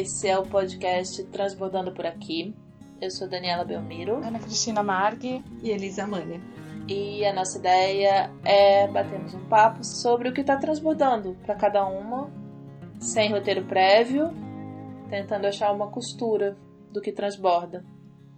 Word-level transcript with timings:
Esse 0.00 0.28
é 0.28 0.38
o 0.38 0.44
podcast 0.46 1.24
Transbordando 1.24 1.90
por 1.90 2.06
Aqui. 2.06 2.54
Eu 3.00 3.10
sou 3.10 3.28
Daniela 3.28 3.64
Belmiro. 3.64 4.18
Ana 4.24 4.38
Cristina 4.38 4.80
Marg 4.80 5.42
e 5.60 5.70
Elisa 5.70 6.06
Mania. 6.06 6.40
E 6.86 7.24
a 7.24 7.34
nossa 7.34 7.58
ideia 7.58 8.30
é 8.44 8.86
batermos 8.86 9.34
um 9.34 9.44
papo 9.46 9.82
sobre 9.82 10.28
o 10.28 10.32
que 10.32 10.42
está 10.42 10.56
transbordando 10.56 11.36
para 11.44 11.56
cada 11.56 11.84
uma, 11.84 12.30
sem 13.00 13.32
roteiro 13.32 13.64
prévio, 13.64 14.30
tentando 15.10 15.48
achar 15.48 15.72
uma 15.72 15.88
costura 15.88 16.56
do 16.92 17.00
que 17.00 17.10
transborda. 17.10 17.84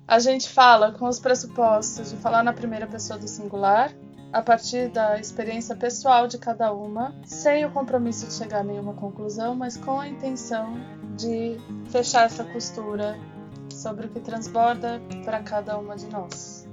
A 0.08 0.18
gente 0.18 0.48
fala 0.48 0.92
com 0.92 1.06
os 1.06 1.20
pressupostos 1.20 2.10
de 2.10 2.16
falar 2.16 2.42
na 2.42 2.54
primeira 2.54 2.86
pessoa 2.86 3.18
do 3.18 3.28
singular, 3.28 3.92
a 4.32 4.40
partir 4.40 4.88
da 4.88 5.18
experiência 5.18 5.74
pessoal 5.74 6.28
de 6.28 6.38
cada 6.38 6.72
uma, 6.72 7.14
sem 7.24 7.64
o 7.64 7.70
compromisso 7.70 8.26
de 8.26 8.34
chegar 8.34 8.60
a 8.60 8.64
nenhuma 8.64 8.94
conclusão, 8.94 9.54
mas 9.54 9.76
com 9.76 9.98
a 9.98 10.08
intenção 10.08 10.74
de 11.16 11.56
fechar 11.90 12.26
essa 12.26 12.44
costura 12.44 13.18
sobre 13.72 14.06
o 14.06 14.08
que 14.08 14.20
transborda 14.20 15.00
para 15.24 15.42
cada 15.42 15.76
uma 15.78 15.96
de 15.96 16.06
nós. 16.06 16.68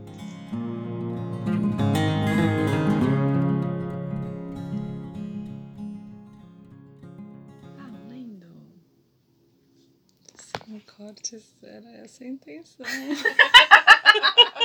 Ah, 7.80 7.90
lindo. 8.08 8.48
Sem 10.36 10.80
cortes, 10.82 11.56
era 11.64 11.90
essa 11.98 12.24
a 12.24 12.28
intenção. 12.28 12.86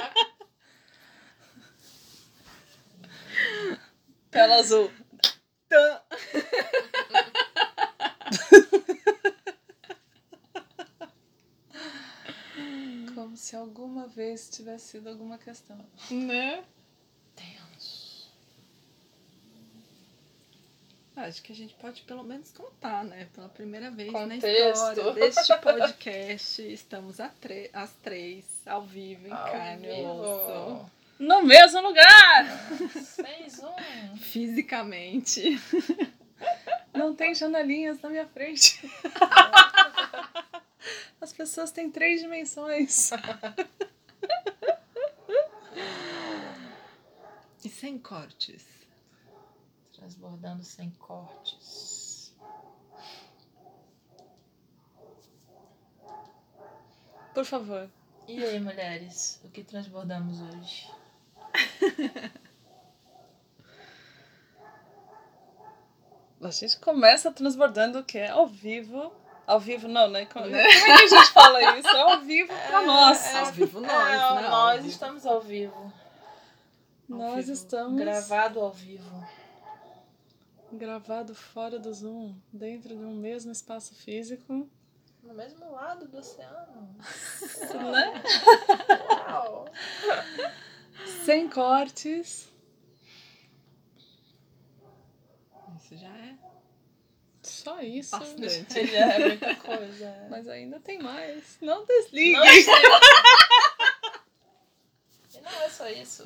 Tela 4.32 4.56
azul. 4.56 4.90
Como 13.14 13.36
se 13.36 13.56
alguma 13.56 14.06
vez 14.08 14.48
tivesse 14.50 14.92
sido 14.92 15.08
alguma 15.08 15.38
questão. 15.38 15.78
Né? 16.10 16.62
Tenso. 17.34 18.30
Acho 21.16 21.42
que 21.42 21.52
a 21.52 21.54
gente 21.56 21.74
pode 21.74 22.02
pelo 22.02 22.22
menos 22.24 22.50
contar, 22.52 23.04
né? 23.04 23.28
Pela 23.34 23.48
primeira 23.48 23.90
vez 23.90 24.10
Contexto. 24.12 24.46
na 24.46 24.70
história 24.70 25.12
deste 25.12 25.56
podcast, 25.58 26.72
estamos 26.72 27.20
a 27.20 27.28
tre- 27.28 27.70
as 27.72 27.92
três, 28.02 28.44
ao 28.66 28.82
vivo, 28.82 29.28
em 29.28 29.32
Ao 29.32 29.44
carne 29.50 29.88
e 29.88 30.04
osso. 30.04 30.90
No 31.22 31.40
mesmo 31.40 31.80
lugar! 31.80 32.44
Fez 33.14 33.60
um. 33.62 34.16
Fisicamente. 34.16 35.56
Não 36.92 37.14
tem 37.14 37.32
janelinhas 37.32 38.00
na 38.00 38.10
minha 38.10 38.26
frente. 38.26 38.90
As 41.20 41.32
pessoas 41.32 41.70
têm 41.70 41.92
três 41.92 42.20
dimensões. 42.20 43.12
E 47.64 47.68
sem 47.68 48.00
cortes. 48.00 48.64
Transbordando 49.92 50.64
sem 50.64 50.90
cortes. 50.90 52.34
Por 57.32 57.44
favor. 57.44 57.88
E 58.26 58.42
aí, 58.44 58.58
mulheres, 58.58 59.40
o 59.44 59.48
que 59.48 59.62
transbordamos 59.62 60.40
hoje? 60.40 61.01
A 66.42 66.50
gente 66.50 66.78
começa 66.80 67.30
transbordando 67.30 68.00
o 68.00 68.04
que 68.04 68.18
é 68.18 68.28
ao 68.30 68.46
vivo. 68.46 69.12
Ao 69.46 69.60
vivo 69.60 69.86
não, 69.88 70.08
né? 70.08 70.26
Como, 70.26 70.46
Né? 70.46 70.62
como 70.62 70.92
é 70.92 70.96
que 70.98 71.02
a 71.04 71.06
gente 71.08 71.30
fala 71.32 71.78
isso? 71.78 71.88
É 71.88 72.00
ao 72.00 72.20
vivo 72.20 72.52
pra 72.66 72.82
nós. 72.86 73.34
Ao 73.36 73.46
vivo 73.46 73.80
nós, 73.80 73.92
É, 73.92 74.16
né? 74.16 74.18
Ao 74.22 74.42
nós 74.50 74.76
vivo. 74.78 74.88
estamos 74.88 75.26
ao 75.26 75.40
vivo. 75.40 75.74
ao 77.10 77.16
Nós 77.18 77.36
vivo. 77.46 77.52
estamos 77.52 78.00
Gravado 78.00 78.60
ao 78.60 78.72
vivo. 78.72 79.28
gravado 80.72 81.34
fora 81.34 81.78
do 81.78 81.92
Zoom, 81.92 82.34
dentro 82.52 82.88
de 82.96 83.04
um 83.04 83.14
mesmo 83.14 83.52
espaço 83.52 83.94
físico, 83.94 84.68
No 85.22 85.34
mesmo 85.34 85.70
lado 85.70 86.08
do 86.08 86.18
oceano. 86.18 86.96
né? 87.92 88.22
Uau! 89.28 89.66
Sem 91.24 91.48
cortes. 91.48 92.48
Isso 95.76 95.96
já 95.96 96.08
é 96.08 96.34
Só 97.42 97.80
isso. 97.80 98.18
bastante. 98.18 98.86
Já 98.86 99.12
é 99.14 99.18
muita 99.28 99.54
coisa. 99.56 100.26
Mas 100.30 100.48
ainda 100.48 100.80
tem 100.80 100.98
mais. 101.02 101.58
Não 101.60 101.84
desligue. 101.84 102.32
Não. 102.32 102.42
E 105.34 105.40
não 105.40 105.62
é 105.62 105.68
só 105.70 105.88
isso. 105.88 106.24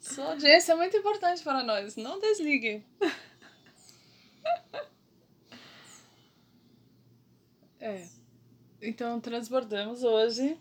Sua 0.00 0.30
audiência 0.30 0.72
é 0.72 0.74
muito 0.74 0.96
importante 0.96 1.42
para 1.42 1.62
nós. 1.62 1.94
Não 1.96 2.18
desligue. 2.18 2.84
É. 7.78 8.04
Então 8.82 9.20
transbordamos 9.20 10.02
hoje. 10.02 10.58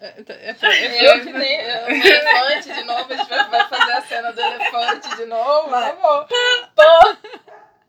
É, 0.00 0.14
é, 0.28 0.56
é 0.62 1.06
Eu 1.14 1.22
que 1.24 1.32
nem. 1.32 1.58
O 1.60 1.90
elefante 1.90 2.72
de 2.72 2.84
novo, 2.84 3.12
a 3.12 3.16
gente 3.16 3.28
vai 3.28 3.68
fazer 3.68 3.92
a 3.92 4.02
cena 4.02 4.32
do 4.32 4.40
elefante 4.40 5.16
de 5.16 5.24
novo. 5.26 5.70
Vai. 5.70 5.92
Vamos. 5.96 6.28
Pô. 6.74 7.28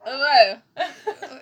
Ué, 0.10 0.60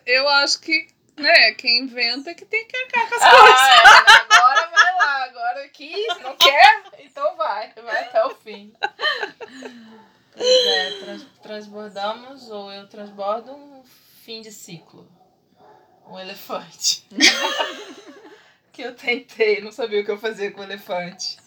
eu 0.06 0.28
acho 0.28 0.60
que, 0.60 0.88
né, 1.16 1.52
quem 1.54 1.80
inventa 1.84 2.32
é 2.32 2.34
que 2.34 2.44
tem 2.46 2.68
que 2.68 2.76
arcar 2.76 3.08
com 3.08 3.16
as 3.16 3.22
coisas. 3.22 3.56
Ah, 3.60 3.70
é, 3.72 3.78
né? 3.78 4.26
agora 4.30 4.68
vai 4.70 4.94
lá. 4.98 5.24
Agora 5.24 5.70
quis, 5.70 6.08
não 6.22 6.36
quer? 6.36 6.84
Então 7.00 7.36
vai. 7.38 7.72
Vai 7.82 8.04
até 8.04 8.26
o 8.26 8.32
fim. 8.36 8.74
Pois 10.36 10.66
é, 10.68 11.00
trans- 11.00 11.28
transbordamos 11.42 12.50
ou 12.50 12.72
eu 12.72 12.88
transbordo 12.90 13.54
um 13.56 13.84
fim 14.24 14.42
de 14.42 14.52
ciclo. 14.52 15.10
Um 16.08 16.20
elefante. 16.20 17.08
que 18.78 18.84
eu 18.84 18.96
tentei, 18.96 19.60
não 19.60 19.72
sabia 19.72 20.02
o 20.02 20.06
que 20.06 20.12
eu 20.12 20.20
fazia 20.20 20.52
com 20.52 20.62
o 20.62 20.64
elefante. 20.64 21.40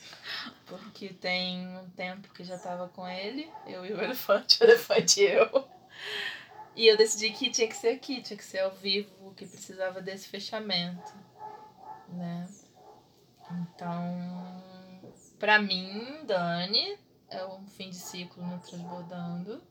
Porque 0.66 1.10
tem 1.10 1.64
um 1.78 1.88
tempo 1.90 2.28
que 2.34 2.42
já 2.42 2.58
tava 2.58 2.88
com 2.88 3.06
ele, 3.06 3.48
eu 3.68 3.86
e 3.86 3.92
o 3.92 4.02
elefante, 4.02 4.58
o 4.60 4.64
elefante 4.64 5.20
e 5.20 5.26
eu. 5.26 5.68
E 6.74 6.88
eu 6.88 6.96
decidi 6.96 7.30
que 7.30 7.48
tinha 7.48 7.68
que 7.68 7.76
ser 7.76 7.90
aqui, 7.90 8.20
tinha 8.20 8.36
que 8.36 8.44
ser 8.44 8.58
ao 8.58 8.72
vivo, 8.72 9.32
que 9.36 9.46
precisava 9.46 10.02
desse 10.02 10.26
fechamento, 10.26 11.14
né? 12.08 12.48
Então, 13.52 14.62
pra 15.38 15.60
mim, 15.60 16.24
Dani, 16.24 16.98
é 17.28 17.44
um 17.44 17.64
fim 17.68 17.90
de 17.90 17.96
ciclo 17.96 18.44
no 18.44 18.58
Transbordando. 18.58 19.62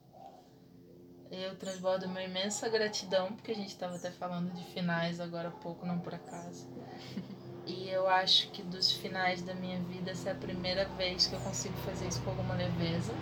Eu 1.30 1.58
transbordo 1.58 2.06
uma 2.06 2.24
imensa 2.24 2.70
gratidão, 2.70 3.34
porque 3.34 3.52
a 3.52 3.56
gente 3.56 3.70
estava 3.70 3.98
até 3.98 4.12
falando 4.12 4.54
de 4.54 4.64
finais 4.72 5.20
agora 5.20 5.50
há 5.50 5.52
pouco, 5.52 5.86
não 5.86 6.00
por 6.00 6.14
acaso. 6.16 6.68
E 7.70 7.88
eu 7.88 8.10
acho 8.10 8.50
que 8.50 8.64
dos 8.64 8.92
finais 8.92 9.44
da 9.44 9.54
minha 9.54 9.80
vida, 9.84 10.10
essa 10.10 10.30
é 10.30 10.32
a 10.32 10.36
primeira 10.36 10.86
vez 10.98 11.28
que 11.28 11.36
eu 11.36 11.40
consigo 11.42 11.78
fazer 11.86 12.08
isso 12.08 12.20
com 12.24 12.32
alguma 12.32 12.56
leveza. 12.56 13.14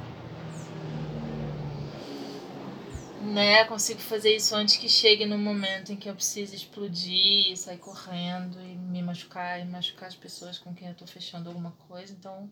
Né? 3.22 3.66
Consigo 3.66 4.00
fazer 4.00 4.34
isso 4.34 4.56
antes 4.56 4.78
que 4.78 4.88
chegue 4.88 5.26
no 5.26 5.38
momento 5.38 5.92
em 5.92 5.98
que 5.98 6.10
eu 6.10 6.16
preciso 6.16 6.56
explodir, 6.56 7.52
e 7.52 7.58
sair 7.58 7.78
correndo 7.78 8.58
e 8.62 8.74
me 8.78 9.04
machucar 9.04 9.60
e 9.60 9.66
machucar 9.66 10.08
as 10.08 10.16
pessoas 10.16 10.58
com 10.58 10.74
quem 10.74 10.88
eu 10.88 10.96
tô 10.96 11.06
fechando 11.06 11.50
alguma 11.50 11.72
coisa. 11.90 12.14
Então, 12.14 12.50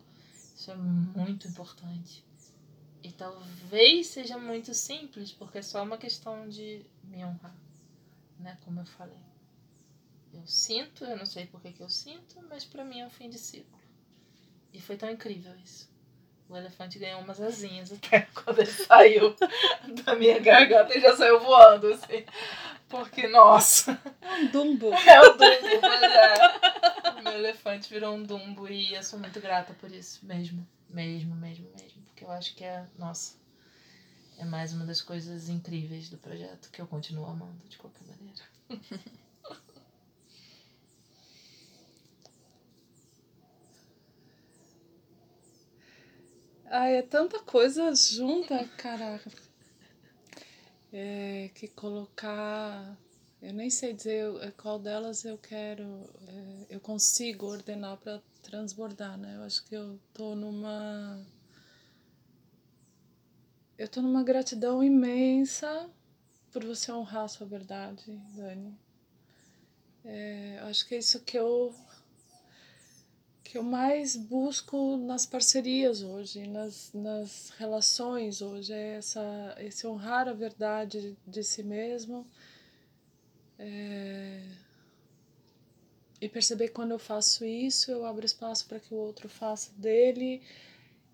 isso 0.53 0.69
é 0.69 0.75
muito 0.75 1.47
importante. 1.47 2.25
E 3.01 3.09
talvez 3.09 4.07
seja 4.07 4.37
muito 4.37 4.73
simples, 4.73 5.31
porque 5.31 5.59
é 5.59 5.61
só 5.61 5.81
uma 5.81 5.97
questão 5.97 6.49
de 6.49 6.85
me 7.05 7.23
honrar, 7.23 7.55
né? 8.37 8.57
Como 8.65 8.81
eu 8.81 8.85
falei. 8.85 9.34
Eu 10.35 10.45
sinto, 10.45 11.05
eu 11.05 11.17
não 11.17 11.25
sei 11.25 11.45
por 11.45 11.61
que, 11.61 11.71
que 11.71 11.81
eu 11.81 11.89
sinto, 11.89 12.35
mas 12.49 12.65
pra 12.65 12.83
mim 12.83 12.99
é 12.99 13.05
um 13.05 13.09
fim 13.09 13.29
de 13.29 13.39
ciclo. 13.39 13.79
E 14.73 14.81
foi 14.81 14.97
tão 14.97 15.09
incrível 15.09 15.55
isso. 15.63 15.89
O 16.49 16.55
elefante 16.55 16.99
ganhou 16.99 17.21
umas 17.21 17.41
asinhas 17.41 17.91
até 17.91 18.21
quando 18.35 18.59
ele 18.59 18.71
saiu 18.71 19.35
da 20.03 20.15
minha 20.15 20.39
garganta 20.39 20.95
e 20.95 21.01
já 21.01 21.15
saiu 21.15 21.39
voando, 21.39 21.87
assim. 21.87 22.25
Porque, 22.89 23.27
nossa, 23.27 23.99
Um 24.21 24.47
dumbo. 24.51 24.93
é 25.07 25.21
o 25.21 25.33
Dumbo, 25.33 25.79
pois 25.81 26.01
é. 26.03 27.19
O 27.19 27.23
meu 27.23 27.33
elefante 27.33 27.89
virou 27.89 28.13
um 28.13 28.23
Dumbo 28.23 28.67
e 28.67 28.93
eu 28.93 29.03
sou 29.03 29.17
muito 29.17 29.39
grata 29.39 29.73
por 29.73 29.91
isso, 29.91 30.25
mesmo. 30.25 30.67
Mesmo, 30.89 31.35
mesmo, 31.35 31.69
mesmo. 31.71 32.01
Porque 32.03 32.23
eu 32.23 32.31
acho 32.31 32.53
que 32.55 32.63
é, 32.63 32.85
nossa, 32.97 33.35
é 34.37 34.45
mais 34.45 34.73
uma 34.73 34.85
das 34.85 35.01
coisas 35.01 35.49
incríveis 35.49 36.09
do 36.09 36.17
projeto 36.17 36.69
que 36.71 36.81
eu 36.81 36.87
continuo 36.87 37.25
amando 37.25 37.67
de 37.67 37.77
qualquer 37.77 38.05
maneira. 38.05 38.43
Ai, 46.65 46.97
é 46.97 47.01
tanta 47.01 47.39
coisa 47.39 47.93
junta, 47.95 48.67
caraca. 48.77 49.31
É 50.91 51.49
que 51.53 51.67
colocar 51.67 52.97
eu 53.45 53.53
nem 53.53 53.69
sei 53.69 53.93
dizer 53.93 54.25
eh, 54.41 54.51
qual 54.51 54.79
delas 54.79 55.23
eu 55.23 55.37
quero, 55.37 55.83
é, 56.27 56.65
eu 56.75 56.79
consigo 56.79 57.45
ordenar 57.45 57.97
para 57.97 58.19
transbordar, 58.41 59.17
né? 59.19 59.35
Eu 59.35 59.43
acho 59.43 59.63
que 59.65 59.75
eu 59.75 59.99
tô 60.13 60.33
numa 60.35 61.23
eu 63.77 63.87
tô 63.87 64.01
numa 64.01 64.23
gratidão 64.23 64.83
imensa 64.83 65.87
por 66.51 66.63
você 66.65 66.91
honrar 66.91 67.25
a 67.25 67.27
sua 67.27 67.45
verdade, 67.45 68.03
Dani. 68.35 68.75
É, 70.03 70.59
acho 70.63 70.87
que 70.87 70.95
é 70.95 70.97
isso 70.97 71.19
que 71.19 71.37
eu 71.37 71.75
que 73.55 73.59
eu 73.59 73.63
mais 73.63 74.17
busco 74.17 74.97
nas 74.97 75.25
parcerias 75.25 76.03
hoje, 76.03 76.45
nas, 76.45 76.91
nas 76.93 77.51
relações 77.51 78.41
hoje, 78.41 78.73
é 78.73 78.95
essa, 78.97 79.55
esse 79.59 79.87
honrar 79.87 80.27
a 80.27 80.33
verdade 80.33 81.17
de 81.25 81.41
si 81.41 81.63
mesmo 81.63 82.27
é, 83.57 84.45
e 86.19 86.27
perceber 86.27 86.67
que 86.67 86.73
quando 86.73 86.91
eu 86.91 86.99
faço 86.99 87.45
isso, 87.45 87.89
eu 87.89 88.05
abro 88.05 88.25
espaço 88.25 88.67
para 88.67 88.77
que 88.77 88.93
o 88.93 88.97
outro 88.97 89.29
faça 89.29 89.71
dele 89.77 90.41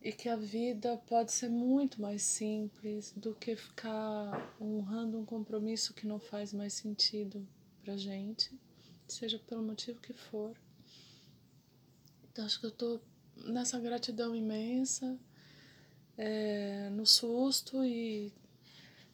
e 0.02 0.12
que 0.12 0.28
a 0.28 0.36
vida 0.36 1.00
pode 1.06 1.32
ser 1.32 1.48
muito 1.48 2.02
mais 2.02 2.24
simples 2.24 3.14
do 3.16 3.36
que 3.36 3.56
ficar 3.56 4.52
honrando 4.60 5.20
um 5.20 5.26
compromisso 5.26 5.94
que 5.94 6.08
não 6.08 6.18
faz 6.18 6.52
mais 6.52 6.74
sentido 6.74 7.48
pra 7.84 7.96
gente, 7.96 8.52
seja 9.08 9.38
pelo 9.38 9.62
motivo 9.62 10.02
que 10.02 10.14
for. 10.14 10.56
Então 12.32 12.46
acho 12.46 12.60
que 12.60 12.66
eu 12.66 12.72
tô 12.72 13.00
nessa 13.36 13.78
gratidão 13.80 14.34
imensa, 14.36 15.18
é, 16.18 16.88
no 16.92 17.06
susto 17.06 17.84
e 17.84 18.32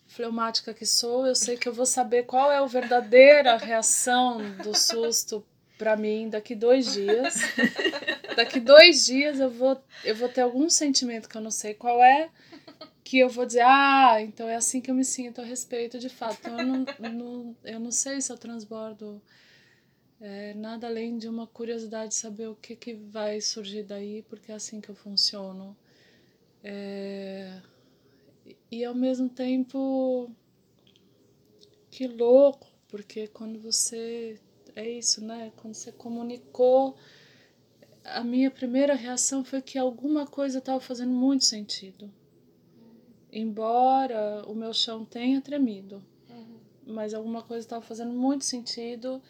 fleumática 0.05 0.73
que 0.73 0.85
sou, 0.85 1.25
eu 1.25 1.35
sei 1.35 1.57
que 1.57 1.67
eu 1.67 1.73
vou 1.73 1.85
saber 1.85 2.23
qual 2.23 2.51
é 2.51 2.57
a 2.57 2.65
verdadeira 2.65 3.57
reação 3.57 4.39
do 4.63 4.75
susto 4.75 5.43
para 5.77 5.95
mim 5.95 6.29
daqui 6.29 6.55
dois 6.55 6.93
dias. 6.93 7.35
Daqui 8.35 8.59
dois 8.59 9.05
dias 9.05 9.39
eu 9.39 9.49
vou, 9.49 9.81
eu 10.03 10.15
vou 10.15 10.29
ter 10.29 10.41
algum 10.41 10.69
sentimento 10.69 11.27
que 11.27 11.35
eu 11.35 11.41
não 11.41 11.49
sei 11.49 11.73
qual 11.73 12.03
é, 12.03 12.29
que 13.03 13.17
eu 13.17 13.29
vou 13.29 13.47
dizer, 13.47 13.63
ah, 13.63 14.17
então 14.21 14.47
é 14.47 14.55
assim 14.55 14.79
que 14.79 14.91
eu 14.91 14.95
me 14.95 15.03
sinto 15.03 15.41
a 15.41 15.43
respeito 15.43 15.97
de 15.97 16.07
fato. 16.07 16.37
Então 16.41 16.59
eu 16.59 16.65
não, 16.65 16.85
não, 16.99 17.55
eu 17.63 17.79
não 17.79 17.91
sei 17.91 18.21
se 18.21 18.31
eu 18.31 18.37
transbordo 18.37 19.19
é, 20.19 20.53
nada 20.55 20.87
além 20.87 21.17
de 21.17 21.27
uma 21.27 21.45
curiosidade 21.45 22.09
de 22.09 22.15
saber 22.15 22.47
o 22.47 22.55
que, 22.55 22.75
que 22.75 22.93
vai 22.93 23.39
surgir 23.39 23.83
daí, 23.83 24.23
porque 24.23 24.51
é 24.51 24.55
assim 24.55 24.81
que 24.81 24.89
eu 24.89 24.95
funciono. 24.95 25.77
É, 26.63 27.61
e 28.71 28.83
ao 28.83 28.95
mesmo 28.95 29.29
tempo, 29.29 30.31
que 31.91 32.07
louco, 32.07 32.67
porque 32.87 33.27
quando 33.27 33.59
você. 33.59 34.39
É 34.75 34.87
isso, 34.87 35.23
né? 35.23 35.51
Quando 35.57 35.73
você 35.73 35.91
comunicou, 35.91 36.95
a 38.03 38.23
minha 38.23 38.51
primeira 38.51 38.93
reação 38.93 39.43
foi 39.43 39.61
que 39.61 39.77
alguma 39.77 40.27
coisa 40.27 40.59
estava 40.59 40.79
fazendo 40.79 41.11
muito 41.11 41.45
sentido. 41.45 42.11
Embora 43.31 44.43
o 44.47 44.53
meu 44.53 44.73
chão 44.73 45.03
tenha 45.03 45.41
tremido, 45.41 46.03
uhum. 46.29 46.59
mas 46.85 47.13
alguma 47.13 47.41
coisa 47.41 47.65
estava 47.65 47.81
fazendo 47.81 48.13
muito 48.13 48.45
sentido 48.45 49.21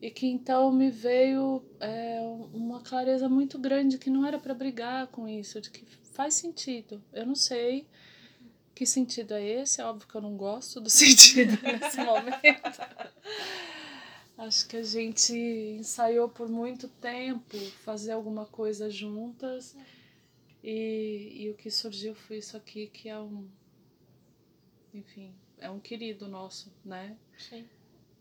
e 0.00 0.10
que 0.10 0.26
então 0.26 0.70
me 0.70 0.90
veio 0.90 1.62
é, 1.80 2.20
uma 2.52 2.80
clareza 2.80 3.28
muito 3.28 3.58
grande 3.58 3.98
que 3.98 4.10
não 4.10 4.24
era 4.24 4.38
para 4.38 4.54
brigar 4.54 5.08
com 5.08 5.28
isso, 5.28 5.60
de 5.60 5.70
que 5.70 5.84
faz 6.12 6.34
sentido. 6.34 7.02
Eu 7.12 7.26
não 7.26 7.34
sei 7.34 7.86
que 8.74 8.86
sentido 8.86 9.34
é 9.34 9.44
esse, 9.44 9.80
é 9.80 9.84
óbvio 9.84 10.06
que 10.06 10.14
eu 10.14 10.20
não 10.20 10.36
gosto 10.36 10.80
do 10.80 10.88
sentido 10.90 11.58
nesse 11.62 11.98
momento. 11.98 12.80
Acho 14.36 14.68
que 14.68 14.76
a 14.76 14.84
gente 14.84 15.34
ensaiou 15.34 16.28
por 16.28 16.48
muito 16.48 16.86
tempo 16.86 17.58
fazer 17.84 18.12
alguma 18.12 18.46
coisa 18.46 18.88
juntas 18.88 19.76
e, 20.62 21.32
e 21.40 21.50
o 21.50 21.54
que 21.54 21.72
surgiu 21.72 22.14
foi 22.14 22.38
isso 22.38 22.56
aqui 22.56 22.86
que 22.86 23.08
é 23.08 23.18
um 23.18 23.48
enfim, 24.94 25.34
é 25.58 25.68
um 25.68 25.78
querido 25.78 26.28
nosso, 26.28 26.72
né? 26.84 27.16
Sim 27.36 27.68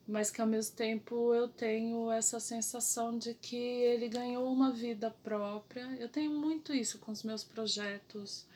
mas 0.07 0.31
que 0.31 0.39
ao 0.39 0.47
mesmo 0.47 0.75
tempo 0.75 1.33
eu 1.33 1.49
tenho 1.49 2.09
essa 2.09 2.39
sensação 2.39 3.17
de 3.17 3.33
que 3.33 3.57
ele 3.57 4.07
ganhou 4.07 4.49
uma 4.49 4.71
vida 4.71 5.11
própria. 5.11 5.83
Eu 5.99 6.07
tenho 6.07 6.31
muito 6.31 6.73
isso 6.73 6.97
com 6.99 7.11
os 7.11 7.23
meus 7.23 7.43
projetos, 7.43 8.47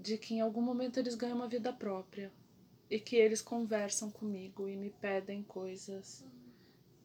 de 0.00 0.16
que 0.16 0.34
em 0.34 0.40
algum 0.40 0.60
momento 0.60 0.98
eles 0.98 1.16
ganham 1.16 1.36
uma 1.36 1.48
vida 1.48 1.72
própria 1.72 2.30
e 2.88 3.00
que 3.00 3.16
eles 3.16 3.42
conversam 3.42 4.12
comigo 4.12 4.68
e 4.68 4.76
me 4.76 4.90
pedem 4.90 5.42
coisas. 5.42 6.24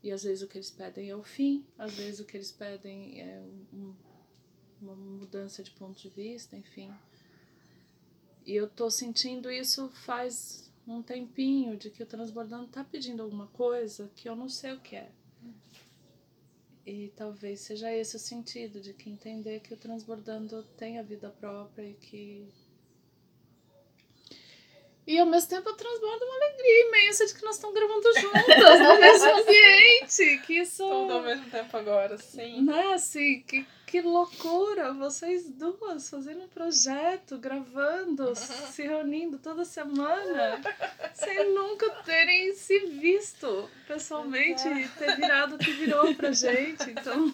E 0.03 0.11
às 0.11 0.23
vezes 0.23 0.43
o 0.43 0.47
que 0.47 0.57
eles 0.57 0.69
pedem 0.69 1.09
é 1.09 1.15
o 1.15 1.23
fim, 1.23 1.65
às 1.75 1.93
vezes 1.95 2.19
o 2.19 2.25
que 2.25 2.37
eles 2.37 2.51
pedem 2.51 3.19
é 3.19 3.41
um, 3.73 3.95
uma 4.79 4.95
mudança 4.95 5.63
de 5.63 5.71
ponto 5.71 5.99
de 5.99 6.09
vista, 6.09 6.55
enfim. 6.55 6.93
E 8.45 8.53
eu 8.53 8.69
tô 8.69 8.91
sentindo 8.91 9.49
isso 9.49 9.89
faz 9.89 10.62
um 10.87 11.01
tempinho 11.01 11.77
de 11.77 11.89
que 11.89 12.03
o 12.03 12.05
transbordando 12.05 12.67
tá 12.67 12.83
pedindo 12.83 13.23
alguma 13.23 13.47
coisa 13.47 14.11
que 14.15 14.27
eu 14.27 14.35
não 14.35 14.49
sei 14.49 14.73
o 14.73 14.79
que 14.79 14.95
é. 14.95 15.11
E 16.85 17.13
talvez 17.15 17.61
seja 17.61 17.91
esse 17.93 18.17
o 18.17 18.19
sentido 18.19 18.81
de 18.81 18.93
que 18.93 19.09
entender 19.09 19.61
que 19.61 19.73
o 19.73 19.77
transbordando 19.77 20.63
tem 20.77 20.99
a 20.99 21.03
vida 21.03 21.29
própria 21.29 21.87
e 21.87 21.93
que 21.93 22.47
e 25.05 25.19
ao 25.19 25.25
mesmo 25.25 25.49
tempo 25.49 25.69
eu 25.69 25.75
transbordo 25.75 26.23
uma 26.23 26.35
alegria 26.35 26.87
imensa 26.87 27.25
de 27.25 27.33
que 27.33 27.43
nós 27.43 27.55
estamos 27.55 27.75
gravando 27.75 28.19
juntas 28.21 28.79
no 28.79 28.99
mesmo 28.99 29.35
ambiente. 29.41 30.41
Que 30.45 30.59
isso. 30.59 30.87
Tudo 30.87 31.13
ao 31.13 31.21
mesmo 31.21 31.49
tempo 31.49 31.75
agora, 31.75 32.17
sim. 32.17 32.63
Né, 32.63 32.93
assim, 32.93 33.41
que, 33.41 33.65
que 33.85 34.01
loucura! 34.01 34.93
Vocês 34.93 35.49
duas 35.49 36.09
fazendo 36.09 36.45
um 36.45 36.47
projeto, 36.47 37.37
gravando, 37.37 38.33
se 38.35 38.83
reunindo 38.83 39.37
toda 39.39 39.65
semana, 39.65 40.61
sem 41.13 41.53
nunca 41.53 41.89
terem 42.05 42.53
se 42.53 42.79
visto 42.85 43.69
pessoalmente 43.85 44.65
e 44.69 44.87
ter 44.87 45.17
virado 45.17 45.55
o 45.55 45.57
que 45.57 45.71
virou 45.71 46.15
pra 46.15 46.31
gente. 46.31 46.89
Então. 46.89 47.33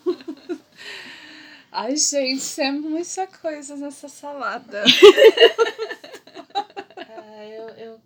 Ai, 1.71 1.95
gente, 1.97 2.59
é 2.59 2.71
muita 2.71 3.27
coisa 3.27 3.75
nessa 3.75 4.09
salada. 4.09 4.83
eu, 7.47 7.69
eu 7.69 8.01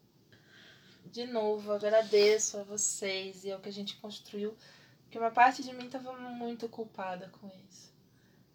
de 1.14 1.28
novo 1.28 1.72
agradeço 1.72 2.58
a 2.58 2.64
vocês 2.64 3.46
e 3.46 3.52
ao 3.52 3.60
que 3.60 3.70
a 3.70 3.72
gente 3.72 3.96
construiu, 3.98 4.58
porque 5.04 5.20
uma 5.20 5.30
parte 5.30 5.62
de 5.62 5.72
mim 5.72 5.86
estava 5.86 6.12
muito 6.12 6.68
culpada 6.68 7.30
com 7.40 7.48
isso. 7.70 7.94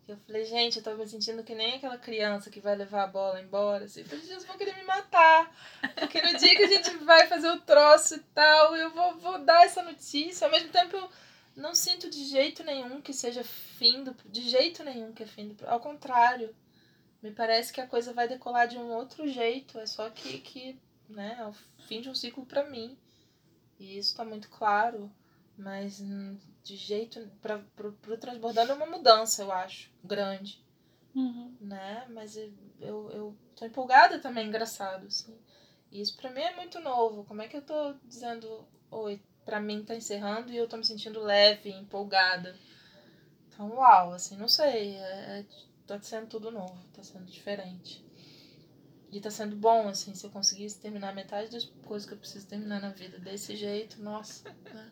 Eu 0.08 0.16
falei, 0.26 0.44
gente, 0.44 0.78
eu 0.78 0.82
tava 0.82 0.96
me 0.96 1.06
sentindo 1.06 1.44
que 1.44 1.54
nem 1.54 1.74
aquela 1.74 1.98
criança 1.98 2.50
que 2.50 2.58
vai 2.58 2.74
levar 2.74 3.04
a 3.04 3.06
bola 3.06 3.40
embora. 3.40 3.84
Assim, 3.84 4.02
gente, 4.04 4.46
vão 4.46 4.56
querer 4.56 4.74
me 4.74 4.82
matar. 4.82 5.54
Porque 5.94 6.20
no 6.20 6.36
dia 6.36 6.56
que 6.56 6.64
a 6.64 6.66
gente 6.66 6.96
vai 7.04 7.26
fazer 7.28 7.48
o 7.50 7.60
troço 7.60 8.14
e 8.16 8.20
tal, 8.34 8.74
eu 8.74 8.90
vou, 8.90 9.18
vou 9.18 9.38
dar 9.44 9.64
essa 9.64 9.82
notícia. 9.82 10.46
Ao 10.46 10.50
mesmo 10.50 10.70
tempo, 10.70 10.96
eu 10.96 11.10
não 11.54 11.74
sinto 11.74 12.08
de 12.08 12.24
jeito 12.24 12.64
nenhum 12.64 13.02
que 13.02 13.12
seja 13.12 13.44
fim 13.44 14.02
do. 14.02 14.16
De 14.24 14.40
jeito 14.48 14.82
nenhum 14.82 15.12
que 15.12 15.24
é 15.24 15.26
fim 15.26 15.48
do. 15.48 15.68
Ao 15.68 15.78
contrário. 15.78 16.56
Me 17.22 17.30
parece 17.30 17.72
que 17.72 17.80
a 17.80 17.86
coisa 17.86 18.14
vai 18.14 18.26
decolar 18.26 18.66
de 18.66 18.78
um 18.78 18.90
outro 18.90 19.28
jeito. 19.28 19.78
É 19.78 19.86
só 19.86 20.08
que, 20.08 20.38
que 20.38 20.80
né, 21.08 21.36
é 21.38 21.46
o 21.46 21.52
fim 21.86 22.00
de 22.00 22.08
um 22.08 22.14
ciclo 22.14 22.44
para 22.44 22.68
mim. 22.68 22.96
E 23.78 23.98
isso 23.98 24.16
tá 24.16 24.24
muito 24.24 24.48
claro. 24.48 25.10
Mas 25.56 26.00
hum, 26.00 26.38
de 26.62 26.76
jeito. 26.76 27.28
Pra, 27.40 27.58
pro, 27.74 27.92
transbordando 28.18 28.72
é 28.72 28.74
uma 28.74 28.86
mudança, 28.86 29.42
eu 29.42 29.50
acho. 29.50 29.90
Grande. 30.04 30.64
Uhum. 31.14 31.56
Né? 31.60 32.06
Mas 32.10 32.36
eu, 32.36 32.52
eu, 32.80 33.10
eu 33.10 33.36
tô 33.56 33.64
empolgada 33.66 34.18
também, 34.20 34.46
engraçado. 34.46 35.06
Assim. 35.06 35.36
E 35.90 36.00
isso 36.00 36.16
pra 36.16 36.30
mim 36.30 36.40
é 36.40 36.54
muito 36.54 36.78
novo. 36.80 37.24
Como 37.24 37.42
é 37.42 37.48
que 37.48 37.56
eu 37.56 37.62
tô 37.62 37.94
dizendo. 38.04 38.66
Oi, 38.90 39.20
pra 39.44 39.60
mim 39.60 39.84
tá 39.84 39.94
encerrando 39.94 40.52
e 40.52 40.56
eu 40.56 40.68
tô 40.68 40.76
me 40.76 40.84
sentindo 40.84 41.20
leve, 41.20 41.70
empolgada. 41.70 42.56
Então, 43.48 43.70
uau, 43.74 44.12
assim, 44.12 44.36
não 44.36 44.48
sei. 44.48 44.96
É, 44.96 45.40
é, 45.40 45.46
tá 45.86 46.00
sendo 46.00 46.28
tudo 46.28 46.50
novo, 46.50 46.78
tá 46.94 47.02
sendo 47.02 47.26
diferente. 47.26 48.07
E 49.10 49.20
tá 49.20 49.30
sendo 49.30 49.56
bom, 49.56 49.88
assim, 49.88 50.14
se 50.14 50.26
eu 50.26 50.30
conseguisse 50.30 50.78
terminar 50.78 51.14
metade 51.14 51.50
das 51.50 51.64
coisas 51.64 52.06
que 52.06 52.12
eu 52.12 52.18
preciso 52.18 52.46
terminar 52.46 52.80
na 52.80 52.90
vida 52.90 53.18
desse 53.18 53.56
jeito, 53.56 54.02
nossa, 54.02 54.50
né? 54.50 54.90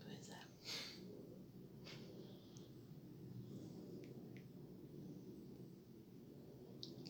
Pois 0.00 0.28
é. 0.28 0.40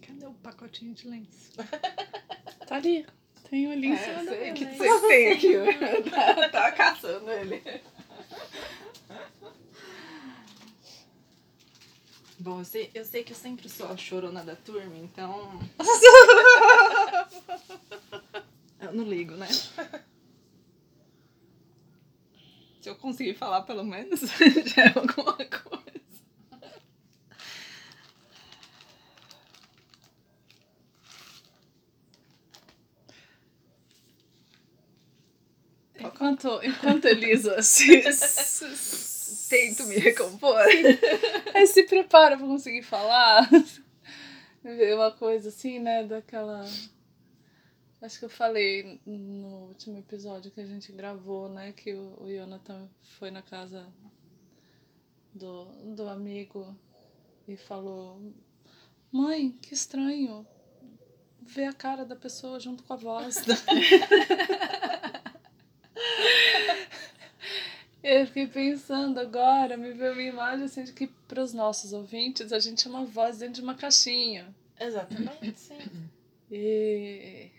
Cadê 0.07 0.27
o 0.27 0.35
pacotinho 0.35 0.93
de 0.93 1.09
lenço? 1.09 1.53
tá 2.69 2.77
ali. 2.77 3.07
Tem 3.49 3.67
o 3.67 3.81
lenço. 3.81 4.03
É, 4.03 4.25
sei 4.25 4.53
que 4.53 4.65
você 4.67 5.09
tem 5.09 5.33
aqui. 5.33 5.55
tá, 6.11 6.49
tá 6.51 6.73
caçando 6.73 7.31
ele. 7.31 7.63
Bom, 12.49 12.61
eu 12.61 12.65
sei, 12.65 12.91
eu 12.95 13.05
sei 13.05 13.23
que 13.23 13.33
eu 13.33 13.37
sempre 13.37 13.69
sou 13.69 13.87
a 13.89 13.97
chorona 13.99 14.43
da 14.43 14.57
turma, 14.57 14.97
então. 14.97 15.61
Eu 18.81 18.93
não 18.95 19.05
ligo, 19.05 19.35
né? 19.35 19.49
Se 22.81 22.89
eu 22.89 22.97
conseguir 22.97 23.35
falar 23.35 23.61
pelo 23.63 23.85
menos, 23.85 24.21
já 24.65 24.85
é 24.85 24.99
alguma 24.99 25.35
coisa. 25.35 25.99
Enquanto, 35.99 36.61
enquanto 36.63 37.05
Elisa 37.13 37.61
se, 37.61 38.11
se, 38.11 39.18
Tento 39.49 39.87
me 39.87 39.97
recompor. 39.97 40.61
Aí 41.55 41.67
se 41.67 41.85
prepara 41.85 42.37
pra 42.37 42.47
conseguir 42.47 42.83
falar. 42.83 43.49
Ver 44.63 44.95
uma 44.95 45.11
coisa 45.11 45.49
assim, 45.49 45.79
né? 45.79 46.05
Daquela. 46.05 46.65
Acho 48.01 48.19
que 48.19 48.25
eu 48.27 48.31
falei 48.31 49.01
no 49.07 49.69
último 49.69 49.99
episódio 49.99 50.51
que 50.51 50.61
a 50.61 50.67
gente 50.67 50.93
gravou, 50.93 51.49
né? 51.49 51.73
Que 51.73 51.95
o, 51.95 52.23
o 52.23 52.29
Jonathan 52.29 52.89
foi 53.19 53.31
na 53.31 53.43
casa 53.43 53.87
do, 55.35 55.65
do 55.95 56.09
amigo 56.09 56.77
e 57.47 57.57
falou: 57.57 58.21
Mãe, 59.11 59.51
que 59.63 59.75
estranho 59.75 60.47
ver 61.41 61.65
a 61.65 61.73
cara 61.73 62.05
da 62.05 62.15
pessoa 62.15 62.61
junto 62.61 62.83
com 62.83 62.93
a 62.93 62.97
voz. 62.97 63.43
Eu 68.03 68.27
fiquei 68.27 68.47
pensando 68.47 69.19
agora, 69.19 69.77
me 69.77 69.93
veio 69.93 70.13
uma 70.13 70.23
imagem 70.23 70.65
assim 70.67 70.85
de 70.85 70.93
que 70.93 71.09
para 71.27 71.43
os 71.43 71.53
nossos 71.53 71.93
ouvintes 71.93 72.53
a 72.53 72.59
gente 72.59 72.87
é 72.87 72.91
uma 72.91 73.05
voz 73.05 73.39
dentro 73.39 73.55
de 73.55 73.63
uma 73.63 73.75
caixinha. 73.75 74.55
Exatamente, 74.79 75.59
sim. 75.59 75.79
E, 76.51 77.51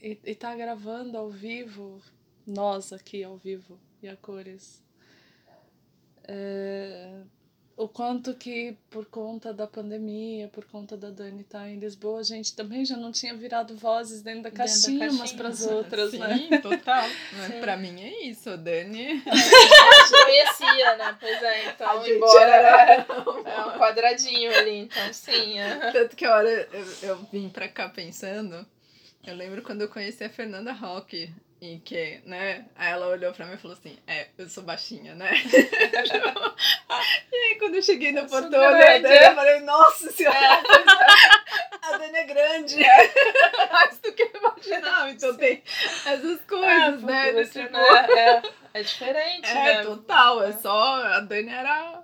e, 0.00 0.18
e 0.24 0.34
tá 0.34 0.54
gravando 0.54 1.18
ao 1.18 1.28
vivo, 1.28 2.00
nós 2.46 2.94
aqui 2.94 3.22
ao 3.22 3.36
vivo 3.36 3.78
e 4.02 4.08
a 4.08 4.16
cores. 4.16 4.82
É, 6.26 7.20
o 7.76 7.88
quanto 7.88 8.34
que 8.34 8.76
por 8.88 9.04
conta 9.06 9.52
da 9.52 9.66
pandemia, 9.66 10.46
por 10.48 10.64
conta 10.64 10.96
da 10.96 11.10
Dani 11.10 11.40
estar 11.42 11.60
tá 11.60 11.68
em 11.68 11.78
Lisboa, 11.78 12.20
a 12.20 12.22
gente 12.22 12.54
também 12.54 12.84
já 12.84 12.96
não 12.96 13.10
tinha 13.10 13.34
virado 13.34 13.76
vozes 13.76 14.22
dentro 14.22 14.42
da 14.44 14.50
caixinha, 14.50 14.98
da 15.00 15.04
caixinha. 15.06 15.20
umas 15.20 15.32
para 15.32 15.48
as 15.48 15.66
outras, 15.66 16.10
Sim, 16.12 16.18
né? 16.18 16.58
total. 16.62 17.04
Mas 17.32 17.54
pra 17.60 17.76
mim 17.76 18.00
é 18.00 18.26
isso, 18.26 18.48
a 18.50 18.56
Dani. 18.56 19.22
A 19.26 19.34
gente 19.36 20.24
conhecia, 20.24 20.96
né? 20.96 21.16
Pois 21.18 21.42
é, 21.42 21.70
então, 21.70 21.90
A 21.90 21.96
gente 22.04 22.12
embora 22.16 22.50
era- 22.50 22.92
é 22.92 23.00
um 23.66 23.78
quadradinho 23.78 24.56
ali, 24.56 24.76
então 24.78 25.12
sim. 25.12 25.58
é. 25.58 25.90
Tanto 25.90 26.14
que 26.14 26.24
a 26.24 26.34
hora 26.36 26.48
eu, 26.72 26.86
eu 27.08 27.16
vim 27.32 27.48
pra 27.48 27.66
cá 27.68 27.88
pensando, 27.88 28.64
eu 29.26 29.34
lembro 29.34 29.62
quando 29.62 29.82
eu 29.82 29.88
conheci 29.88 30.22
a 30.22 30.30
Fernanda 30.30 30.72
Roque, 30.72 31.32
e 31.66 31.78
que, 31.78 32.20
né, 32.26 32.66
aí 32.76 32.92
ela 32.92 33.06
olhou 33.06 33.32
pra 33.32 33.46
mim 33.46 33.54
e 33.54 33.56
falou 33.56 33.74
assim, 33.74 33.98
é, 34.06 34.26
eu 34.36 34.46
sou 34.50 34.62
baixinha, 34.64 35.14
né? 35.14 35.30
e 37.32 37.36
aí 37.36 37.54
quando 37.58 37.76
eu 37.76 37.82
cheguei 37.82 38.12
no 38.12 38.26
portão, 38.28 38.62
eu 38.62 38.70
olhei 38.70 38.82
a 38.82 38.98
grande, 38.98 39.02
Dani, 39.04 39.16
é. 39.16 39.28
eu 39.30 39.34
falei, 39.34 39.60
nossa 39.60 40.12
senhora, 40.12 40.36
É, 40.36 40.42
é. 40.42 40.60
a 41.80 41.96
Dani 41.96 42.18
é 42.18 42.24
grande, 42.24 42.84
mais 43.72 43.96
do 43.98 44.12
que 44.12 44.22
eu 44.24 44.30
imaginava, 44.34 45.08
então 45.10 45.34
tem 45.38 45.62
essas 46.04 46.40
coisas, 46.42 46.68
É, 46.68 46.90
né? 47.06 47.32
porque 47.32 47.32
do 47.32 47.46
você 47.46 47.62
tipo, 47.62 47.76
é, 47.78 48.18
é, 48.18 48.42
é 48.74 48.82
diferente, 48.82 49.48
é, 49.50 49.54
né? 49.54 49.82
total, 49.84 50.42
é 50.42 50.52
só, 50.52 50.96
a 51.02 51.20
Dani 51.20 51.48
era 51.48 52.02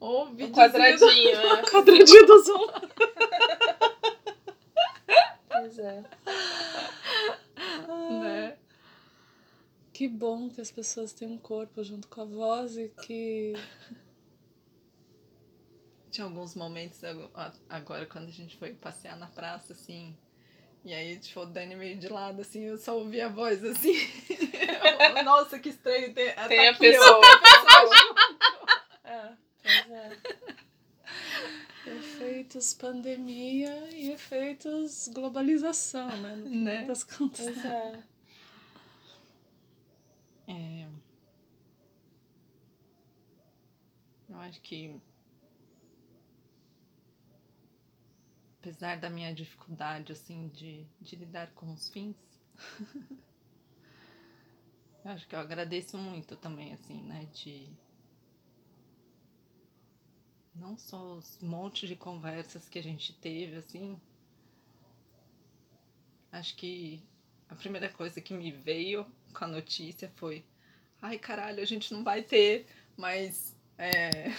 o 0.00 0.22
O 0.22 0.26
videozinho 0.26 0.52
quadradinho, 0.54 1.40
é. 1.40 1.62
Quadradinho 1.70 2.26
do. 2.26 2.42
Pois 5.48 5.78
é. 5.78 6.02
do- 7.86 8.20
né? 8.22 8.56
Que 9.98 10.06
bom 10.06 10.48
que 10.48 10.60
as 10.60 10.70
pessoas 10.70 11.12
têm 11.12 11.26
um 11.26 11.36
corpo 11.36 11.82
junto 11.82 12.06
com 12.06 12.20
a 12.20 12.24
voz 12.24 12.76
e 12.76 12.88
que. 12.88 13.52
Tinha 16.08 16.24
alguns 16.24 16.54
momentos 16.54 17.00
agora 17.68 18.06
quando 18.06 18.28
a 18.28 18.30
gente 18.30 18.56
foi 18.58 18.74
passear 18.74 19.16
na 19.16 19.26
praça, 19.26 19.72
assim. 19.72 20.16
E 20.84 20.94
aí, 20.94 21.18
tipo, 21.18 21.40
o 21.40 21.46
Dani 21.46 21.74
meio 21.74 21.98
de 21.98 22.08
lado, 22.08 22.42
assim, 22.42 22.60
eu 22.60 22.78
só 22.78 22.96
ouvi 22.96 23.20
a 23.20 23.28
voz 23.28 23.64
assim. 23.64 23.90
Eu, 25.16 25.24
Nossa, 25.24 25.58
que 25.58 25.70
estranho. 25.70 26.14
Tem, 26.14 26.32
tá 26.32 26.46
Tem 26.46 26.68
a 26.68 26.70
aqui, 26.70 26.78
pessoa. 26.78 27.20
ó. 29.04 29.08
É, 29.08 29.36
pois 29.64 29.90
é. 29.90 30.16
Efeitos 31.88 32.72
pandemia 32.72 33.90
e 33.90 34.12
efeitos 34.12 35.08
globalização, 35.08 36.06
né? 36.18 36.36
No 36.36 36.50
Né? 36.50 36.84
das 36.84 37.02
contas. 37.02 37.44
Pois. 37.44 37.64
É. 37.64 38.00
Eu 44.28 44.37
acho 44.48 44.60
que. 44.60 45.00
Apesar 48.60 48.98
da 48.98 49.08
minha 49.08 49.32
dificuldade, 49.32 50.12
assim, 50.12 50.48
de, 50.48 50.84
de 51.00 51.16
lidar 51.16 51.52
com 51.52 51.72
os 51.72 51.88
fins. 51.88 52.16
eu 55.04 55.12
acho 55.12 55.28
que 55.28 55.34
eu 55.34 55.38
agradeço 55.38 55.96
muito 55.96 56.36
também, 56.36 56.72
assim, 56.74 57.02
né? 57.02 57.26
De. 57.32 57.70
Não 60.54 60.76
só 60.76 61.14
os 61.14 61.38
montes 61.40 61.88
de 61.88 61.94
conversas 61.94 62.68
que 62.68 62.78
a 62.78 62.82
gente 62.82 63.12
teve, 63.14 63.56
assim. 63.56 64.00
Acho 66.32 66.56
que 66.56 67.02
a 67.48 67.54
primeira 67.54 67.88
coisa 67.88 68.20
que 68.20 68.34
me 68.34 68.50
veio 68.50 69.06
com 69.32 69.44
a 69.44 69.48
notícia 69.48 70.10
foi: 70.16 70.44
ai 71.00 71.18
caralho, 71.18 71.62
a 71.62 71.66
gente 71.66 71.94
não 71.94 72.02
vai 72.02 72.22
ter, 72.22 72.66
mas 72.96 73.56
é. 73.78 74.32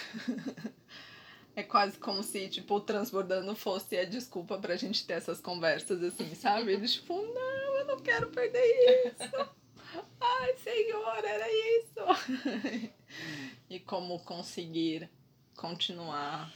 é 1.56 1.62
quase 1.62 1.98
como 1.98 2.22
se, 2.22 2.48
tipo, 2.48 2.74
o 2.74 2.80
transbordando 2.80 3.54
fosse 3.56 3.96
a 3.98 4.04
desculpa 4.04 4.58
pra 4.58 4.76
gente 4.76 5.06
ter 5.06 5.14
essas 5.14 5.40
conversas 5.40 6.02
assim, 6.02 6.34
sabe? 6.34 6.72
Eles, 6.72 6.94
tipo, 6.94 7.14
não, 7.14 7.78
eu 7.78 7.86
não 7.86 7.98
quero 8.00 8.28
perder 8.30 9.06
isso. 9.06 9.50
Ai, 10.20 10.56
senhor, 10.58 11.24
era 11.24 11.46
isso. 11.50 12.92
e 13.68 13.80
como 13.80 14.20
conseguir 14.20 15.10
continuar 15.56 16.52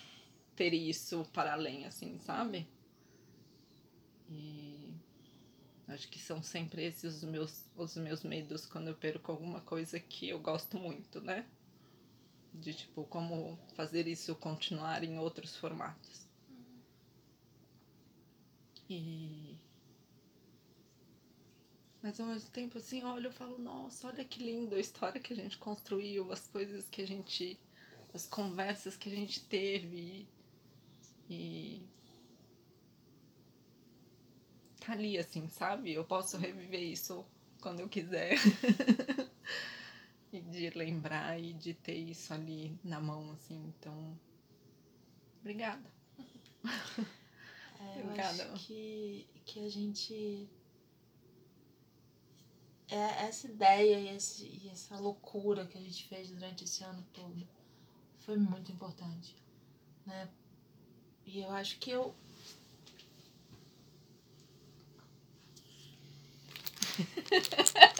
ter 0.54 0.72
isso 0.72 1.26
para 1.32 1.52
além, 1.52 1.84
assim, 1.86 2.18
sabe? 2.20 2.68
E 4.30 4.94
acho 5.88 6.08
que 6.08 6.18
são 6.18 6.42
sempre 6.42 6.84
esses 6.84 7.22
os 7.22 7.24
meus, 7.24 7.64
os 7.76 7.96
meus 7.96 8.22
medos 8.22 8.66
quando 8.66 8.88
eu 8.88 8.94
perco 8.94 9.32
alguma 9.32 9.60
coisa 9.60 9.98
que 9.98 10.28
eu 10.28 10.38
gosto 10.38 10.78
muito, 10.78 11.20
né? 11.20 11.44
De 12.54 12.72
tipo, 12.72 13.04
como 13.04 13.58
fazer 13.74 14.06
isso 14.06 14.34
continuar 14.36 15.02
em 15.02 15.18
outros 15.18 15.56
formatos. 15.56 16.24
E. 18.88 19.56
Mas 22.02 22.20
ao 22.20 22.26
mesmo 22.26 22.50
tempo, 22.50 22.78
assim, 22.78 23.02
olha, 23.02 23.28
eu 23.28 23.32
falo, 23.32 23.58
nossa, 23.58 24.08
olha 24.08 24.24
que 24.24 24.42
lindo 24.42 24.74
a 24.74 24.80
história 24.80 25.20
que 25.20 25.32
a 25.32 25.36
gente 25.36 25.58
construiu, 25.58 26.30
as 26.30 26.46
coisas 26.46 26.86
que 26.88 27.02
a 27.02 27.06
gente. 27.06 27.58
as 28.12 28.26
conversas 28.26 28.96
que 28.96 29.10
a 29.10 29.14
gente 29.16 29.40
teve. 29.44 30.28
E. 31.28 31.82
Tá 34.80 34.92
ali, 34.92 35.18
assim, 35.18 35.48
sabe? 35.48 35.92
Eu 35.92 36.04
posso 36.04 36.36
reviver 36.36 36.82
isso 36.82 37.24
quando 37.60 37.80
eu 37.80 37.88
quiser. 37.88 38.36
e 40.34 40.40
de 40.40 40.70
lembrar 40.70 41.40
e 41.40 41.52
de 41.52 41.74
ter 41.74 41.94
isso 41.94 42.34
ali 42.34 42.76
na 42.82 43.00
mão, 43.00 43.30
assim, 43.32 43.54
então. 43.68 44.18
Obrigada. 45.40 45.92
É, 47.80 47.98
eu 48.00 48.04
Obrigada. 48.04 48.52
acho 48.52 48.66
que, 48.66 49.26
que 49.44 49.60
a 49.64 49.68
gente. 49.68 50.48
É, 52.88 53.26
essa 53.26 53.46
ideia 53.46 53.98
e, 54.00 54.16
esse, 54.16 54.44
e 54.46 54.68
essa 54.70 54.96
loucura 54.98 55.66
que 55.66 55.78
a 55.78 55.80
gente 55.80 56.06
fez 56.08 56.30
durante 56.30 56.64
esse 56.64 56.82
ano 56.82 57.04
todo 57.12 57.46
foi 58.20 58.36
muito 58.36 58.72
importante. 58.72 59.36
Né? 60.06 60.28
E 61.26 61.40
eu 61.40 61.50
acho 61.50 61.78
que 61.78 61.90
eu. 61.90 62.14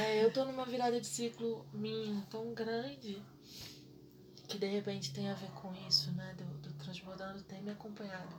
É, 0.00 0.24
eu 0.24 0.32
tô 0.32 0.46
numa 0.46 0.64
virada 0.64 0.98
de 0.98 1.06
ciclo 1.06 1.66
minha 1.74 2.22
tão 2.30 2.54
grande 2.54 3.22
que 4.48 4.56
de 4.56 4.66
repente 4.66 5.12
tem 5.12 5.28
a 5.28 5.34
ver 5.34 5.50
com 5.50 5.74
isso, 5.86 6.10
né? 6.12 6.34
Do, 6.38 6.44
do 6.62 6.72
transbordando 6.82 7.42
tem 7.42 7.62
me 7.62 7.70
acompanhado 7.70 8.34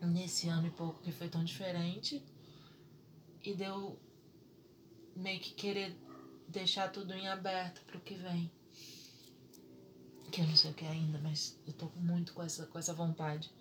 nesse 0.00 0.48
ano 0.48 0.66
e 0.66 0.70
pouco 0.70 1.02
que 1.02 1.12
foi 1.12 1.28
tão 1.28 1.44
diferente 1.44 2.24
e 3.44 3.52
deu 3.54 4.00
meio 5.14 5.38
que 5.38 5.52
querer 5.52 5.94
deixar 6.48 6.90
tudo 6.90 7.12
em 7.12 7.28
aberto 7.28 7.84
pro 7.84 8.00
que 8.00 8.14
vem. 8.14 8.50
Que 10.32 10.40
eu 10.40 10.46
não 10.46 10.56
sei 10.56 10.70
o 10.70 10.74
que 10.74 10.86
é 10.86 10.88
ainda, 10.88 11.18
mas 11.18 11.60
eu 11.66 11.74
tô 11.74 11.90
muito 11.96 12.32
com 12.32 12.42
essa, 12.42 12.64
com 12.66 12.78
essa 12.78 12.94
vontade. 12.94 13.52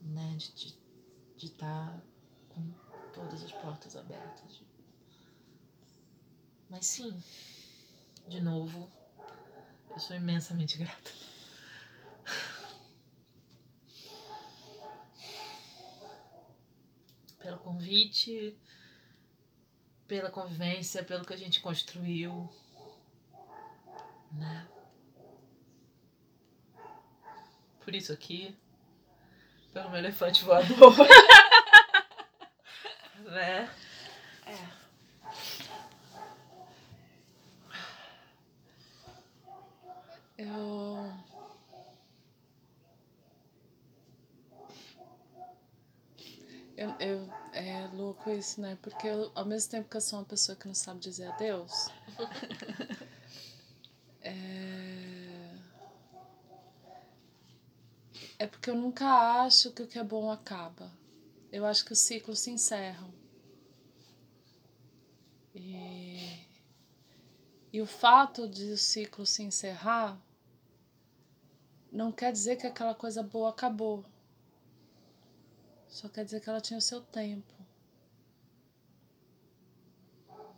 né? 0.00 0.36
De 0.38 0.46
estar 0.46 1.36
de, 1.36 1.48
de 1.48 1.50
tá 1.50 2.02
com 2.48 2.72
todas 3.12 3.44
as 3.44 3.52
portas 3.52 3.94
abertas. 3.94 4.64
Mas 6.68 6.86
sim, 6.86 7.22
de 8.26 8.40
novo, 8.40 8.90
eu 9.90 9.98
sou 9.98 10.16
imensamente 10.16 10.78
grata. 10.78 11.10
Pelo 17.38 17.58
convite, 17.58 18.58
pela 20.08 20.30
convivência, 20.30 21.04
pelo 21.04 21.24
que 21.24 21.34
a 21.34 21.36
gente 21.36 21.60
construiu, 21.60 22.50
né? 24.32 24.66
Por 27.80 27.94
isso 27.94 28.12
aqui, 28.12 28.56
pelo 29.72 29.90
meu 29.90 29.98
elefante 29.98 30.42
voador, 30.42 30.96
né? 33.30 33.70
É. 34.46 34.83
Eu. 40.44 41.10
Eu, 46.76 46.90
eu, 46.98 47.32
é 47.52 47.88
louco 47.94 48.30
isso, 48.30 48.60
né? 48.60 48.76
Porque 48.82 49.06
eu, 49.06 49.30
ao 49.34 49.46
mesmo 49.46 49.70
tempo 49.70 49.88
que 49.88 49.96
eu 49.96 50.00
sou 50.00 50.18
uma 50.18 50.24
pessoa 50.24 50.56
que 50.56 50.66
não 50.66 50.74
sabe 50.74 51.00
dizer 51.00 51.28
adeus, 51.28 51.88
é... 54.20 55.56
é 58.38 58.46
porque 58.46 58.68
eu 58.68 58.74
nunca 58.74 59.06
acho 59.44 59.70
que 59.70 59.82
o 59.82 59.86
que 59.86 59.98
é 59.98 60.04
bom 60.04 60.30
acaba. 60.30 60.92
Eu 61.50 61.64
acho 61.64 61.84
que 61.84 61.92
os 61.92 62.00
ciclos 62.00 62.40
se 62.40 62.50
encerram. 62.50 63.14
E, 65.54 66.44
e 67.72 67.80
o 67.80 67.86
fato 67.86 68.48
de 68.48 68.72
o 68.72 68.76
ciclo 68.76 69.24
se 69.24 69.42
encerrar 69.42 70.20
não 71.94 72.10
quer 72.10 72.32
dizer 72.32 72.56
que 72.56 72.66
aquela 72.66 72.94
coisa 72.94 73.22
boa 73.22 73.50
acabou. 73.50 74.04
Só 75.86 76.08
quer 76.08 76.24
dizer 76.24 76.40
que 76.40 76.48
ela 76.50 76.60
tinha 76.60 76.76
o 76.76 76.82
seu 76.82 77.00
tempo. 77.00 77.54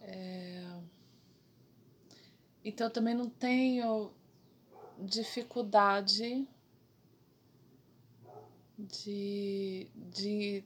É... 0.00 0.81
Então 2.64 2.87
eu 2.87 2.90
também 2.90 3.14
não 3.14 3.28
tenho 3.28 4.11
dificuldade 4.99 6.49
de, 8.78 9.90
de 9.95 10.64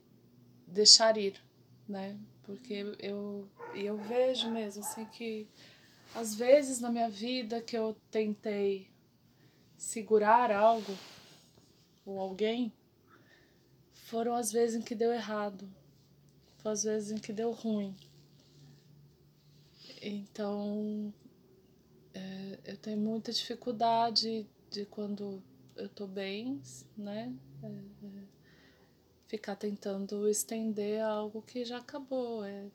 deixar 0.69 1.17
ir, 1.19 1.43
né? 1.89 2.17
Porque 2.45 2.95
eu, 3.01 3.49
eu 3.75 3.97
vejo 3.97 4.49
mesmo 4.51 4.85
assim 4.85 5.05
que 5.07 5.49
às 6.15 6.35
vezes 6.35 6.81
na 6.81 6.91
minha 6.91 7.11
vida 7.11 7.61
que 7.61 7.77
eu 7.77 7.97
tentei 8.11 8.90
segurar 9.81 10.53
algo 10.53 10.95
ou 12.05 12.21
alguém, 12.21 12.71
foram 13.95 14.35
as 14.35 14.53
vezes 14.53 14.77
em 14.77 14.83
que 14.83 14.95
deu 14.95 15.11
errado, 15.11 15.67
foram 16.59 16.73
as 16.73 16.85
vezes 16.85 17.11
em 17.11 17.19
que 17.19 17.33
deu 17.33 17.51
ruim. 17.51 17.97
Então, 20.03 21.13
é, 22.13 22.59
eu 22.67 22.77
tenho 22.77 22.99
muita 22.99 23.33
dificuldade 23.33 24.47
de 24.71 24.85
quando 24.85 25.43
eu 25.75 25.89
tô 25.89 26.07
bem, 26.07 26.61
né? 26.95 27.35
É, 27.63 27.67
é, 27.67 28.23
ficar 29.29 29.57
tentando 29.57 30.29
estender 30.29 31.01
algo 31.03 31.41
que 31.41 31.65
já 31.65 31.79
acabou. 31.79 32.45
É, 32.45 32.67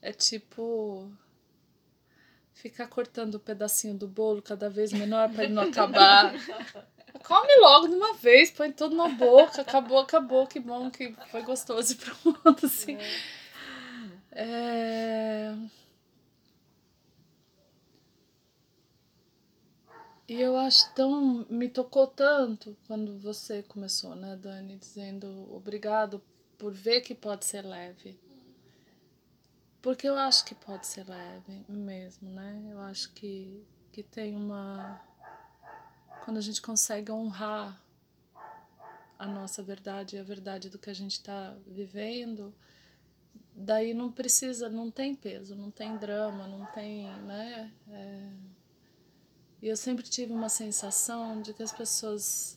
é 0.00 0.12
tipo 0.12 1.12
ficar 2.54 2.86
cortando 2.86 3.36
o 3.36 3.40
pedacinho 3.40 3.94
do 3.94 4.06
bolo 4.06 4.42
cada 4.42 4.68
vez 4.68 4.92
menor 4.92 5.30
para 5.30 5.44
ele 5.44 5.52
não 5.52 5.64
acabar. 5.64 6.32
Come 7.26 7.56
logo 7.60 7.88
de 7.88 7.94
uma 7.94 8.14
vez, 8.14 8.50
põe 8.50 8.72
tudo 8.72 8.96
na 8.96 9.08
boca, 9.08 9.60
acabou, 9.60 9.98
acabou, 9.98 10.46
que 10.46 10.58
bom 10.58 10.90
que 10.90 11.14
foi 11.30 11.42
gostoso 11.42 11.92
e 11.92 11.96
pronto, 11.96 12.66
assim. 12.66 12.96
É... 14.32 15.54
E 20.28 20.40
eu 20.40 20.56
acho 20.56 20.92
tão. 20.94 21.44
Me 21.50 21.68
tocou 21.68 22.06
tanto 22.06 22.74
quando 22.86 23.18
você 23.18 23.62
começou, 23.62 24.14
né, 24.16 24.34
Dani, 24.36 24.76
dizendo 24.76 25.54
obrigado 25.54 26.22
por 26.56 26.72
ver 26.72 27.02
que 27.02 27.14
pode 27.14 27.44
ser 27.44 27.62
leve. 27.62 28.18
Porque 29.82 30.08
eu 30.08 30.16
acho 30.16 30.44
que 30.44 30.54
pode 30.54 30.86
ser 30.86 31.06
leve 31.08 31.64
mesmo, 31.68 32.30
né? 32.30 32.68
Eu 32.70 32.80
acho 32.80 33.12
que, 33.12 33.66
que 33.90 34.02
tem 34.02 34.36
uma 34.36 35.02
quando 36.24 36.38
a 36.38 36.40
gente 36.40 36.62
consegue 36.62 37.10
honrar 37.10 37.82
a 39.18 39.26
nossa 39.26 39.60
verdade 39.60 40.14
e 40.14 40.18
a 40.20 40.22
verdade 40.22 40.70
do 40.70 40.78
que 40.78 40.88
a 40.88 40.94
gente 40.94 41.12
está 41.12 41.56
vivendo, 41.66 42.54
daí 43.54 43.92
não 43.92 44.10
precisa, 44.10 44.68
não 44.68 44.88
tem 44.88 45.16
peso, 45.16 45.56
não 45.56 45.70
tem 45.70 45.96
drama, 45.96 46.46
não 46.46 46.64
tem, 46.66 47.06
né? 47.22 47.72
É... 47.90 48.30
E 49.60 49.68
eu 49.68 49.76
sempre 49.76 50.04
tive 50.04 50.32
uma 50.32 50.48
sensação 50.48 51.42
de 51.42 51.52
que 51.52 51.62
as 51.62 51.72
pessoas 51.72 52.56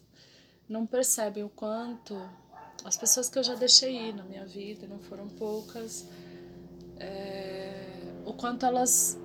não 0.69 0.85
percebem 0.85 1.43
o 1.43 1.49
quanto 1.49 2.15
as 2.83 2.95
pessoas 2.95 3.29
que 3.29 3.39
eu 3.39 3.43
já 3.43 3.55
deixei 3.55 4.09
ir 4.09 4.13
na 4.13 4.23
minha 4.23 4.45
vida, 4.45 4.85
não 4.85 4.99
foram 4.99 5.27
poucas, 5.27 6.07
é... 6.99 7.71
o 8.25 8.34
quanto 8.34 8.65
elas 8.65 9.19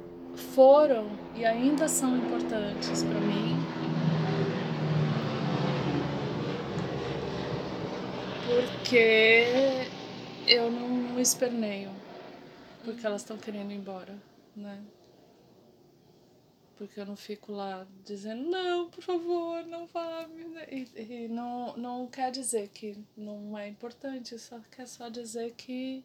foram 0.54 1.08
e 1.34 1.44
ainda 1.44 1.88
são 1.88 2.16
importantes 2.16 3.02
para 3.02 3.20
mim 3.20 3.60
porque 8.50 9.86
eu 10.48 10.70
não 10.70 11.20
esperneio. 11.20 11.90
Porque 12.84 13.06
elas 13.06 13.22
estão 13.22 13.36
querendo 13.36 13.70
ir 13.70 13.76
embora, 13.76 14.16
né? 14.56 14.82
Porque 16.76 16.98
eu 16.98 17.04
não 17.04 17.14
fico 17.14 17.52
lá 17.52 17.86
dizendo, 18.04 18.48
não, 18.48 18.88
por 18.88 19.02
favor, 19.02 19.64
não 19.66 19.86
vá. 19.86 20.26
E, 20.70 20.88
e 20.96 21.28
não, 21.28 21.76
não 21.76 22.06
quer 22.06 22.30
dizer 22.30 22.68
que 22.68 22.96
não 23.16 23.56
é 23.56 23.68
importante, 23.68 24.38
só 24.38 24.58
quer 24.70 24.86
só 24.88 25.08
dizer 25.08 25.52
que. 25.52 26.04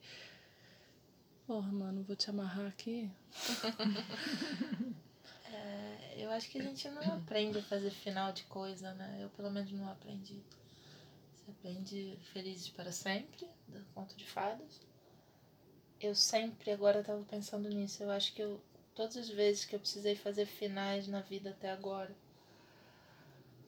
Porra, 1.48 1.72
mano, 1.72 2.04
vou 2.04 2.16
te 2.16 2.30
amarrar 2.30 2.66
aqui. 2.66 3.10
é, 5.54 6.16
eu 6.18 6.32
acho 6.32 6.50
que 6.50 6.60
a 6.60 6.64
gente 6.64 6.90
não 6.90 7.14
aprende 7.14 7.60
a 7.60 7.64
fazer 7.64 7.92
final 7.92 8.34
de 8.34 8.44
coisa, 8.46 8.94
né? 8.96 9.20
Eu 9.22 9.30
pelo 9.30 9.52
menos 9.52 9.72
não 9.72 9.88
aprendi. 9.88 10.42
Aprende 11.48 12.18
Felizes 12.34 12.70
para 12.70 12.92
Sempre, 12.92 13.48
do 13.68 13.80
Conto 13.94 14.16
de 14.16 14.26
Fadas. 14.26 14.82
Eu 16.02 16.16
sempre, 16.16 16.72
agora 16.72 17.02
estava 17.02 17.22
pensando 17.24 17.70
nisso, 17.70 18.02
eu 18.02 18.10
acho 18.10 18.34
que 18.34 18.42
eu, 18.42 18.60
todas 18.96 19.16
as 19.16 19.30
vezes 19.30 19.66
que 19.66 19.76
eu 19.76 19.80
precisei 19.80 20.16
fazer 20.16 20.48
finais 20.48 21.08
na 21.08 21.22
vida 21.22 21.52
até 21.52 21.70
agora, 21.70 22.14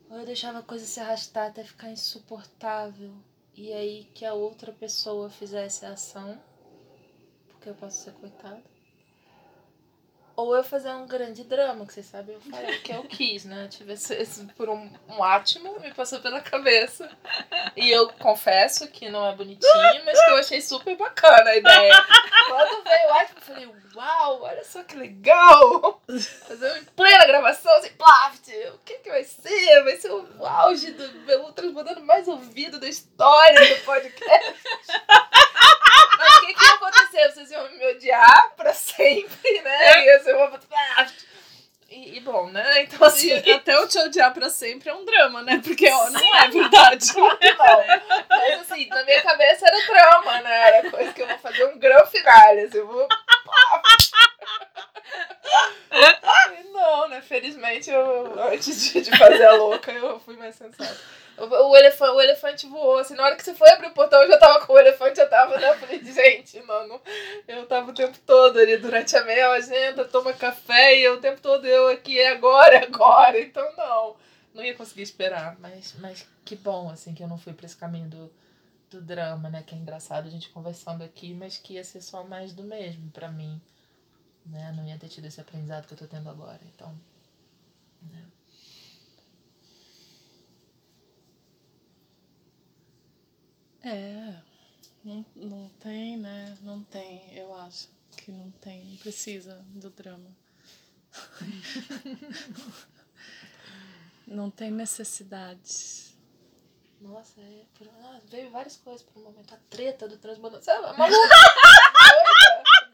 ou 0.09 0.17
eu 0.17 0.25
deixava 0.25 0.59
a 0.59 0.63
coisa 0.63 0.85
se 0.85 0.99
arrastar 0.99 1.49
até 1.49 1.63
ficar 1.63 1.91
insuportável, 1.91 3.13
e 3.55 3.71
aí 3.71 4.09
que 4.13 4.25
a 4.25 4.33
outra 4.33 4.73
pessoa 4.73 5.29
fizesse 5.29 5.85
a 5.85 5.91
ação, 5.91 6.41
porque 7.57 7.69
eu 7.69 7.75
posso 7.75 8.03
ser 8.03 8.13
coitada 8.13 8.61
ou 10.37 10.55
eu 10.55 10.63
fazer 10.63 10.91
um 10.91 11.07
grande 11.07 11.43
drama, 11.43 11.83
que 11.83 11.91
vocês 11.91 12.05
sabem, 12.05 12.35
eu 12.35 12.41
falei 12.41 12.77
que 12.77 12.91
eu 12.91 13.03
quis, 13.05 13.43
né? 13.43 13.67
Tive 13.71 13.93
esse, 13.93 14.13
esse 14.13 14.43
por 14.53 14.69
um, 14.69 14.87
um 15.09 15.23
átimo, 15.23 15.79
me 15.79 15.91
passou 15.95 16.19
pela 16.19 16.39
cabeça. 16.39 17.09
E 17.75 17.89
eu 17.89 18.07
confesso 18.19 18.87
que 18.87 19.09
não 19.09 19.27
é 19.27 19.35
bonitinho, 19.35 20.05
mas 20.05 20.23
que 20.23 20.29
eu 20.29 20.37
achei 20.37 20.61
super 20.61 20.95
bacana 20.95 21.49
a 21.49 21.57
ideia. 21.57 22.05
Quando 22.49 22.83
veio 22.83 23.09
o 23.09 23.13
átimo, 23.13 23.39
eu 23.39 23.41
falei, 23.41 23.69
uau, 23.95 24.43
olha 24.43 24.63
só 24.63 24.83
que 24.83 24.95
legal! 24.95 26.03
Fazer 26.47 26.77
em 26.77 26.85
plena 26.85 27.25
gravação, 27.25 27.75
assim, 27.77 27.93
plaft, 27.93 28.47
o 28.75 28.77
que 28.85 28.99
que 28.99 29.09
vai 29.09 29.23
ser? 29.23 29.83
Vai 29.83 29.97
ser 29.97 30.11
o 30.11 30.45
auge 30.45 30.91
do 30.91 31.11
meu 31.21 31.51
transbordando 31.51 32.01
mais 32.05 32.27
ouvido 32.27 32.79
da 32.79 32.87
história 32.87 33.75
do 33.75 33.83
podcast. 33.85 34.53
Que, 36.47 36.53
que 36.53 36.65
ia 36.65 36.73
acontecer? 36.75 37.31
Vocês 37.31 37.51
iam 37.51 37.69
me 37.71 37.86
odiar 37.88 38.53
pra 38.55 38.73
sempre, 38.73 39.62
né? 39.62 40.05
Ia 40.05 40.23
ser 40.23 40.36
uma. 40.36 40.60
E, 41.89 42.17
e, 42.17 42.19
bom, 42.21 42.49
né? 42.49 42.83
Então 42.83 43.05
assim. 43.07 43.29
E 43.45 43.51
até 43.51 43.73
eu 43.75 43.88
te 43.88 43.97
odiar 43.99 44.33
pra 44.33 44.49
sempre 44.49 44.89
é 44.89 44.93
um 44.93 45.05
drama, 45.05 45.41
né? 45.41 45.62
Porque 45.63 45.89
ó, 45.89 46.10
não 46.10 46.36
é 46.36 46.47
verdade. 46.47 47.13
Claro 47.13 47.38
não. 47.41 48.25
Mas 48.29 48.62
assim, 48.62 48.88
na 48.88 49.03
minha 49.03 49.21
cabeça 49.21 49.67
era 49.67 49.86
drama, 49.86 50.41
né? 50.41 50.77
Era 50.77 50.91
coisa 50.91 51.13
que 51.13 51.21
eu 51.21 51.27
vou 51.27 51.38
fazer 51.39 51.65
um 51.65 51.77
grande 51.77 52.12
finale. 52.12 52.62
Assim, 52.62 52.77
eu 52.77 52.88
vou. 52.88 53.07
não, 56.71 57.10
né? 57.10 57.21
Felizmente, 57.21 57.89
eu, 57.89 58.41
antes 58.51 58.91
de, 58.91 59.01
de 59.01 59.17
fazer 59.17 59.45
a 59.45 59.53
louca, 59.53 59.91
eu 59.91 60.19
fui 60.19 60.38
mais 60.38 60.55
sensata. 60.55 60.97
O, 61.38 61.76
elefante, 61.76 62.12
o 62.12 62.21
elefante 62.21 62.67
voou, 62.67 62.97
assim, 62.97 63.13
na 63.13 63.23
hora 63.23 63.36
que 63.36 63.43
você 63.43 63.54
foi 63.54 63.69
abrir 63.69 63.88
o 63.88 63.93
portão, 63.93 64.21
eu 64.23 64.28
já 64.28 64.39
tava 64.39 64.65
com 64.65 64.73
o 64.73 64.80
elefante, 64.80 65.19
eu 65.19 65.30
tava? 65.30 65.54
Eu 65.54 65.78
falei, 65.78 66.02
gente, 66.04 66.60
não, 66.63 67.00
eu 67.47 67.65
tava 67.67 67.91
o 67.91 67.93
tempo 67.93 68.17
todo 68.26 68.58
ali 68.58 68.78
durante 68.78 69.15
a 69.15 69.23
meia 69.23 69.52
agenda, 69.52 70.04
toma 70.04 70.34
café, 70.34 70.97
e 70.97 71.04
eu, 71.04 71.15
o 71.15 71.21
tempo 71.21 71.39
todo 71.39 71.67
eu 71.67 71.89
aqui, 71.89 72.19
é 72.19 72.30
agora, 72.30 72.76
é 72.76 72.84
agora, 72.86 73.39
então 73.39 73.71
não. 73.76 74.15
Não 74.52 74.63
ia 74.63 74.73
conseguir 74.73 75.04
esperar, 75.04 75.56
mas, 75.60 75.93
mas 76.00 76.28
que 76.43 76.56
bom, 76.56 76.89
assim, 76.89 77.13
que 77.13 77.21
eu 77.21 77.28
não 77.28 77.38
fui 77.38 77.54
pra 77.54 77.67
esse 77.67 77.78
caminho 77.78 78.10
do, 78.10 78.32
do 78.89 79.00
drama, 79.00 79.47
né? 79.50 79.62
Que 79.62 79.76
é 79.76 79.78
engraçado 79.78 80.28
a 80.28 80.32
gente 80.32 80.50
conversando 80.50 81.04
aqui, 81.04 81.36
mas 81.36 81.58
que 81.58 81.73
ia 81.73 81.84
ser 81.84 82.02
só 82.02 82.23
mais 82.23 82.54
do 82.54 82.63
mesmo 82.63 83.12
para 83.12 83.28
mim, 83.28 83.62
né? 84.43 84.73
Não 84.76 84.84
ia 84.84 84.97
ter 84.97 85.10
tido 85.10 85.26
esse 85.26 85.39
aprendizado 85.39 85.86
que 85.86 85.93
eu 85.93 85.97
tô 86.00 86.08
tendo 86.08 86.28
agora, 86.30 86.62
então, 86.73 86.97
É, 93.83 94.33
não, 95.03 95.25
não 95.35 95.69
tem, 95.79 96.17
né? 96.17 96.57
Não 96.61 96.83
tem, 96.83 97.37
eu 97.37 97.55
acho 97.55 97.87
que 98.17 98.31
não 98.31 98.51
tem, 98.51 98.83
não 98.85 98.97
precisa 98.97 99.63
do 99.69 99.89
drama. 99.89 100.29
não 104.27 104.49
tem 104.49 104.71
necessidade. 104.71 106.07
Nossa, 106.99 107.39
é, 107.39 107.63
por, 107.77 107.87
ah, 107.87 108.19
veio 108.25 108.49
várias 108.49 108.77
coisas 108.77 109.03
por 109.03 109.19
um 109.19 109.25
momento. 109.25 109.53
A 109.53 109.57
treta 109.69 110.07
do 110.07 110.17
transbordador. 110.17 110.63
Você 110.63 110.71
é 110.71 110.81
maluca? 110.81 111.07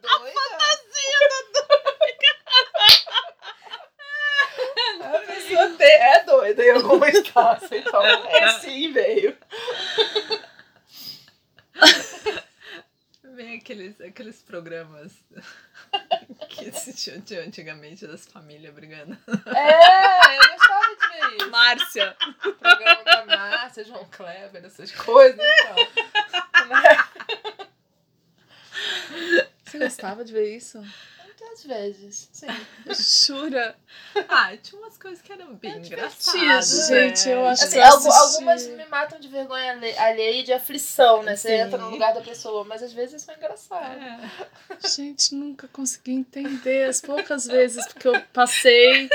Doida? 0.00 0.64
A 5.04 5.18
pessoa 5.20 5.76
é 5.82 6.24
doida 6.24 6.64
em 6.64 6.70
alguma 6.70 7.08
instância, 7.08 7.76
então 7.76 8.04
é 8.04 8.52
sim, 8.60 8.92
veio. 8.92 9.36
Vem 13.34 13.56
aqueles, 13.56 14.00
aqueles 14.00 14.42
programas 14.42 15.12
que 16.48 16.68
assistiam 16.68 17.22
antigamente 17.44 18.06
das 18.06 18.26
famílias 18.26 18.72
brigando. 18.72 19.18
É, 19.46 20.36
eu 20.36 20.52
gostava 20.52 20.94
de 20.94 21.08
ver 21.08 21.36
isso. 21.36 21.50
Márcia. 21.50 22.16
O 22.44 22.52
programa 22.52 23.04
da 23.04 23.26
Márcia, 23.26 23.84
João 23.84 24.04
Kleber, 24.06 24.64
essas 24.64 24.92
coisas, 24.92 25.40
então. 25.40 25.76
Você 29.64 29.78
gostava 29.78 30.24
de 30.24 30.32
ver 30.32 30.56
isso? 30.56 30.80
Muitas 31.54 31.64
vezes, 31.64 32.28
sim. 32.32 32.46
Jura? 33.26 33.76
Ah, 34.28 34.56
tinha 34.56 34.80
umas 34.80 34.98
coisas 34.98 35.22
que 35.22 35.32
eram 35.32 35.54
bem 35.54 35.70
É 35.72 35.76
engraçadas. 35.78 36.88
Gente, 36.88 37.28
eu 37.28 37.46
acho 37.46 37.62
Assim, 37.64 37.72
que 37.76 37.78
eu 37.78 37.84
assisti. 37.84 38.18
algumas 38.18 38.66
me 38.66 38.84
matam 38.86 39.20
de 39.20 39.28
vergonha 39.28 39.70
alhe- 39.72 39.96
alheia 39.98 40.40
e 40.40 40.42
de 40.42 40.52
aflição, 40.52 41.22
né? 41.22 41.36
Você 41.36 41.48
Sim. 41.48 41.54
entra 41.62 41.78
no 41.78 41.90
lugar 41.90 42.12
da 42.12 42.20
pessoa, 42.22 42.64
mas 42.64 42.82
às 42.82 42.92
vezes 42.92 43.22
isso 43.22 43.30
é 43.30 43.34
engraçado. 43.36 43.84
É. 44.02 44.88
Gente, 44.88 45.32
nunca 45.34 45.68
consegui 45.68 46.12
entender. 46.12 46.88
As 46.88 47.00
poucas 47.00 47.46
vezes 47.46 47.86
que 47.92 48.08
eu 48.08 48.20
passei 48.32 49.08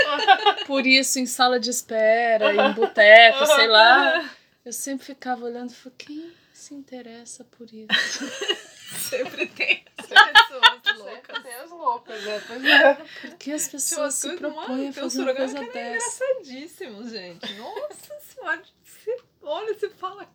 por 0.66 0.88
isso 0.88 1.20
em 1.20 1.26
sala 1.26 1.60
de 1.60 1.70
espera, 1.70 2.54
em 2.54 2.74
boteco, 2.74 3.46
sei 3.48 3.68
lá. 3.68 4.30
Eu 4.64 4.72
sempre 4.72 5.06
ficava 5.08 5.44
olhando 5.46 5.72
e 5.72 5.76
falei, 5.76 5.96
quem 5.98 6.32
se 6.54 6.74
interessa 6.74 7.44
por 7.44 7.68
isso? 7.74 7.90
Sempre 9.10 9.46
tem 9.46 9.86
as 10.00 10.08
pessoas 10.08 10.79
loucas. 11.00 11.44
Tem 11.44 11.54
as 11.56 11.70
loucas, 11.72 12.24
né? 12.24 12.44
Pois 12.48 12.66
é. 12.66 12.94
Por 13.30 13.38
que 13.38 13.52
as 13.52 13.62
Tinha 13.64 13.72
pessoas 13.72 14.14
se 14.16 14.36
propõem 14.38 14.90
a 14.90 14.94
fazer 14.94 15.22
uma 15.22 15.36
coisa 15.36 15.54
dessa? 15.60 16.24
engraçadíssimos, 16.26 17.12
gente. 17.12 17.54
Nossa 17.54 18.20
senhora. 18.22 18.62
Você 18.84 19.18
olha, 19.42 19.74
você 19.74 19.90
fala 19.90 20.28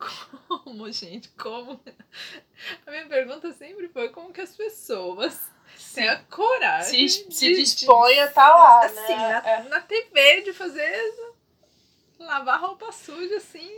como, 0.49 0.91
gente? 0.91 1.29
Como? 1.31 1.81
A 2.87 2.91
minha 2.91 3.07
pergunta 3.07 3.53
sempre 3.53 3.89
foi 3.89 4.09
como 4.09 4.33
que 4.33 4.41
as 4.41 4.57
pessoas 4.57 5.39
têm 5.95 6.09
a 6.09 6.19
coragem 6.25 7.09
Se, 7.09 7.31
se 7.31 7.49
de- 7.49 7.63
dispõe 7.63 8.19
a 8.21 8.29
tá 8.31 8.49
lá, 8.49 8.85
assim, 8.87 9.15
né? 9.17 9.41
na, 9.43 9.63
na 9.69 9.81
TV 9.81 10.43
de 10.43 10.53
fazer 10.53 11.15
lavar 12.19 12.61
roupa 12.61 12.91
suja 12.93 13.37
assim 13.37 13.71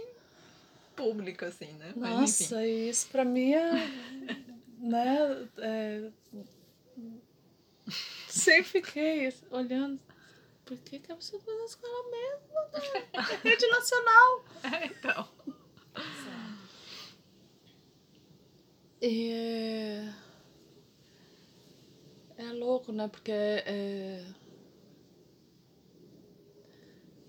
pública 0.94 1.46
assim, 1.48 1.72
né? 1.72 1.92
Mas, 1.96 2.40
enfim. 2.40 2.54
Nossa, 2.54 2.66
isso 2.66 3.08
pra 3.08 3.24
mim 3.24 3.52
é. 3.52 3.72
né? 4.78 5.48
é, 5.58 6.08
sempre 8.28 8.64
fiquei 8.64 9.32
olhando. 9.50 10.00
Por 10.64 10.76
que, 10.78 10.98
que 10.98 11.12
a 11.12 11.16
pessoa 11.16 11.40
tá 11.40 11.46
com 11.46 11.86
ela 11.86 12.10
mesma? 12.10 12.60
né? 12.72 13.40
Rede 13.42 13.66
nacional. 13.68 14.44
É, 14.66 14.86
então. 14.86 15.28
E 19.00 19.30
é... 19.30 20.12
é 22.38 22.52
louco, 22.52 22.90
né? 22.90 23.06
Porque 23.06 23.30
é... 23.30 24.24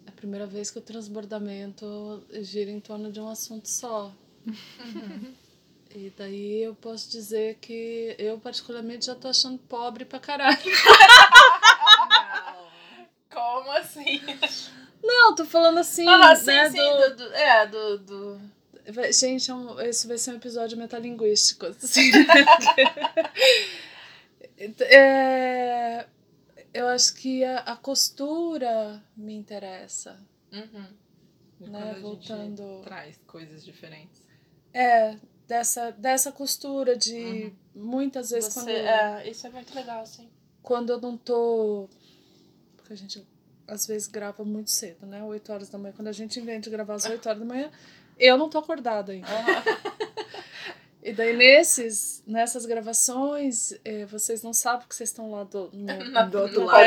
é 0.06 0.10
a 0.10 0.12
primeira 0.14 0.48
vez 0.48 0.72
que 0.72 0.80
o 0.80 0.82
transbordamento 0.82 2.26
gira 2.42 2.72
em 2.72 2.80
torno 2.80 3.12
de 3.12 3.20
um 3.20 3.30
assunto 3.30 3.70
só. 3.70 4.12
E 5.98 6.14
daí 6.16 6.62
eu 6.62 6.76
posso 6.76 7.10
dizer 7.10 7.56
que 7.56 8.16
eu 8.20 8.40
particularmente 8.40 9.08
já 9.08 9.16
tô 9.16 9.28
achando 9.28 9.58
pobre 9.58 10.06
pra 10.06 10.20
caralho. 10.20 10.60
Como 13.34 13.72
assim? 13.72 14.22
Não, 15.04 15.34
tô 15.36 15.44
falando 15.46 15.80
assim, 15.80 16.08
Ah, 16.08 16.36
sim, 16.36 16.46
né? 16.46 16.70
sim. 16.70 16.78
do- 16.78 17.10
Do, 17.10 17.16
do- 17.16 17.34
é, 17.34 17.66
do, 17.68 17.98
do. 18.00 18.42
Vai- 18.90 19.12
Gente, 19.12 19.50
é 19.50 19.54
um- 19.54 19.80
esse 19.82 20.08
vai 20.08 20.18
ser 20.20 20.32
um 20.32 20.36
episódio 20.36 20.78
metalinguístico. 20.78 21.66
Assim, 21.66 22.12
é, 24.90 26.06
eu 26.74 26.88
acho 26.88 27.14
que 27.16 27.44
a, 27.44 27.60
a 27.60 27.76
costura 27.76 29.02
me 29.16 29.34
interessa. 29.34 30.20
Uhum. 30.52 30.86
E 31.60 31.70
Né, 31.70 31.72
quando 31.72 31.84
a 31.84 31.94
gente 31.94 32.02
voltando- 32.02 32.82
traz 32.84 33.20
coisas 33.28 33.64
diferentes. 33.66 34.22
É, 34.74 35.16
dessa, 35.48 35.92
dessa 35.92 36.32
costura 36.32 36.96
de 36.96 37.52
muitas 37.74 38.30
vezes 38.32 38.54
Você, 38.54 38.60
quando, 38.60 38.70
é, 38.70 39.30
isso 39.30 39.48
é 39.48 39.50
muito 39.50 39.74
legal, 39.76 40.06
sim. 40.06 40.28
quando 40.62 40.92
eu 40.92 41.00
não 41.02 41.18
tô. 41.18 41.88
Porque 42.76 42.94
a 42.94 42.96
gente 42.98 43.26
às 43.68 43.86
vezes 43.86 44.08
grava 44.08 44.44
muito 44.46 44.72
cedo, 44.72 45.06
né? 45.06 45.22
8 45.24 45.52
horas 45.52 45.70
da 45.70 45.78
manhã. 45.78 45.94
Quando 45.96 46.08
a 46.08 46.12
gente 46.14 46.40
inventa 46.40 46.70
gravar 46.70 46.96
às 46.96 47.06
8 47.06 47.26
horas 47.28 47.40
da 47.40 47.46
manhã, 47.46 47.70
eu 48.18 48.38
não 48.38 48.50
tô 48.50 48.58
acordada 48.60 49.12
ainda. 49.12 49.28
E 51.04 51.14
daí 51.14 51.36
nesses, 51.38 52.22
nessas 52.28 52.66
gravações, 52.66 53.74
eh, 53.86 54.06
vocês 54.08 54.42
não 54.44 54.52
sabem 54.54 54.86
que 54.88 54.94
vocês 54.96 55.10
estão 55.10 55.32
lá 55.32 55.44
do, 55.46 55.70
no, 55.72 55.86
Na- 56.12 56.24
Do 56.24 56.40
outro 56.40 56.66
lado 56.66 56.78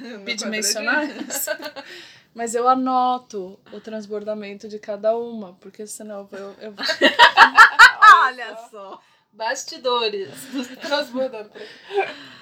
no 0.00 0.18
bidimensionais. 0.20 1.46
Mas 2.34 2.54
eu 2.54 2.66
anoto 2.68 3.58
o 3.72 3.80
transbordamento 3.80 4.68
de 4.68 4.78
cada 4.78 5.16
uma, 5.16 5.52
porque 5.54 5.86
senão 5.86 6.26
eu, 6.32 6.54
eu 6.60 6.74
Olha 8.24 8.56
só. 8.70 9.00
Bastidores 9.34 10.28
do 10.52 10.76
transbordando. 10.76 11.50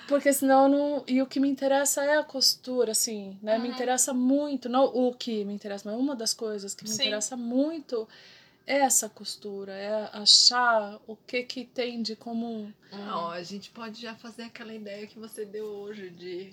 Porque 0.08 0.32
senão 0.32 0.64
eu 0.64 0.68
não. 0.68 1.04
E 1.06 1.22
o 1.22 1.26
que 1.26 1.38
me 1.38 1.48
interessa 1.48 2.04
é 2.04 2.18
a 2.18 2.24
costura, 2.24 2.90
assim, 2.92 3.38
né? 3.40 3.58
Me 3.58 3.68
Uhum. 3.68 3.74
interessa 3.74 4.12
muito, 4.12 4.68
não 4.68 4.84
o 4.86 5.14
que 5.14 5.44
me 5.44 5.54
interessa, 5.54 5.88
mas 5.88 5.98
uma 6.00 6.16
das 6.16 6.34
coisas 6.34 6.74
que 6.74 6.82
me 6.82 6.90
Sim. 6.90 7.02
interessa 7.02 7.36
muito 7.36 8.08
é 8.66 8.78
essa 8.80 9.08
costura, 9.08 9.72
é 9.72 10.10
achar 10.12 10.98
o 11.06 11.14
que 11.16 11.44
que 11.44 11.64
tem 11.64 12.02
de 12.02 12.16
comum. 12.16 12.72
Não, 12.92 13.30
a 13.30 13.42
gente 13.42 13.70
pode 13.70 14.00
já 14.02 14.14
fazer 14.16 14.42
aquela 14.44 14.74
ideia 14.74 15.06
que 15.06 15.18
você 15.18 15.44
deu 15.44 15.66
hoje 15.66 16.10
de 16.10 16.52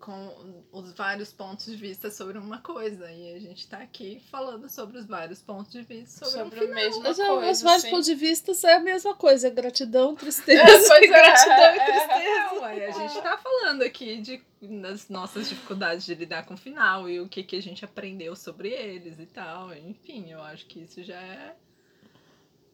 com 0.00 0.64
os 0.72 0.92
vários 0.94 1.30
pontos 1.30 1.66
de 1.66 1.76
vista 1.76 2.10
sobre 2.10 2.38
uma 2.38 2.58
coisa. 2.58 3.12
E 3.12 3.34
a 3.34 3.38
gente 3.38 3.68
tá 3.68 3.76
aqui 3.78 4.18
falando 4.30 4.66
sobre 4.68 4.96
os 4.98 5.04
vários 5.04 5.42
pontos 5.42 5.70
de 5.70 5.82
vista 5.82 6.24
sobre, 6.24 6.38
Sobre 6.44 6.60
um 6.60 6.62
o 6.62 6.66
final. 6.68 6.74
mesmo 6.74 7.02
Mas 7.02 7.16
coisa, 7.18 7.32
é, 7.46 7.50
os 7.50 7.60
vários 7.62 7.82
sim. 7.82 7.90
pontos 7.90 8.06
de 8.06 8.14
vista 8.14 8.52
é 8.66 8.72
a 8.74 8.80
mesma 8.80 9.14
coisa, 9.14 9.48
é 9.48 9.50
gratidão, 9.50 10.16
tristeza, 10.16 10.62
É, 10.62 10.66
pois 10.88 10.90
é, 11.04 11.06
gratidão 11.06 11.74
e 11.74 11.78
é, 11.78 11.84
tristeza. 11.84 12.54
Não, 12.54 12.64
aí 12.64 12.84
a 12.86 12.90
gente 12.92 13.22
tá 13.22 13.36
falando 13.36 13.82
aqui 13.82 14.16
de, 14.22 14.42
das 14.80 15.08
nossas 15.10 15.48
dificuldades 15.50 16.06
de 16.06 16.14
lidar 16.14 16.46
com 16.46 16.54
o 16.54 16.56
final 16.56 17.08
e 17.08 17.20
o 17.20 17.28
que, 17.28 17.42
que 17.42 17.56
a 17.56 17.62
gente 17.62 17.84
aprendeu 17.84 18.34
sobre 18.34 18.70
eles 18.70 19.18
e 19.20 19.26
tal. 19.26 19.74
Enfim, 19.76 20.30
eu 20.30 20.40
acho 20.42 20.64
que 20.66 20.80
isso 20.80 21.02
já 21.04 21.20
é. 21.20 21.54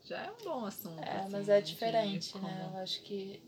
Já 0.05 0.19
é 0.27 0.31
um 0.31 0.45
bom 0.45 0.65
assunto. 0.65 1.03
É, 1.03 1.17
assim, 1.23 1.33
mas 1.33 1.49
é 1.49 1.61
diferente, 1.61 2.33
como- 2.33 2.47
né? 2.47 2.71
Eu 2.73 2.79
acho 2.81 3.03
que, 3.03 3.43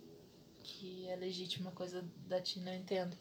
que 0.64 1.08
é 1.08 1.14
legítima 1.14 1.70
a 1.70 1.72
coisa 1.72 2.04
da 2.26 2.40
Tina, 2.40 2.72
eu 2.74 2.80
entendo. 2.80 3.16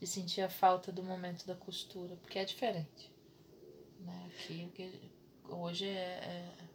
De 0.00 0.06
sentir 0.06 0.40
a 0.40 0.48
falta 0.48 0.90
do 0.90 1.02
momento 1.02 1.46
da 1.46 1.54
costura, 1.54 2.16
porque 2.16 2.38
é 2.38 2.44
diferente. 2.44 3.12
Né? 4.00 4.30
Aqui, 4.34 4.90
hoje 5.48 5.86
é. 5.86 5.90
é 6.24 6.70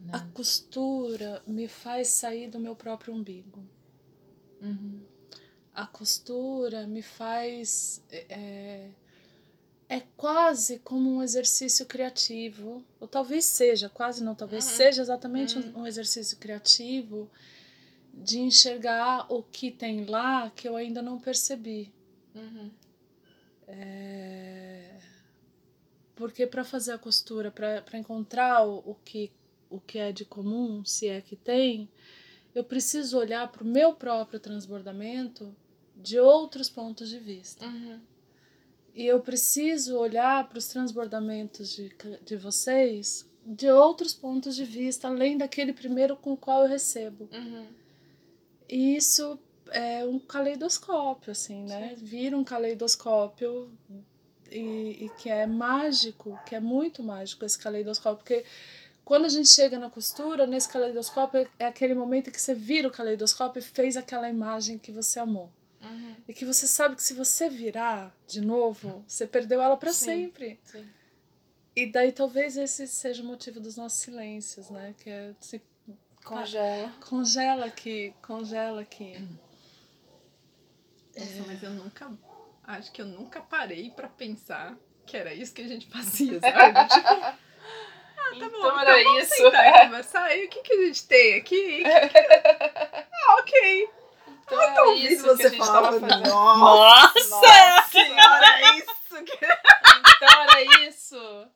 né? 0.00 0.12
A 0.12 0.20
costura 0.32 1.42
me 1.46 1.66
faz 1.66 2.08
sair 2.08 2.48
do 2.48 2.60
meu 2.60 2.76
próprio 2.76 3.12
umbigo. 3.12 3.60
Uhum. 4.62 5.00
A 5.74 5.86
costura 5.86 6.86
me 6.86 7.02
faz 7.02 8.00
é, 8.10 8.90
é 9.88 10.00
quase 10.16 10.78
como 10.80 11.10
um 11.16 11.22
exercício 11.22 11.86
criativo, 11.86 12.84
ou 13.00 13.08
talvez 13.08 13.44
seja, 13.44 13.88
quase 13.88 14.22
não, 14.22 14.34
talvez 14.34 14.64
Uhum. 14.66 14.76
seja 14.76 15.02
exatamente 15.02 15.58
Uhum. 15.58 15.72
um, 15.78 15.80
um 15.80 15.86
exercício 15.86 16.36
criativo 16.36 17.28
de 18.14 18.38
enxergar 18.40 19.26
o 19.32 19.42
que 19.42 19.70
tem 19.70 20.04
lá 20.04 20.50
que 20.50 20.68
eu 20.68 20.76
ainda 20.76 21.00
não 21.02 21.18
percebi. 21.18 21.92
Uhum. 22.34 22.70
É, 23.66 24.98
Porque 26.14 26.46
para 26.46 26.64
fazer 26.64 26.92
a 26.92 26.98
costura, 26.98 27.50
para 27.50 27.98
encontrar 27.98 28.66
o, 28.66 28.78
o, 28.78 28.94
que, 29.04 29.30
o 29.68 29.80
que 29.80 29.98
é 29.98 30.12
de 30.12 30.24
comum, 30.24 30.84
se 30.84 31.08
é 31.08 31.20
que 31.20 31.36
tem, 31.36 31.88
eu 32.54 32.64
preciso 32.64 33.18
olhar 33.18 33.50
para 33.50 33.62
o 33.62 33.66
meu 33.66 33.94
próprio 33.94 34.40
transbordamento 34.40 35.54
de 35.96 36.18
outros 36.18 36.70
pontos 36.70 37.08
de 37.08 37.18
vista. 37.18 37.66
Uhum. 37.66 38.00
E 38.94 39.06
eu 39.06 39.20
preciso 39.20 39.96
olhar 39.96 40.48
para 40.48 40.58
os 40.58 40.66
transbordamentos 40.66 41.76
de, 41.76 41.94
de 42.24 42.36
vocês 42.36 43.28
de 43.48 43.70
outros 43.70 44.12
pontos 44.12 44.54
de 44.54 44.64
vista, 44.64 45.08
além 45.08 45.38
daquele 45.38 45.72
primeiro 45.72 46.14
com 46.16 46.34
o 46.34 46.36
qual 46.36 46.64
eu 46.64 46.68
recebo. 46.68 47.28
Uhum. 47.32 47.66
E 48.68 48.94
isso 48.94 49.38
é 49.70 50.04
um 50.04 50.18
caleidoscópio, 50.18 51.32
assim, 51.32 51.64
né? 51.64 51.94
Vira 51.96 52.36
um 52.36 52.44
caleidoscópio 52.44 53.70
e, 54.50 55.04
e 55.04 55.10
que 55.18 55.28
é 55.28 55.46
mágico, 55.46 56.38
que 56.46 56.54
é 56.54 56.60
muito 56.60 57.02
mágico 57.02 57.44
esse 57.44 57.58
caleidoscópio, 57.58 58.18
porque 58.18 58.44
quando 59.04 59.24
a 59.24 59.28
gente 59.28 59.48
chega 59.48 59.78
na 59.78 59.88
costura, 59.88 60.46
nesse 60.46 60.68
caleidoscópio, 60.68 61.48
é 61.58 61.66
aquele 61.66 61.94
momento 61.94 62.30
que 62.30 62.40
você 62.40 62.54
vira 62.54 62.88
o 62.88 62.90
caleidoscópio 62.90 63.60
e 63.60 63.62
fez 63.62 63.96
aquela 63.96 64.28
imagem 64.28 64.78
que 64.78 64.92
você 64.92 65.18
amou. 65.18 65.50
Uhum. 65.80 66.16
E 66.26 66.34
que 66.34 66.44
você 66.44 66.66
sabe 66.66 66.96
que 66.96 67.02
se 67.02 67.14
você 67.14 67.48
virar 67.48 68.14
de 68.26 68.40
novo, 68.40 69.02
você 69.06 69.26
perdeu 69.26 69.62
ela 69.62 69.76
para 69.76 69.92
Sim. 69.92 70.04
sempre. 70.04 70.60
Sim. 70.64 70.86
E 71.74 71.86
daí 71.86 72.12
talvez 72.12 72.56
esse 72.56 72.86
seja 72.86 73.22
o 73.22 73.26
motivo 73.26 73.60
dos 73.60 73.76
nossos 73.76 74.00
silêncios, 74.00 74.68
né? 74.68 74.94
Que 74.98 75.08
é 75.08 75.34
se 75.40 75.62
Congela. 76.24 76.92
congela 77.00 77.64
aqui, 77.64 78.12
congela 78.20 78.82
aqui. 78.82 79.16
Nossa, 81.18 81.44
mas 81.46 81.62
eu 81.62 81.70
nunca. 81.70 82.10
Acho 82.64 82.92
que 82.92 83.00
eu 83.02 83.06
nunca 83.06 83.40
parei 83.40 83.90
pra 83.90 84.08
pensar 84.08 84.76
que 85.06 85.16
era 85.16 85.32
isso 85.32 85.54
que 85.54 85.62
a 85.62 85.68
gente 85.68 85.88
fazia, 85.90 86.38
sabe? 86.38 86.88
tipo, 86.88 87.08
ah, 87.08 87.34
tá 88.30 88.36
então 88.36 88.50
bom, 88.50 88.78
era 88.78 89.00
então 89.00 89.14
vamos 89.14 89.22
isso. 89.24 89.36
sentar 89.36 89.66
e 89.66 89.84
conversar. 89.86 90.36
E 90.36 90.44
o 90.44 90.48
que, 90.48 90.62
que 90.62 90.72
a 90.72 90.86
gente 90.86 91.06
tem 91.06 91.34
aqui? 91.36 91.82
ah, 91.86 93.36
ok. 93.40 93.90
Então 94.44 94.62
era 94.62 94.84
Ouvindo 94.84 95.12
isso 95.12 95.36
que 95.36 95.46
a 95.46 95.48
gente 95.50 95.66
tava 95.66 96.00
fazendo. 96.00 96.28
Nossa! 96.28 97.28
Nossa! 97.28 97.90
senhora, 97.90 98.46
é 98.60 98.78
isso 98.78 99.24
que 99.24 99.38
Então 99.44 100.42
era 100.42 100.88
isso. 100.88 101.48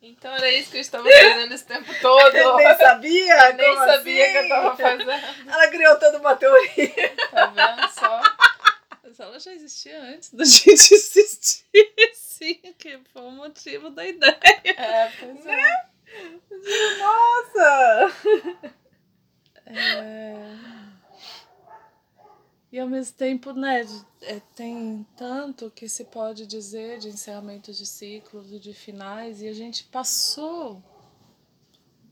Então 0.00 0.32
era 0.32 0.52
isso 0.52 0.70
que 0.70 0.76
eu 0.76 0.80
estava 0.80 1.04
fazendo 1.04 1.54
esse 1.54 1.66
tempo 1.66 1.92
todo. 2.00 2.36
eu 2.36 2.56
nem 2.56 2.76
sabia. 2.76 3.48
Eu 3.48 3.54
nem 3.54 3.76
sabia 3.76 4.24
assim? 4.24 4.32
que 4.32 4.38
eu 4.38 4.48
tava 4.48 4.76
fazendo. 4.76 5.10
Ela 5.10 5.68
criou 5.68 5.98
toda 5.98 6.18
uma 6.18 6.36
teoria. 6.36 7.16
Tá 7.32 7.46
vendo 7.46 7.88
só? 7.90 8.20
Mas 9.18 9.26
ela 9.26 9.40
já 9.40 9.52
existia 9.52 10.00
antes 10.00 10.32
da 10.32 10.44
gente 10.46 10.94
existir, 10.94 11.64
sim, 12.14 12.54
que 12.78 12.98
foi 13.12 13.22
o 13.22 13.32
motivo 13.32 13.90
da 13.90 14.06
ideia. 14.06 14.38
É, 14.64 15.10
pois 15.18 15.44
é. 15.44 15.88
Nossa! 16.98 18.12
É... 19.66 20.78
E 22.70 22.78
ao 22.78 22.86
mesmo 22.86 23.16
tempo, 23.16 23.52
né, 23.52 23.84
é, 24.20 24.40
tem 24.54 25.04
tanto 25.16 25.70
que 25.70 25.88
se 25.88 26.04
pode 26.04 26.46
dizer 26.46 26.98
de 26.98 27.08
encerramentos 27.08 27.76
de 27.76 27.86
ciclos 27.86 28.52
e 28.52 28.58
de 28.58 28.72
finais, 28.72 29.42
e 29.42 29.48
a 29.48 29.52
gente 29.52 29.84
passou. 29.84 30.82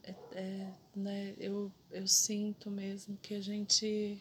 É, 0.03 0.15
é, 0.33 0.73
né, 0.95 1.35
eu, 1.39 1.71
eu 1.91 2.07
sinto 2.07 2.71
mesmo 2.71 3.17
que 3.23 3.35
a 3.35 3.41
gente. 3.41 4.21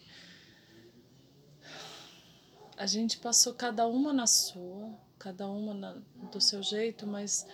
A 2.78 2.86
gente 2.86 3.18
passou 3.20 3.54
cada 3.54 3.88
uma 3.88 4.12
na 4.12 4.28
sua, 4.28 4.94
cada 5.18 5.48
uma 5.48 5.74
na, 5.74 5.98
do 6.32 6.42
seu 6.42 6.62
jeito, 6.62 7.08
mas 7.08 7.48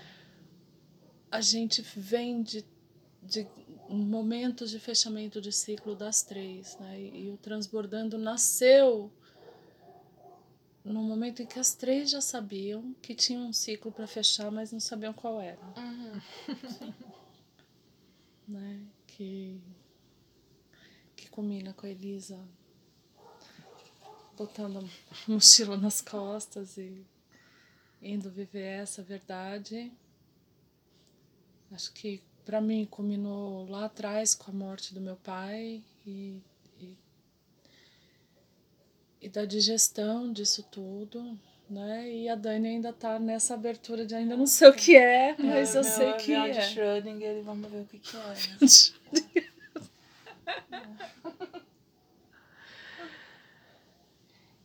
a 1.30 1.40
gente 1.42 1.82
vem 1.96 2.42
de, 2.42 2.66
de 3.22 3.48
momentos 3.88 4.72
de 4.72 4.80
fechamento 4.80 5.40
de 5.40 5.52
ciclo 5.52 5.96
das 5.96 6.24
três, 6.24 6.78
né? 6.80 7.00
E, 7.00 7.26
e 7.26 7.30
o 7.30 7.38
Transbordando 7.38 8.18
nasceu 8.18 9.12
no 10.84 11.04
momento 11.04 11.44
em 11.44 11.46
que 11.46 11.60
as 11.60 11.76
três 11.76 12.10
já 12.10 12.20
sabiam 12.22 12.96
que 13.02 13.14
tinham 13.14 13.46
um 13.48 13.54
ciclo 13.54 13.92
para 13.92 14.08
fechar, 14.08 14.50
mas 14.52 14.72
não 14.72 14.80
sabiam 14.80 15.14
qual 15.14 15.40
era, 15.40 15.62
Uhum. 15.78 16.22
né? 18.48 18.82
Que 19.06 19.62
que 21.16 21.30
combina 21.30 21.72
com 21.74 21.86
a 21.86 21.90
Elisa 21.90 22.40
botando 24.38 24.78
a 24.78 25.32
mochila 25.32 25.78
nas 25.78 26.02
costas 26.02 26.78
e 26.78 27.06
indo 28.02 28.30
viver 28.30 28.82
essa 28.82 29.04
verdade. 29.04 29.92
Acho 31.72 31.92
que 31.94 32.22
para 32.46 32.60
mim 32.60 32.86
culminou 32.90 33.70
lá 33.70 33.86
atrás 33.86 34.34
com 34.36 34.52
a 34.52 34.54
morte 34.54 34.94
do 34.94 35.00
meu 35.00 35.16
pai 35.16 35.82
e, 36.06 36.42
e, 36.80 36.98
e 39.22 39.30
da 39.30 39.46
digestão 39.46 40.34
disso 40.34 40.64
tudo, 40.72 41.38
né? 41.70 42.12
E 42.12 42.28
a 42.28 42.36
Dani 42.36 42.68
ainda 42.68 42.92
tá 42.92 43.20
nessa 43.20 43.54
abertura 43.54 44.06
de 44.06 44.16
ainda 44.16 44.36
não 44.36 44.48
sei 44.48 44.70
o 44.70 44.74
que 44.74 44.98
é, 44.98 45.36
mas 45.38 45.76
eu 45.76 45.84
meu 45.84 45.92
sei 45.92 46.14
que 46.14 46.26
de 46.26 46.34
é. 46.34 46.62
Schrödinger 46.62 47.44
vamos 47.44 47.72
ver 47.72 47.82
o 47.82 47.86
que 47.86 48.00
que 48.00 48.18
é. 48.18 48.22
né? 50.70 50.82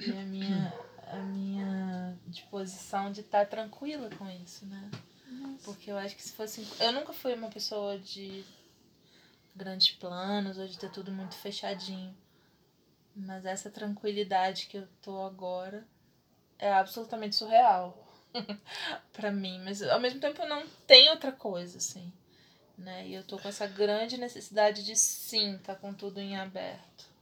E 0.01 0.11
a 0.11 0.25
minha, 0.25 0.75
a 1.09 1.17
minha 1.17 2.19
disposição 2.27 3.11
de 3.11 3.21
estar 3.21 3.47
tranquila 3.47 4.11
com 4.17 4.29
isso, 4.31 4.67
né? 4.67 4.91
Porque 5.65 5.91
eu 5.91 5.97
acho 5.97 6.15
que 6.15 6.23
se 6.23 6.33
fosse. 6.33 6.67
Eu 6.81 6.93
nunca 6.93 7.13
fui 7.13 7.35
uma 7.35 7.49
pessoa 7.49 7.99
de 7.99 8.45
grandes 9.55 9.91
planos 9.97 10.59
ou 10.59 10.67
de 10.67 10.79
ter 10.79 10.91
tudo 10.91 11.11
muito 11.11 11.35
fechadinho. 11.35 12.15
Mas 13.15 13.47
essa 13.47 13.71
tranquilidade 13.71 14.67
que 14.67 14.77
eu 14.77 14.87
tô 15.01 15.23
agora 15.23 15.87
é 16.59 16.71
absolutamente 16.73 17.35
surreal 17.35 18.07
pra 19.13 19.33
mim. 19.33 19.61
Mas 19.65 19.83
ao 19.83 19.99
mesmo 19.99 20.21
tempo 20.21 20.43
eu 20.43 20.49
não 20.49 20.67
tenho 20.87 21.13
outra 21.13 21.33
coisa, 21.33 21.79
assim. 21.79 22.13
Né? 22.77 23.09
E 23.09 23.15
eu 23.15 23.25
tô 23.25 23.39
com 23.39 23.49
essa 23.49 23.67
grande 23.67 24.19
necessidade 24.19 24.85
de 24.85 24.95
sim, 24.95 25.59
tá 25.65 25.75
com 25.75 25.95
tudo 25.95 26.21
em 26.21 26.37
aberto. 26.37 27.16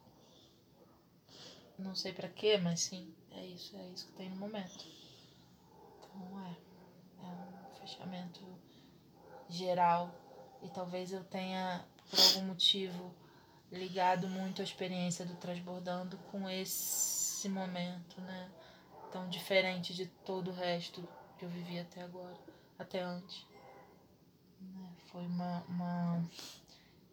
Não 1.78 1.94
sei 1.94 2.12
pra 2.12 2.28
quê, 2.28 2.56
mas 2.56 2.80
sim, 2.80 3.12
é 3.32 3.46
isso, 3.46 3.76
é 3.76 3.88
isso 3.88 4.06
que 4.06 4.12
tem 4.12 4.30
no 4.30 4.37
momento. 4.37 4.84
Então 5.98 6.40
é. 6.46 6.56
É 7.20 7.26
um 7.26 7.74
fechamento 7.80 8.40
geral. 9.48 10.14
E 10.62 10.68
talvez 10.70 11.12
eu 11.12 11.22
tenha, 11.24 11.84
por 12.08 12.18
algum 12.18 12.46
motivo, 12.46 13.14
ligado 13.70 14.28
muito 14.28 14.62
a 14.62 14.64
experiência 14.64 15.26
do 15.26 15.34
transbordando 15.37 16.16
com 16.30 16.48
esse 16.48 17.48
momento, 17.48 18.20
né? 18.20 18.50
Tão 19.12 19.28
diferente 19.28 19.92
de 19.92 20.06
todo 20.06 20.50
o 20.50 20.54
resto 20.54 21.06
que 21.38 21.44
eu 21.44 21.48
vivi 21.48 21.78
até 21.78 22.02
agora, 22.02 22.38
até 22.78 23.02
antes. 23.02 23.46
Né? 24.60 24.92
Foi 25.06 25.26
uma, 25.26 25.62
uma. 25.68 26.30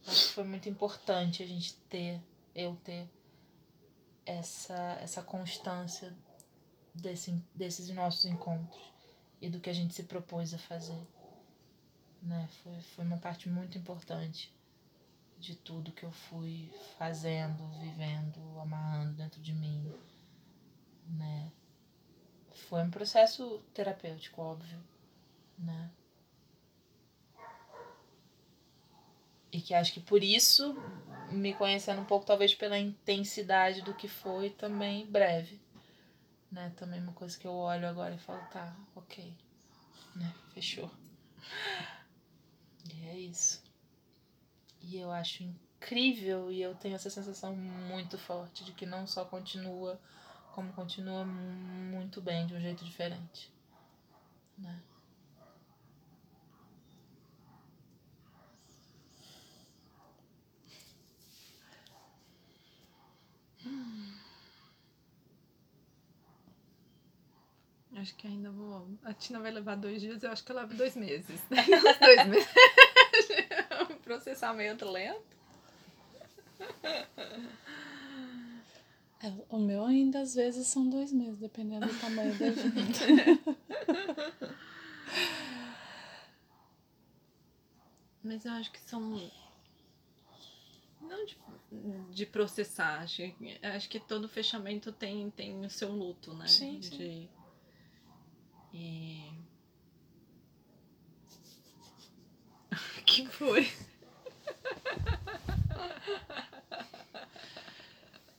Acho 0.08 0.28
que 0.28 0.34
foi 0.34 0.44
muito 0.44 0.70
importante 0.70 1.44
a 1.44 1.48
gente 1.48 1.76
ter, 1.90 2.22
eu 2.56 2.76
ter 2.84 3.08
essa, 4.26 4.98
essa 5.02 5.22
constância 5.22 6.16
desse, 6.94 7.32
desses 7.56 7.90
nossos 7.90 8.26
encontros 8.26 8.82
e 9.42 9.50
do 9.50 9.60
que 9.60 9.70
a 9.70 9.74
gente 9.74 9.94
se 9.94 10.04
propôs 10.04 10.54
a 10.54 10.58
fazer. 10.58 11.02
Né? 12.22 12.48
Foi, 12.64 12.82
foi 12.82 13.06
uma 13.06 13.18
parte 13.18 13.50
muito 13.50 13.78
importante 13.78 14.54
de 15.40 15.56
tudo 15.56 15.92
que 15.92 16.04
eu 16.04 16.12
fui 16.12 16.72
fazendo, 16.98 17.68
vivendo, 17.80 18.40
amarrando 18.60 19.14
dentro 19.14 19.42
de 19.42 19.54
mim. 19.54 19.92
Né? 21.08 21.52
Foi 22.70 22.84
um 22.84 22.92
processo 22.92 23.60
terapêutico, 23.74 24.42
óbvio. 24.42 24.80
Né? 25.58 25.90
E 29.52 29.60
que 29.60 29.74
acho 29.74 29.94
que 29.94 30.00
por 30.00 30.24
isso, 30.24 30.74
me 31.30 31.54
conhecendo 31.54 32.02
um 32.02 32.06
pouco, 32.06 32.26
talvez 32.26 32.56
pela 32.56 32.78
intensidade 32.78 33.82
do 33.82 33.94
que 33.94 34.08
foi, 34.08 34.50
também 34.50 35.06
breve. 35.06 35.60
Né? 36.52 36.72
Também 36.78 37.02
uma 37.02 37.14
coisa 37.14 37.38
que 37.38 37.46
eu 37.46 37.54
olho 37.54 37.88
agora 37.88 38.16
e 38.16 38.20
falo, 38.20 38.42
tá, 38.50 38.76
ok. 38.96 39.34
Né? 40.16 40.34
Fechou. 40.54 40.90
E 42.94 43.08
é 43.08 43.20
isso. 43.20 43.62
E 44.82 44.98
eu 44.98 45.12
acho 45.12 45.44
incrível 45.44 46.52
e 46.52 46.62
eu 46.62 46.76
tenho 46.76 46.96
essa 46.96 47.10
sensação 47.10 47.56
muito 47.56 48.18
forte 48.18 48.64
de 48.64 48.72
que 48.72 48.86
não 48.86 49.06
só 49.06 49.26
continua, 49.26 50.00
como 50.54 50.74
continua 50.74 51.26
muito 51.26 52.22
bem, 52.22 52.48
de 52.48 52.54
um 52.54 52.60
jeito 52.60 52.84
diferente. 52.84 53.52
Né? 54.58 54.82
Acho 68.02 68.16
que 68.16 68.26
ainda 68.26 68.50
vou. 68.50 68.88
A 69.04 69.14
Tina 69.14 69.40
vai 69.40 69.52
levar 69.52 69.76
dois 69.76 70.02
dias, 70.02 70.24
eu 70.24 70.32
acho 70.32 70.44
que 70.44 70.52
eu 70.52 70.56
levo 70.56 70.74
dois 70.74 70.96
meses. 70.96 71.40
dois 72.02 72.28
meses. 72.28 72.50
Processamento 74.04 74.90
lento. 74.90 75.38
É, 79.24 79.32
o 79.50 79.60
meu 79.60 79.86
ainda 79.86 80.22
às 80.22 80.34
vezes 80.34 80.66
são 80.66 80.90
dois 80.90 81.14
meses, 81.14 81.38
dependendo 81.38 81.86
do 81.86 81.94
tamanho 82.00 82.36
da 82.40 82.52
gente. 82.52 83.04
Mas 88.24 88.44
eu 88.46 88.54
acho 88.54 88.72
que 88.72 88.80
são. 88.80 89.30
Não 91.00 91.24
de, 91.24 91.38
de 92.10 92.26
processar. 92.26 93.02
Acho, 93.02 93.22
acho 93.62 93.88
que 93.88 94.00
todo 94.00 94.28
fechamento 94.28 94.92
tem, 94.92 95.30
tem 95.30 95.64
o 95.64 95.70
seu 95.70 95.92
luto, 95.92 96.34
né? 96.34 96.48
Sim, 96.48 96.80
de, 96.80 97.30
E. 98.74 99.22
que 103.06 103.28
foi? 103.28 103.72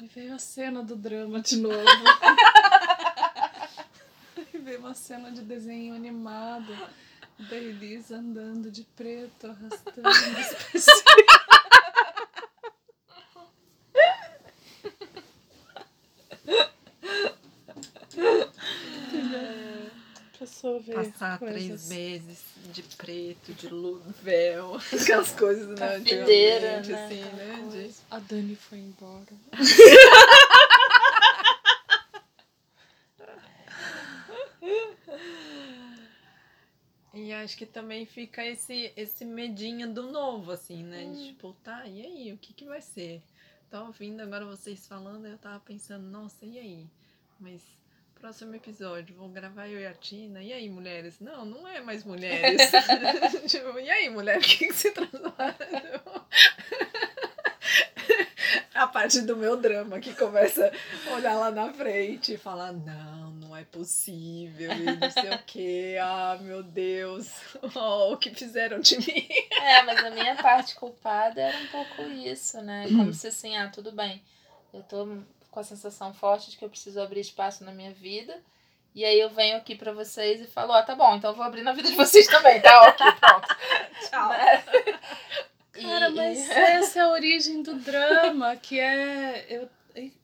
E 0.00 0.06
veio 0.06 0.34
a 0.34 0.38
cena 0.38 0.82
do 0.82 0.96
drama 0.96 1.40
de 1.40 1.56
novo. 1.56 1.76
e 4.52 4.58
veio 4.58 4.78
uma 4.80 4.94
cena 4.94 5.30
de 5.30 5.42
desenho 5.42 5.94
animado 5.94 6.74
da 7.38 7.56
Elisa 7.56 8.16
andando 8.16 8.70
de 8.70 8.84
preto, 8.84 9.46
arrastando 9.48 10.08
as 10.08 10.54
pessoas. 10.70 11.41
A 20.42 20.44
pessoa 20.44 20.80
vê 20.80 20.92
Passar 20.92 21.38
três 21.38 21.68
coisas. 21.68 21.88
meses 21.88 22.38
de 22.72 22.82
preto, 22.82 23.52
de 23.54 23.68
véu, 24.22 24.74
aquelas 25.00 25.30
coisas, 25.30 25.68
né? 25.68 25.74
Capideira, 25.76 26.78
antigamente, 26.78 26.90
né? 26.90 27.54
assim, 27.54 27.76
né? 27.76 27.86
De- 27.88 27.94
A 28.10 28.18
Dani 28.18 28.56
foi 28.56 28.78
embora. 28.78 29.26
E 37.14 37.32
acho 37.32 37.56
que 37.58 37.66
também 37.66 38.06
fica 38.06 38.44
esse, 38.44 38.92
esse 38.96 39.24
medinho 39.24 39.92
do 39.92 40.10
novo, 40.10 40.50
assim, 40.52 40.82
né? 40.82 41.04
Hum. 41.04 41.12
De 41.12 41.26
tipo, 41.28 41.52
tá, 41.62 41.86
e 41.86 42.00
aí, 42.02 42.32
o 42.32 42.38
que 42.38 42.54
que 42.54 42.64
vai 42.64 42.80
ser? 42.80 43.22
Tava 43.70 43.86
ouvindo 43.86 44.20
agora 44.20 44.44
vocês 44.46 44.86
falando, 44.86 45.26
eu 45.26 45.36
tava 45.38 45.60
pensando, 45.60 46.04
nossa, 46.06 46.46
e 46.46 46.58
aí? 46.58 46.86
Mas 47.38 47.60
próximo 48.22 48.54
episódio, 48.54 49.16
vou 49.16 49.28
gravar 49.28 49.66
eu 49.66 49.80
e 49.80 49.86
a 49.86 49.92
Tina. 49.92 50.40
E 50.40 50.52
aí, 50.52 50.70
mulheres? 50.70 51.18
Não, 51.18 51.44
não 51.44 51.66
é 51.66 51.80
mais 51.80 52.04
mulheres. 52.04 52.70
tipo, 53.50 53.76
e 53.80 53.90
aí, 53.90 54.08
mulher, 54.08 54.38
o 54.38 54.40
que 54.40 54.68
que 54.68 54.72
se 54.72 54.92
transforma? 54.92 55.56
a 58.72 58.86
parte 58.86 59.22
do 59.22 59.36
meu 59.36 59.56
drama 59.56 59.98
que 59.98 60.14
começa 60.14 60.72
a 61.08 61.14
olhar 61.14 61.34
lá 61.34 61.50
na 61.50 61.72
frente 61.72 62.34
e 62.34 62.38
falar, 62.38 62.72
não, 62.72 63.32
não 63.32 63.56
é 63.56 63.64
possível, 63.64 64.70
e 64.70 64.84
não 64.84 65.10
sei 65.10 65.28
o 65.28 65.38
que, 65.44 65.98
ah, 65.98 66.38
meu 66.40 66.62
Deus, 66.62 67.28
oh, 67.74 68.12
o 68.12 68.16
que 68.16 68.30
fizeram 68.30 68.78
de 68.78 68.98
mim. 68.98 69.26
É, 69.50 69.82
mas 69.82 69.98
a 69.98 70.10
minha 70.10 70.36
parte 70.36 70.76
culpada 70.76 71.40
era 71.40 71.58
um 71.58 71.66
pouco 71.66 72.02
isso, 72.02 72.62
né? 72.62 72.86
Como 72.86 73.12
se 73.12 73.26
assim, 73.26 73.56
ah, 73.56 73.68
tudo 73.68 73.90
bem. 73.90 74.22
Eu 74.72 74.84
tô 74.84 75.06
com 75.52 75.60
a 75.60 75.64
sensação 75.64 76.12
forte 76.12 76.50
de 76.50 76.56
que 76.56 76.64
eu 76.64 76.68
preciso 76.70 77.00
abrir 77.00 77.20
espaço 77.20 77.62
na 77.62 77.70
minha 77.70 77.92
vida. 77.92 78.36
E 78.94 79.04
aí 79.04 79.18
eu 79.20 79.30
venho 79.30 79.56
aqui 79.56 79.74
pra 79.76 79.92
vocês 79.92 80.40
e 80.40 80.46
falo, 80.46 80.72
ó, 80.72 80.82
tá 80.82 80.94
bom, 80.96 81.14
então 81.14 81.30
eu 81.30 81.36
vou 81.36 81.44
abrir 81.44 81.62
na 81.62 81.72
vida 81.72 81.88
de 81.88 81.94
vocês 81.94 82.26
também, 82.26 82.60
tá? 82.60 82.82
Ok, 82.88 83.06
pronto. 83.20 83.48
Tchau. 84.10 84.28
Né? 84.30 84.64
Cara, 85.72 86.08
E- 86.10 86.14
mas 86.14 86.50
essa 86.50 86.98
é 86.98 87.02
a 87.02 87.08
origem 87.08 87.62
do 87.62 87.74
drama, 87.76 88.56
que 88.56 88.78
é. 88.80 89.46
Eu, 89.48 89.68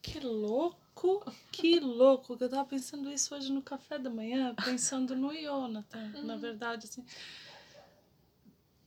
que 0.03 0.21
louco, 0.21 1.23
que 1.51 1.79
louco. 1.81 2.37
que 2.37 2.45
Eu 2.45 2.49
tava 2.51 2.65
pensando 2.67 3.11
isso 3.11 3.35
hoje 3.35 3.51
no 3.53 3.63
café 3.63 3.99
da 3.99 4.11
manhã, 4.11 4.55
pensando 4.65 5.15
no 5.17 5.33
Jonathan, 5.35 6.11
na 6.25 6.37
verdade, 6.37 6.87
assim. 6.87 7.05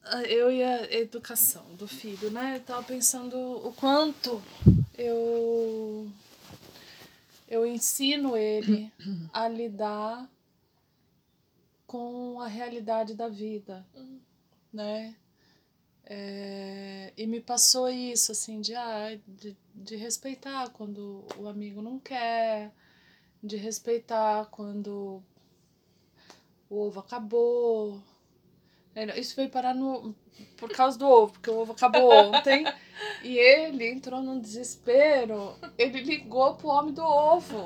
Ah, 0.04 0.21
Eu 0.23 0.51
e 0.51 0.63
a 0.63 0.91
educação 0.93 1.63
do 1.75 1.88
filho, 1.88 2.30
né? 2.32 2.58
Eu 2.58 2.62
tava 2.62 2.84
pensando 2.84 3.36
o 3.67 3.73
quanto 3.73 4.41
eu. 4.97 6.08
Eu 7.52 7.66
ensino 7.66 8.38
ele 8.38 8.90
a 9.34 9.46
lidar 9.46 10.32
com 11.86 12.40
a 12.40 12.48
realidade 12.48 13.14
da 13.14 13.28
vida, 13.28 13.86
né? 14.72 15.18
É, 16.06 17.12
e 17.18 17.28
me 17.28 17.42
passou 17.42 17.90
isso, 17.90 18.32
assim, 18.32 18.62
de, 18.62 18.74
ah, 18.74 19.20
de, 19.28 19.58
de 19.76 19.98
respeitar 19.98 20.70
quando 20.70 21.26
o 21.38 21.46
amigo 21.50 21.82
não 21.82 22.00
quer, 22.00 22.72
de 23.44 23.58
respeitar 23.58 24.46
quando 24.46 25.22
o 26.70 26.80
ovo 26.80 27.02
acabou. 27.02 28.02
É, 28.95 29.19
Isso 29.19 29.36
veio 29.36 29.49
parar 29.49 29.73
no, 29.73 30.13
por 30.58 30.69
causa 30.69 30.97
do 30.97 31.08
ovo, 31.08 31.34
porque 31.34 31.49
o 31.49 31.60
ovo 31.60 31.71
acabou 31.71 32.12
ontem. 32.12 32.65
e 33.23 33.38
ele 33.38 33.88
entrou 33.89 34.21
num 34.21 34.39
desespero. 34.39 35.56
Ele 35.77 36.01
ligou 36.01 36.56
pro 36.56 36.67
homem 36.69 36.93
do 36.93 37.04
ovo. 37.04 37.65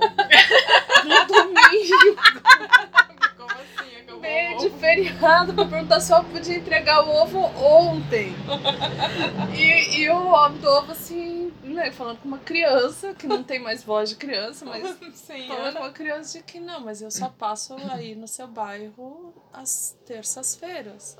No 1.05 1.27
domingo 1.27 2.15
Como 3.37 3.51
assim? 3.51 3.97
Acabou 4.01 4.19
meio 4.21 4.57
de 4.57 4.69
feriado 4.71 5.53
pra 5.53 5.65
perguntar 5.65 5.99
se 5.99 6.13
eu 6.13 6.23
podia 6.23 6.57
entregar 6.57 7.05
o 7.05 7.09
ovo 7.09 7.39
ontem. 7.39 8.33
E, 9.53 9.99
e 10.01 10.09
o 10.09 10.27
homem 10.27 10.57
do 10.59 10.67
ovo, 10.69 10.91
assim, 10.91 11.44
né, 11.75 11.91
falando 11.91 12.19
com 12.19 12.27
uma 12.27 12.39
criança, 12.39 13.13
que 13.13 13.27
não 13.27 13.43
tem 13.43 13.59
mais 13.59 13.83
voz 13.83 14.09
de 14.09 14.15
criança, 14.15 14.65
mas 14.65 14.81
falando 15.47 15.47
com 15.47 15.53
Ana. 15.53 15.79
uma 15.81 15.91
criança 15.91 16.37
de 16.37 16.43
que 16.43 16.59
não, 16.59 16.79
mas 16.79 17.01
eu 17.01 17.11
só 17.11 17.29
passo 17.29 17.75
aí 17.91 18.15
no 18.15 18.27
seu 18.27 18.47
bairro 18.47 19.33
às 19.53 19.95
terças-feiras. 20.05 21.17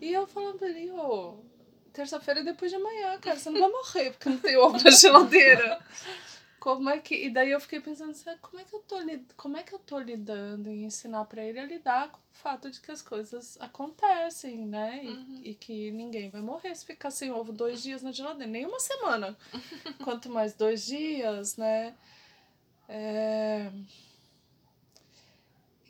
E 0.00 0.12
eu 0.12 0.26
falando 0.26 0.62
ele, 0.64 0.90
ô, 0.90 1.34
terça-feira 1.92 2.40
é 2.40 2.44
depois 2.44 2.70
de 2.70 2.76
amanhã, 2.76 3.18
cara, 3.18 3.38
você 3.38 3.50
não 3.50 3.60
vai 3.60 3.70
morrer 3.70 4.10
porque 4.10 4.28
não 4.28 4.38
tem 4.38 4.56
ovo 4.56 4.82
na 4.82 4.90
geladeira. 4.90 5.78
Como 6.66 6.90
é 6.90 6.98
que. 6.98 7.14
E 7.26 7.30
daí 7.30 7.52
eu 7.52 7.60
fiquei 7.60 7.80
pensando 7.80 8.10
assim, 8.10 8.24
como 8.42 8.58
é 8.60 8.64
que 8.64 8.74
eu 8.74 8.80
tô, 8.80 8.98
lid- 8.98 9.32
como 9.36 9.56
é 9.56 9.62
que 9.62 9.72
eu 9.72 9.78
tô 9.78 10.00
lidando 10.00 10.68
em 10.68 10.84
ensinar 10.84 11.24
pra 11.26 11.44
ele 11.44 11.60
a 11.60 11.64
lidar 11.64 12.10
com 12.10 12.18
o 12.18 12.22
fato 12.32 12.68
de 12.68 12.80
que 12.80 12.90
as 12.90 13.00
coisas 13.00 13.56
acontecem, 13.60 14.66
né? 14.66 15.04
E, 15.04 15.08
Uhum. 15.08 15.40
e 15.44 15.54
que 15.54 15.92
ninguém 15.92 16.28
vai 16.28 16.40
morrer 16.40 16.74
se 16.74 16.84
ficar 16.84 17.12
sem 17.12 17.30
ovo 17.30 17.52
dois 17.52 17.80
dias 17.80 18.02
na 18.02 18.10
geladeira, 18.10 18.50
nem 18.50 18.66
uma 18.66 18.80
semana. 18.80 19.38
Quanto 20.02 20.28
mais 20.28 20.54
dois 20.54 20.84
dias, 20.84 21.56
né? 21.56 21.94
É... 22.88 23.70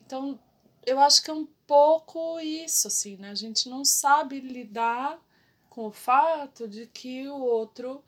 Então, 0.05 0.39
eu 0.85 0.99
acho 1.01 1.23
que 1.23 1.31
é 1.31 1.35
um 1.35 1.47
pouco 1.67 2.39
isso, 2.41 2.87
assim, 2.89 3.17
né? 3.17 3.31
A 3.31 3.35
gente 3.35 3.69
não 3.69 3.85
sabe 3.85 4.41
lidar 4.41 5.19
com 5.69 5.87
o 5.87 5.93
fato 5.93 6.67
de 6.69 6.87
que 6.87 7.27
o 7.29 7.39
outro 7.41 8.03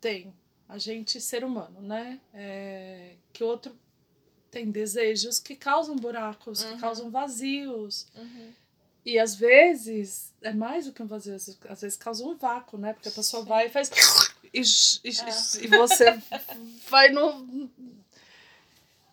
tem, 0.00 0.32
a 0.72 0.78
gente 0.78 1.20
ser 1.20 1.44
humano, 1.44 1.80
né? 1.82 2.18
É, 2.32 3.14
que 3.32 3.44
o 3.44 3.46
outro 3.46 3.76
tem 4.50 4.70
desejos 4.70 5.38
que 5.38 5.54
causam 5.54 5.96
buracos, 5.96 6.62
que 6.64 6.72
Uhum. 6.72 6.78
causam 6.80 7.10
vazios. 7.10 8.06
Uhum. 8.16 8.52
E 9.04 9.18
às 9.18 9.34
vezes, 9.34 10.32
é 10.40 10.52
mais 10.52 10.86
do 10.86 10.92
que 10.92 11.02
um 11.02 11.06
vazio, 11.06 11.34
às 11.34 11.80
vezes- 11.80 11.96
causa 11.96 12.24
um 12.24 12.36
vácuo, 12.36 12.78
né? 12.78 12.92
Porque 12.94 13.08
a 13.08 13.12
pessoa 13.12 13.42
Sim. 13.42 13.48
vai 13.48 13.66
e 13.66 13.70
faz. 13.70 13.90
E, 14.54 14.60
e, 14.60 15.08
É. 15.08 15.64
e 15.64 15.66
você 15.68 16.04
vai 16.88 17.08
no. 17.10 17.70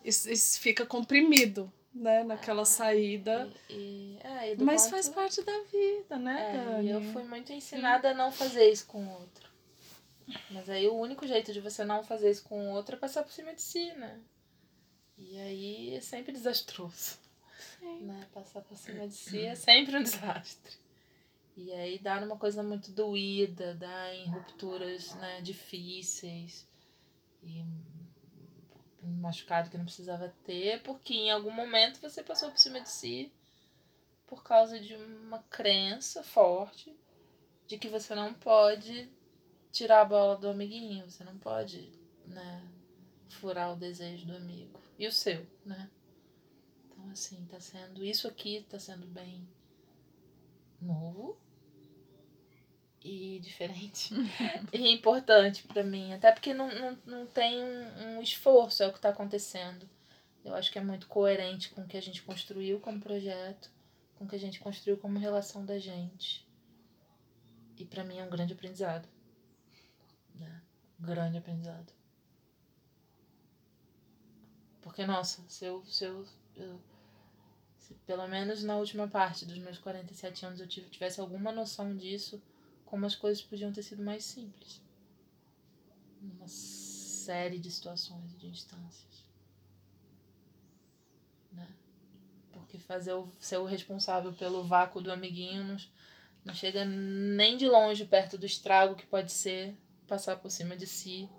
E, 0.04 0.08
e 0.10 0.36
fica 0.36 0.86
comprimido, 0.86 1.70
né? 1.94 2.22
Naquela 2.24 2.64
saída. 2.64 3.50
E, 3.68 4.16
é, 4.22 4.54
Mas 4.58 4.82
quanto- 4.82 4.90
faz 4.92 5.08
parte 5.08 5.42
da 5.42 5.58
vida, 5.70 6.16
né, 6.18 6.54
É, 6.56 6.64
Dani? 6.64 6.90
eu 6.90 7.02
fui 7.12 7.22
muito 7.24 7.52
ensinada 7.52 8.10
a 8.10 8.14
não 8.14 8.30
fazer 8.32 8.70
isso 8.70 8.86
com 8.86 9.04
o 9.04 9.10
outro. 9.10 9.49
Mas 10.50 10.68
aí 10.68 10.86
o 10.88 10.94
único 10.94 11.26
jeito 11.26 11.52
de 11.52 11.60
você 11.60 11.84
não 11.84 12.02
fazer 12.02 12.30
isso 12.30 12.44
com 12.44 12.68
o 12.68 12.72
outro 12.72 12.96
é 12.96 12.98
passar 12.98 13.22
por 13.22 13.32
cima 13.32 13.54
de 13.54 13.62
si, 13.62 13.92
né? 13.94 14.20
E 15.16 15.38
aí 15.38 15.94
é 15.94 16.00
sempre 16.00 16.32
desastroso. 16.32 17.18
Sim. 17.78 18.04
Né? 18.04 18.26
Passar 18.32 18.62
por 18.62 18.76
cima 18.76 19.06
de 19.06 19.14
si 19.14 19.40
é 19.40 19.54
sempre 19.54 19.96
um 19.96 20.02
desastre. 20.02 20.76
E 21.56 21.72
aí 21.72 21.98
dá 21.98 22.20
numa 22.20 22.36
coisa 22.36 22.62
muito 22.62 22.90
doída, 22.90 23.74
dá 23.74 24.14
em 24.14 24.26
rupturas 24.26 25.14
né, 25.16 25.40
difíceis. 25.42 26.66
E 27.42 27.64
machucado 29.02 29.70
que 29.70 29.78
não 29.78 29.84
precisava 29.84 30.34
ter, 30.44 30.82
porque 30.82 31.14
em 31.14 31.30
algum 31.30 31.50
momento 31.50 32.00
você 32.00 32.22
passou 32.22 32.50
por 32.50 32.58
cima 32.58 32.80
de 32.80 32.90
si 32.90 33.32
por 34.26 34.44
causa 34.44 34.78
de 34.78 34.94
uma 34.94 35.40
crença 35.50 36.22
forte 36.22 36.96
de 37.66 37.76
que 37.76 37.88
você 37.88 38.14
não 38.14 38.32
pode 38.32 39.10
tirar 39.72 40.02
a 40.02 40.04
bola 40.04 40.36
do 40.36 40.48
amiguinho, 40.48 41.08
você 41.08 41.24
não 41.24 41.38
pode, 41.38 41.92
né, 42.26 42.68
furar 43.28 43.72
o 43.72 43.76
desejo 43.76 44.26
do 44.26 44.36
amigo 44.36 44.80
e 44.98 45.06
o 45.06 45.12
seu, 45.12 45.46
né? 45.64 45.88
Então 46.84 47.10
assim, 47.10 47.46
tá 47.50 47.60
sendo 47.60 48.04
isso 48.04 48.28
aqui 48.28 48.66
tá 48.68 48.78
sendo 48.78 49.06
bem 49.06 49.48
novo 50.80 51.38
e 53.02 53.38
diferente 53.40 54.12
e 54.72 54.90
importante 54.90 55.62
para 55.64 55.82
mim, 55.82 56.12
até 56.12 56.30
porque 56.32 56.52
não, 56.52 56.68
não, 56.74 56.98
não 57.06 57.26
tem 57.26 57.62
um, 57.62 58.18
um 58.18 58.22
esforço, 58.22 58.82
é 58.82 58.88
o 58.88 58.92
que 58.92 59.00
tá 59.00 59.08
acontecendo. 59.08 59.88
Eu 60.44 60.54
acho 60.54 60.70
que 60.70 60.78
é 60.78 60.82
muito 60.82 61.06
coerente 61.06 61.70
com 61.70 61.82
o 61.82 61.86
que 61.86 61.96
a 61.96 62.02
gente 62.02 62.22
construiu 62.22 62.80
como 62.80 63.00
projeto, 63.00 63.70
com 64.16 64.24
o 64.24 64.28
que 64.28 64.36
a 64.36 64.38
gente 64.38 64.58
construiu 64.60 64.96
como 64.96 65.18
relação 65.18 65.64
da 65.64 65.78
gente. 65.78 66.46
E 67.76 67.84
para 67.84 68.04
mim 68.04 68.18
é 68.18 68.24
um 68.24 68.30
grande 68.30 68.52
aprendizado. 68.52 69.08
Grande 71.00 71.38
aprendizado. 71.38 71.92
Porque, 74.82 75.06
nossa, 75.06 75.42
se 75.48 75.64
eu, 75.64 75.84
se 75.86 76.04
eu, 76.04 76.26
eu 76.56 76.80
se 77.78 77.94
pelo 78.06 78.26
menos 78.28 78.62
na 78.62 78.76
última 78.76 79.08
parte 79.08 79.46
dos 79.46 79.58
meus 79.58 79.78
47 79.78 80.46
anos 80.46 80.60
eu 80.60 80.66
tivesse 80.66 81.20
alguma 81.20 81.50
noção 81.50 81.96
disso, 81.96 82.42
como 82.84 83.06
as 83.06 83.14
coisas 83.14 83.42
podiam 83.42 83.72
ter 83.72 83.82
sido 83.82 84.02
mais 84.02 84.24
simples. 84.24 84.82
Uma 86.20 86.46
série 86.46 87.58
de 87.58 87.70
situações, 87.70 88.36
de 88.38 88.46
instâncias. 88.46 89.24
Né? 91.52 91.68
Porque 92.52 92.78
fazer 92.78 93.14
o, 93.14 93.32
ser 93.38 93.56
o 93.56 93.64
responsável 93.64 94.32
pelo 94.32 94.64
vácuo 94.64 95.00
do 95.00 95.10
amiguinho 95.10 95.64
não, 95.64 95.76
não 96.44 96.54
chega 96.54 96.84
nem 96.84 97.56
de 97.56 97.66
longe 97.66 98.04
perto 98.04 98.36
do 98.36 98.44
estrago 98.44 98.96
que 98.96 99.06
pode 99.06 99.32
ser 99.32 99.76
passar 100.10 100.36
por 100.38 100.50
cima 100.50 100.76
de 100.76 100.88
si 100.88 101.30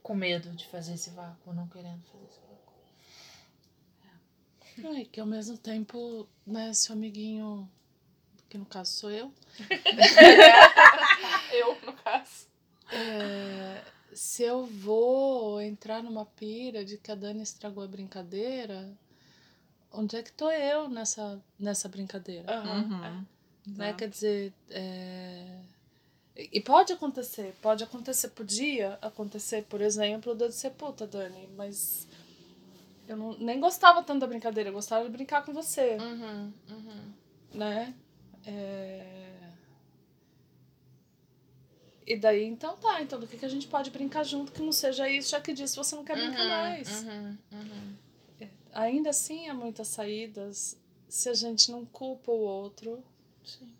com 0.00 0.14
medo 0.14 0.50
de 0.52 0.64
fazer 0.68 0.94
esse 0.94 1.10
vácuo, 1.10 1.52
não 1.52 1.66
querendo 1.66 2.00
fazer 2.04 2.24
esse 2.26 2.38
vácuo. 2.40 2.72
É. 4.96 5.00
É, 5.00 5.04
que 5.06 5.18
ao 5.18 5.26
mesmo 5.26 5.58
tempo, 5.58 6.28
né, 6.46 6.72
seu 6.72 6.94
amiguinho, 6.94 7.68
que 8.48 8.56
no 8.56 8.64
caso 8.64 8.92
sou 8.92 9.10
eu. 9.10 9.34
eu, 11.52 11.80
no 11.84 11.92
caso. 11.94 12.46
É, 12.92 13.82
se 14.12 14.44
eu 14.44 14.64
vou 14.66 15.60
entrar 15.60 16.00
numa 16.00 16.24
pira 16.24 16.84
de 16.84 16.96
que 16.96 17.10
a 17.10 17.16
Dani 17.16 17.42
estragou 17.42 17.82
a 17.82 17.88
brincadeira, 17.88 18.96
onde 19.90 20.16
é 20.16 20.22
que 20.22 20.30
tô 20.30 20.48
eu 20.48 20.88
nessa, 20.88 21.42
nessa 21.58 21.88
brincadeira? 21.88 22.62
Uhum. 22.62 23.26
Né? 23.66 23.92
Quer 23.94 24.08
dizer, 24.08 24.52
é... 24.70 25.60
e 26.36 26.60
pode 26.60 26.92
acontecer, 26.92 27.54
pode 27.62 27.84
acontecer, 27.84 28.28
podia 28.30 28.98
acontecer, 29.00 29.62
por 29.64 29.80
exemplo, 29.80 30.34
de 30.34 30.44
eu 30.44 30.52
ser 30.52 30.70
puta, 30.70 31.06
Dani, 31.06 31.48
mas 31.56 32.08
eu 33.06 33.16
não, 33.16 33.38
nem 33.38 33.60
gostava 33.60 34.02
tanto 34.02 34.20
da 34.20 34.26
brincadeira, 34.26 34.70
eu 34.70 34.74
gostava 34.74 35.04
de 35.04 35.10
brincar 35.10 35.44
com 35.44 35.52
você, 35.52 35.96
Uhum, 35.96 36.52
uhum. 36.70 37.12
né? 37.52 37.94
É... 38.44 39.34
E 42.06 42.16
daí, 42.18 42.44
então 42.44 42.76
tá, 42.76 43.00
então 43.00 43.18
do 43.18 43.26
que, 43.26 43.38
que 43.38 43.46
a 43.46 43.48
gente 43.48 43.66
pode 43.66 43.90
brincar 43.90 44.24
junto 44.24 44.52
que 44.52 44.60
não 44.60 44.72
seja 44.72 45.08
isso, 45.08 45.30
já 45.30 45.40
que 45.40 45.52
disso 45.54 45.82
você 45.82 45.94
não 45.96 46.04
quer 46.04 46.16
brincar 46.16 46.42
Uhum, 46.42 46.48
mais. 46.48 47.02
uhum, 47.02 47.38
uhum. 47.52 47.94
Ainda 48.72 49.10
assim 49.10 49.48
há 49.48 49.54
muitas 49.54 49.86
saídas 49.88 50.76
se 51.08 51.28
a 51.28 51.34
gente 51.34 51.70
não 51.70 51.86
culpa 51.86 52.32
o 52.32 52.40
outro 52.40 53.02
Sim. 53.44 53.70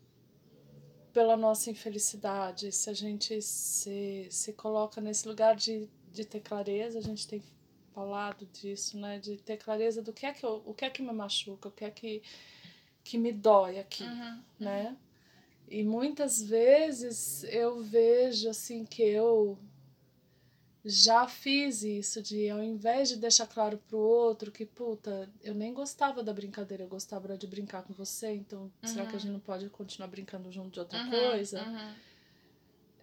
Pela 1.14 1.36
nossa 1.36 1.70
infelicidade, 1.70 2.72
se 2.72 2.90
a 2.90 2.92
gente 2.92 3.40
se, 3.40 4.26
se 4.30 4.52
coloca 4.52 5.00
nesse 5.00 5.26
lugar 5.28 5.56
de, 5.56 5.88
de 6.12 6.24
ter 6.24 6.40
clareza, 6.40 6.98
a 6.98 7.02
gente 7.02 7.26
tem 7.28 7.42
falado 7.94 8.44
disso, 8.52 8.98
né? 8.98 9.18
De 9.20 9.36
ter 9.38 9.56
clareza 9.56 10.02
do 10.02 10.12
que 10.12 10.26
é 10.26 10.32
que 10.32 10.44
eu, 10.44 10.62
o 10.66 10.74
que 10.74 10.84
é 10.84 10.90
que 10.90 11.00
me 11.02 11.12
machuca, 11.12 11.68
o 11.68 11.72
que 11.72 11.84
é 11.84 11.90
que, 11.90 12.20
que 13.04 13.16
me 13.16 13.32
dói 13.32 13.78
aqui, 13.78 14.04
Uhum. 14.04 14.42
né? 14.58 14.96
E 15.68 15.82
muitas 15.82 16.42
vezes 16.42 17.44
eu 17.44 17.82
vejo 17.82 18.50
assim 18.50 18.84
que 18.84 19.02
eu 19.02 19.58
já 20.84 21.26
fiz 21.26 21.82
isso 21.82 22.20
de 22.22 22.48
ao 22.50 22.62
invés 22.62 23.08
de 23.08 23.16
deixar 23.16 23.46
claro 23.46 23.78
pro 23.88 23.98
outro 23.98 24.52
que 24.52 24.66
puta, 24.66 25.28
eu 25.42 25.54
nem 25.54 25.72
gostava 25.72 26.22
da 26.22 26.32
brincadeira, 26.32 26.84
eu 26.84 26.88
gostava 26.88 27.36
de 27.38 27.46
brincar 27.46 27.82
com 27.82 27.94
você, 27.94 28.32
então 28.34 28.70
será 28.84 29.06
que 29.06 29.16
a 29.16 29.18
gente 29.18 29.32
não 29.32 29.40
pode 29.40 29.68
continuar 29.70 30.08
brincando 30.08 30.50
junto 30.52 30.70
de 30.70 30.80
outra 30.80 30.98
Uhum, 30.98 31.10
coisa? 31.10 31.60
uhum. 31.62 31.94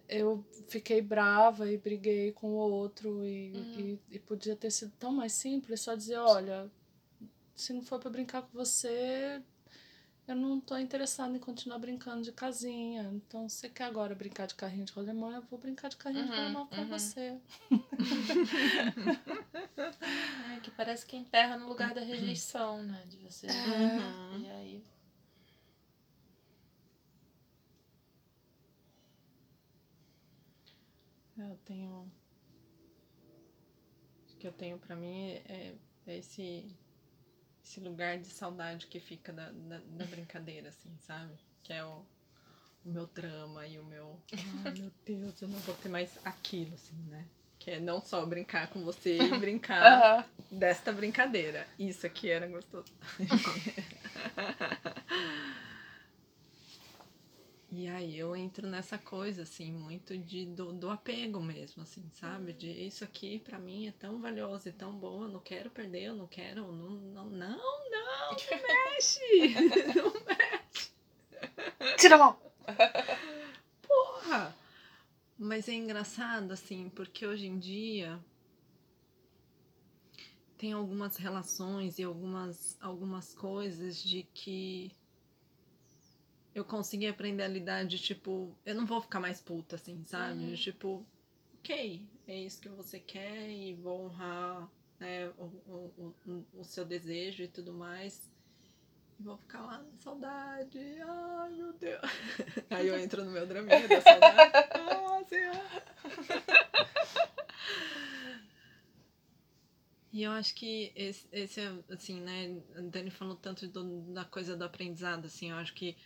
Eu 0.08 0.44
fiquei 0.68 1.00
brava 1.00 1.70
e 1.70 1.78
briguei 1.78 2.32
com 2.32 2.48
o 2.50 2.56
outro 2.56 3.24
e, 3.24 3.52
Uhum. 3.54 3.98
e, 4.10 4.16
e 4.16 4.18
podia 4.18 4.54
ter 4.54 4.70
sido 4.70 4.92
tão 4.98 5.12
mais 5.12 5.32
simples 5.32 5.80
só 5.80 5.94
dizer, 5.94 6.18
olha, 6.18 6.70
se 7.56 7.72
não 7.72 7.82
for 7.82 7.98
pra 7.98 8.10
brincar 8.10 8.42
com 8.42 8.50
você, 8.52 9.42
eu 10.26 10.36
não 10.36 10.60
tô 10.60 10.76
interessada 10.78 11.36
em 11.36 11.40
continuar 11.40 11.78
brincando 11.78 12.22
de 12.22 12.32
casinha. 12.32 13.02
Então, 13.14 13.48
se 13.48 13.56
você 13.56 13.68
quer 13.68 13.84
agora 13.84 14.14
brincar 14.14 14.46
de 14.46 14.54
carrinho 14.54 14.84
de 14.84 14.92
rolemã, 14.92 15.36
eu 15.36 15.42
vou 15.42 15.58
brincar 15.58 15.88
de 15.88 15.96
carrinho 15.96 16.24
de 16.24 16.30
Uhum, 16.30 16.36
rolemã 16.36 16.66
com 16.66 16.80
uhum. 16.80 16.88
você. 16.88 17.38
É, 20.56 20.60
que 20.60 20.70
parece 20.70 21.06
que 21.06 21.16
enterra 21.16 21.56
no 21.56 21.68
lugar 21.68 21.94
da 21.94 22.00
rejeição, 22.00 22.82
né? 22.82 23.04
De 23.08 23.16
você. 23.18 23.46
Uhum. 23.46 24.42
E 24.42 24.50
aí. 24.50 24.84
Eu 31.36 31.56
tenho. 31.64 32.10
O 34.34 34.36
que 34.38 34.46
eu 34.46 34.52
tenho 34.52 34.78
pra 34.78 34.96
mim 34.96 35.30
é, 35.48 35.74
é 36.06 36.18
esse, 36.18 36.66
esse 37.64 37.80
lugar 37.80 38.18
de 38.18 38.28
saudade 38.28 38.86
que 38.86 38.98
fica 39.00 39.32
da, 39.32 39.50
da, 39.50 39.78
da 39.78 40.04
brincadeira, 40.06 40.68
assim, 40.68 40.90
sabe? 40.98 41.32
Que 41.62 41.72
é 41.72 41.84
o, 41.84 42.04
o 42.84 42.88
meu 42.90 43.06
drama 43.06 43.66
e 43.66 43.78
o 43.78 43.84
meu. 43.84 44.18
Ai, 44.64 44.72
meu 44.72 44.90
Deus, 45.06 45.40
eu 45.40 45.48
não 45.48 45.58
vou 45.60 45.74
ter 45.76 45.88
mais 45.88 46.18
aquilo, 46.24 46.74
assim, 46.74 46.96
né? 47.08 47.24
Que 47.58 47.72
é 47.72 47.80
não 47.80 48.00
só 48.00 48.24
brincar 48.26 48.68
com 48.68 48.84
você 48.84 49.28
e 49.28 49.30
brincar 49.38 49.84
Aham. 49.84 50.24
desta 50.50 50.92
brincadeira. 50.92 51.66
Isso 51.78 52.06
aqui 52.06 52.28
era 52.28 52.46
gostoso. 52.46 52.92
E 57.74 57.88
aí 57.88 58.18
eu 58.18 58.36
entro 58.36 58.68
nessa 58.68 58.98
coisa, 58.98 59.44
assim, 59.44 59.72
muito 59.72 60.16
de, 60.18 60.44
do, 60.44 60.74
do 60.74 60.90
apego 60.90 61.40
mesmo, 61.40 61.82
assim, 61.82 62.06
sabe? 62.12 62.52
De 62.52 62.70
isso 62.70 63.02
aqui 63.02 63.38
pra 63.38 63.58
mim 63.58 63.86
é 63.86 63.92
tão 63.92 64.20
valioso 64.20 64.68
e 64.68 64.72
tão 64.72 64.92
bom, 64.94 65.22
eu 65.22 65.28
não 65.28 65.40
quero 65.40 65.70
perder, 65.70 66.02
eu 66.02 66.14
não 66.14 66.26
quero, 66.26 66.70
não, 66.70 66.90
não, 66.90 67.24
não, 67.24 67.30
não, 67.30 67.56
não 67.90 68.36
mexe! 68.90 69.54
Não 69.96 70.12
mexe! 70.26 70.92
Tira 71.96 72.16
a 72.16 72.18
mão! 72.18 72.38
Porra! 73.80 74.54
Mas 75.38 75.66
é 75.66 75.72
engraçado, 75.72 76.52
assim, 76.52 76.90
porque 76.90 77.26
hoje 77.26 77.46
em 77.46 77.58
dia 77.58 78.22
tem 80.58 80.74
algumas 80.74 81.16
relações 81.16 81.98
e 81.98 82.02
algumas, 82.02 82.76
algumas 82.82 83.34
coisas 83.34 83.96
de 83.96 84.24
que 84.34 84.92
eu 86.54 86.64
consegui 86.64 87.06
aprender 87.06 87.42
a 87.42 87.48
lidar 87.48 87.84
de 87.84 87.98
tipo, 87.98 88.54
eu 88.64 88.74
não 88.74 88.86
vou 88.86 89.00
ficar 89.00 89.20
mais 89.20 89.40
puta, 89.40 89.76
assim, 89.76 90.04
sabe? 90.04 90.44
Uhum. 90.44 90.54
Tipo, 90.54 91.06
ok, 91.58 92.02
é 92.26 92.38
isso 92.38 92.60
que 92.60 92.68
você 92.68 92.98
quer 93.00 93.48
e 93.50 93.74
vou 93.74 94.04
honrar 94.06 94.68
né, 95.00 95.28
o, 95.38 95.44
o, 95.66 96.14
o, 96.26 96.44
o 96.60 96.64
seu 96.64 96.84
desejo 96.84 97.42
e 97.42 97.48
tudo 97.48 97.72
mais. 97.72 98.30
E 99.18 99.22
vou 99.22 99.36
ficar 99.38 99.62
lá 99.62 99.78
na 99.78 99.96
saudade. 99.98 100.78
Ai, 100.78 101.50
meu 101.52 101.72
Deus. 101.72 102.02
Aí 102.70 102.88
eu 102.88 102.98
entro 102.98 103.24
no 103.24 103.30
meu 103.30 103.46
draminha 103.46 103.88
da 103.88 104.00
saudade. 104.00 104.52
Ah, 104.74 105.24
Senhor. 105.28 106.62
E 110.12 110.22
eu 110.24 110.30
acho 110.32 110.54
que 110.54 110.92
esse, 110.94 111.26
esse 111.32 111.60
é, 111.60 111.72
assim, 111.90 112.20
né? 112.20 112.60
A 112.76 112.80
Dani 112.82 113.10
falou 113.10 113.34
tanto 113.34 113.66
do- 113.66 114.02
da 114.12 114.24
coisa 114.24 114.54
do 114.56 114.62
aprendizado, 114.64 115.24
assim, 115.24 115.50
eu 115.50 115.56
acho 115.56 115.72
que 115.72 115.96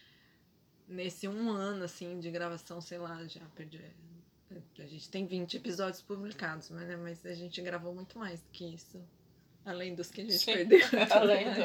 nesse 0.88 1.26
um 1.28 1.50
ano, 1.50 1.84
assim, 1.84 2.18
de 2.20 2.30
gravação, 2.30 2.80
sei 2.80 2.98
lá, 2.98 3.24
já 3.26 3.40
perdi. 3.54 3.80
A 4.78 4.86
gente 4.86 5.08
tem 5.10 5.26
20 5.26 5.56
episódios 5.56 6.00
publicados, 6.02 6.70
mas, 6.70 6.86
né, 6.86 6.96
mas 6.96 7.24
a 7.26 7.34
gente 7.34 7.60
gravou 7.60 7.94
muito 7.94 8.18
mais 8.18 8.40
do 8.40 8.48
que 8.50 8.64
isso. 8.74 9.00
Além 9.64 9.94
dos 9.94 10.10
que 10.10 10.20
a 10.20 10.24
gente 10.24 10.38
Sim. 10.38 10.52
perdeu. 10.52 10.78
Além 11.10 11.46
do... 11.52 11.60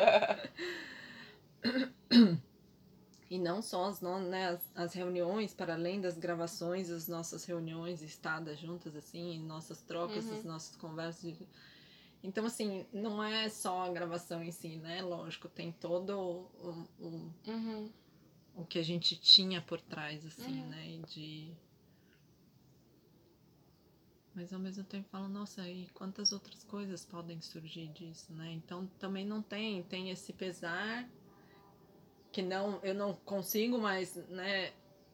E 3.29 3.37
não 3.39 3.61
só 3.61 3.85
as, 3.85 4.01
né, 4.01 4.49
as, 4.49 4.59
as 4.75 4.93
reuniões, 4.93 5.53
para 5.53 5.73
além 5.75 6.01
das 6.01 6.17
gravações, 6.17 6.89
as 6.89 7.07
nossas 7.07 7.45
reuniões 7.45 8.01
estadas 8.01 8.59
juntas, 8.59 8.93
assim, 8.95 9.39
nossas 9.45 9.81
trocas, 9.81 10.25
Uhum. 10.25 10.37
as 10.37 10.43
nossas 10.43 10.75
conversas. 10.75 11.37
de- 11.37 11.47
Então, 12.23 12.45
assim, 12.45 12.85
não 12.91 13.23
é 13.23 13.47
só 13.47 13.85
a 13.85 13.89
gravação 13.89 14.43
em 14.43 14.51
si, 14.51 14.75
né? 14.77 15.01
Lógico, 15.01 15.47
tem 15.47 15.71
todo 15.71 16.49
um, 16.61 17.31
um- 18.55 18.63
que 18.65 18.79
a 18.79 18.83
gente 18.83 19.15
tinha 19.15 19.61
por 19.61 19.79
trás, 19.81 20.25
assim, 20.25 20.61
Uhum. 20.61 20.69
né? 20.69 20.87
E 20.89 20.99
de. 20.99 21.51
Mas 24.33 24.53
ao 24.53 24.59
mesmo 24.59 24.83
tempo 24.85 25.09
falo, 25.09 25.27
nossa, 25.27 25.67
e 25.67 25.87
quantas 25.93 26.31
outras 26.31 26.63
coisas 26.63 27.03
podem 27.05 27.41
surgir 27.41 27.87
disso, 27.89 28.31
né? 28.33 28.51
Então 28.53 28.87
também 28.97 29.25
não 29.25 29.41
tem, 29.41 29.83
tem 29.83 30.09
esse 30.09 30.31
pesar 30.31 31.07
que 32.31 32.41
não, 32.41 32.79
eu 32.81 32.93
não 32.93 33.13
consigo 33.13 33.77
mais, 33.77 34.15
né? 34.29 34.73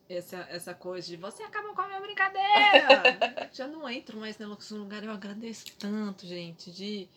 Essa, 0.09 0.37
essa 0.49 0.73
coisa 0.73 1.05
de 1.05 1.17
você 1.17 1.43
acabou 1.43 1.73
com 1.73 1.81
a 1.81 1.87
minha 1.87 1.99
brincadeira! 1.99 3.19
Já 3.51 3.67
não 3.67 3.89
entro 3.89 4.17
mais 4.19 4.37
nesse 4.37 4.73
lugar, 4.73 5.03
eu 5.03 5.11
agradeço 5.11 5.65
tanto, 5.77 6.25
gente, 6.25 6.71
de 6.71 7.09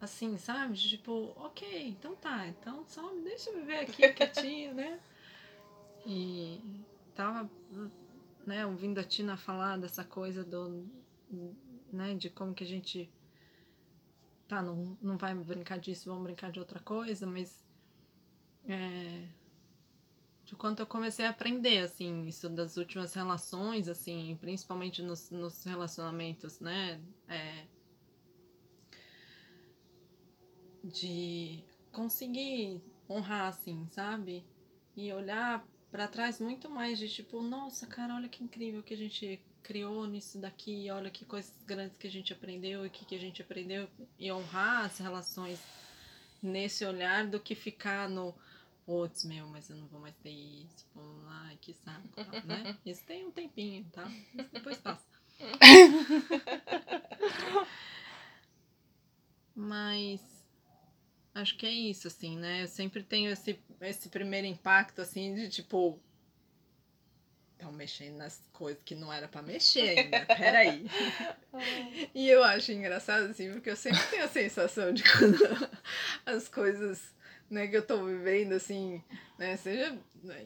assim, 0.00 0.36
sabe? 0.38 0.74
De, 0.74 0.88
tipo, 0.88 1.32
ok, 1.36 1.88
então 1.88 2.16
tá, 2.16 2.48
então 2.48 2.84
só 2.88 3.12
me 3.12 3.22
deixa 3.22 3.50
eu 3.50 3.60
viver 3.60 3.78
aqui 3.80 4.12
quietinho, 4.12 4.74
né? 4.74 4.98
E 6.06 6.84
tava, 7.14 7.50
né, 8.46 8.66
ouvindo 8.66 8.98
a 8.98 9.04
Tina 9.04 9.36
falar 9.36 9.78
dessa 9.78 10.04
coisa 10.04 10.44
do, 10.44 10.86
né, 11.92 12.14
de 12.14 12.28
como 12.28 12.54
que 12.54 12.64
a 12.64 12.66
gente 12.66 13.10
tá, 14.46 14.60
não, 14.60 14.96
não 15.00 15.16
vai 15.16 15.34
brincar 15.34 15.78
disso, 15.78 16.08
vamos 16.08 16.24
brincar 16.24 16.52
de 16.52 16.58
outra 16.58 16.78
coisa, 16.80 17.26
mas 17.26 17.64
é, 18.66 19.26
de 20.44 20.54
quanto 20.54 20.80
eu 20.80 20.86
comecei 20.86 21.24
a 21.24 21.30
aprender, 21.30 21.78
assim, 21.78 22.26
isso 22.26 22.48
das 22.50 22.76
últimas 22.76 23.14
relações, 23.14 23.88
assim, 23.88 24.36
principalmente 24.40 25.02
nos, 25.02 25.30
nos 25.30 25.64
relacionamentos, 25.64 26.60
né, 26.60 27.00
é, 27.28 27.66
de 30.84 31.64
conseguir 31.90 32.82
honrar, 33.08 33.48
assim, 33.48 33.86
sabe? 33.90 34.44
E 34.94 35.12
olhar 35.12 35.66
para 35.94 36.08
trás 36.08 36.40
muito 36.40 36.68
mais 36.68 36.98
de 36.98 37.08
tipo, 37.08 37.40
nossa, 37.40 37.86
cara, 37.86 38.16
olha 38.16 38.28
que 38.28 38.42
incrível 38.42 38.82
que 38.82 38.94
a 38.94 38.96
gente 38.96 39.40
criou 39.62 40.04
nisso 40.08 40.38
daqui, 40.38 40.90
olha 40.90 41.08
que 41.08 41.24
coisas 41.24 41.54
grandes 41.64 41.96
que 41.96 42.08
a 42.08 42.10
gente 42.10 42.32
aprendeu 42.32 42.84
e 42.84 42.90
que, 42.90 43.04
que 43.04 43.14
a 43.14 43.18
gente 43.18 43.40
aprendeu 43.40 43.88
e 44.18 44.32
honrar 44.32 44.86
as 44.86 44.98
relações 44.98 45.60
nesse 46.42 46.84
olhar 46.84 47.28
do 47.28 47.38
que 47.38 47.54
ficar 47.54 48.08
no 48.08 48.34
putz, 48.84 49.24
meu, 49.24 49.46
mas 49.46 49.70
eu 49.70 49.76
não 49.76 49.86
vou 49.86 50.00
mais 50.00 50.16
ter 50.16 50.32
isso, 50.32 50.84
pô, 50.92 51.00
ai, 51.28 51.56
que 51.60 51.72
saco, 51.72 52.08
né? 52.44 52.76
Isso 52.84 53.04
tem 53.06 53.24
um 53.24 53.30
tempinho, 53.30 53.86
tá? 53.92 54.10
Isso 54.34 54.50
depois 54.52 54.78
passa. 54.78 55.06
Mas 59.54 60.20
acho 61.34 61.56
que 61.56 61.66
é 61.66 61.70
isso, 61.70 62.06
assim, 62.06 62.38
né? 62.38 62.62
Eu 62.62 62.68
sempre 62.68 63.02
tenho 63.02 63.30
esse, 63.30 63.58
esse 63.80 64.08
primeiro 64.08 64.46
impacto, 64.46 65.02
assim, 65.02 65.34
de 65.34 65.48
tipo. 65.48 65.98
Estão 67.52 67.72
mexendo 67.72 68.16
nas 68.16 68.42
coisas 68.52 68.82
que 68.82 68.94
não 68.94 69.12
era 69.12 69.26
pra 69.26 69.40
mexer 69.40 69.98
ainda, 69.98 70.26
peraí. 70.36 70.86
e 72.14 72.28
eu 72.28 72.42
acho 72.44 72.72
engraçado, 72.72 73.30
assim, 73.30 73.52
porque 73.52 73.70
eu 73.70 73.76
sempre 73.76 74.02
tenho 74.10 74.24
a 74.24 74.28
sensação 74.28 74.92
de 74.92 75.02
quando 75.02 75.38
as 76.26 76.48
coisas 76.48 77.14
né, 77.48 77.66
que 77.68 77.76
eu 77.76 77.86
tô 77.86 78.04
vivendo, 78.04 78.52
assim, 78.52 79.02
né, 79.38 79.56
seja, 79.56 79.96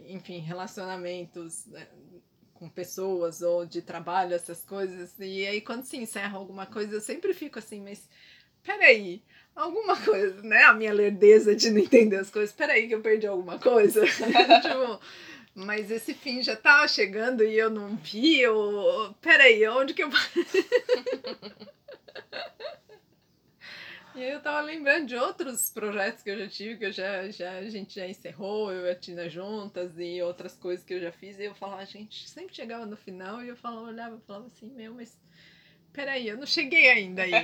enfim, 0.06 0.38
relacionamentos 0.38 1.66
né, 1.66 1.88
com 2.54 2.68
pessoas 2.68 3.40
ou 3.40 3.64
de 3.64 3.80
trabalho, 3.80 4.34
essas 4.34 4.64
coisas, 4.64 5.14
e 5.18 5.46
aí 5.46 5.60
quando 5.60 5.84
se 5.84 5.96
encerra 5.96 6.36
alguma 6.36 6.66
coisa, 6.66 6.94
eu 6.94 7.00
sempre 7.00 7.32
fico 7.32 7.58
assim, 7.58 7.80
mas 7.80 8.08
peraí, 8.68 9.22
alguma 9.56 9.96
coisa, 9.96 10.42
né? 10.42 10.64
A 10.64 10.74
minha 10.74 10.92
lerdeza 10.92 11.56
de 11.56 11.70
não 11.70 11.78
entender 11.78 12.16
as 12.16 12.30
coisas, 12.30 12.54
peraí 12.54 12.86
que 12.86 12.94
eu 12.94 13.00
perdi 13.00 13.26
alguma 13.26 13.58
coisa. 13.58 14.04
tipo, 14.06 15.00
mas 15.54 15.90
esse 15.90 16.12
fim 16.12 16.42
já 16.42 16.54
tava 16.54 16.86
chegando 16.86 17.42
e 17.42 17.58
eu 17.58 17.70
não 17.70 17.96
vi, 17.96 18.40
eu... 18.40 19.14
peraí, 19.22 19.66
onde 19.68 19.94
que 19.94 20.04
eu... 20.04 20.10
E 24.14 24.22
eu 24.24 24.42
tava 24.42 24.62
lembrando 24.62 25.06
de 25.06 25.14
outros 25.14 25.70
projetos 25.72 26.24
que 26.24 26.30
eu 26.30 26.38
já 26.40 26.48
tive, 26.48 26.76
que 26.76 26.86
eu 26.86 26.90
já, 26.90 27.30
já, 27.30 27.52
a 27.52 27.70
gente 27.70 27.94
já 27.94 28.04
encerrou, 28.04 28.72
eu 28.72 28.86
e 28.86 28.90
a 28.90 28.94
Tina 28.96 29.28
juntas, 29.28 29.96
e 29.96 30.20
outras 30.20 30.56
coisas 30.56 30.84
que 30.84 30.92
eu 30.94 31.00
já 31.00 31.12
fiz, 31.12 31.38
e 31.38 31.44
eu 31.44 31.54
falava, 31.54 31.82
a 31.82 31.84
gente 31.84 32.28
sempre 32.28 32.52
chegava 32.52 32.84
no 32.84 32.96
final 32.96 33.40
e 33.44 33.48
eu 33.48 33.54
falava, 33.54 33.86
olhava 33.86 34.16
e 34.16 34.26
falava 34.26 34.46
assim, 34.46 34.70
meu, 34.70 34.92
mas 34.92 35.16
peraí, 35.98 36.28
eu 36.28 36.36
não 36.36 36.46
cheguei 36.46 36.88
ainda 36.88 37.22
aí. 37.22 37.32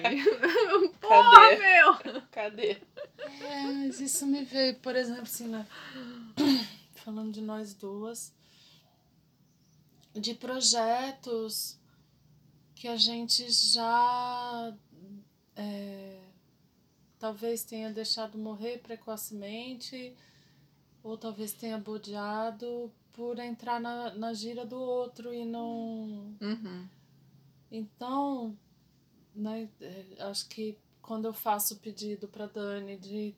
Porra, 1.00 1.50
Cadê? 1.50 1.56
meu! 1.56 2.22
Cadê? 2.30 2.70
É, 3.40 3.62
mas 3.64 4.00
isso 4.00 4.24
me 4.28 4.44
veio, 4.44 4.76
por 4.76 4.94
exemplo, 4.94 5.22
assim, 5.22 5.50
falando 6.94 7.32
de 7.32 7.40
nós 7.40 7.74
duas, 7.74 8.32
de 10.14 10.34
projetos 10.34 11.76
que 12.76 12.86
a 12.86 12.96
gente 12.96 13.50
já 13.50 14.72
é, 15.56 16.20
talvez 17.18 17.64
tenha 17.64 17.90
deixado 17.90 18.38
morrer 18.38 18.78
precocemente, 18.78 20.14
ou 21.02 21.18
talvez 21.18 21.52
tenha 21.52 21.76
bodeado 21.76 22.92
por 23.14 23.36
entrar 23.40 23.80
na, 23.80 24.14
na 24.14 24.32
gira 24.32 24.64
do 24.64 24.78
outro 24.78 25.34
e 25.34 25.44
não. 25.44 26.36
Uhum. 26.40 26.88
Então, 27.76 28.56
né, 29.34 29.68
é, 29.80 30.04
acho 30.20 30.48
que 30.48 30.78
quando 31.02 31.24
eu 31.24 31.32
faço 31.32 31.74
o 31.74 31.78
pedido 31.78 32.28
para 32.28 32.46
Dani 32.46 32.96
de 32.96 33.34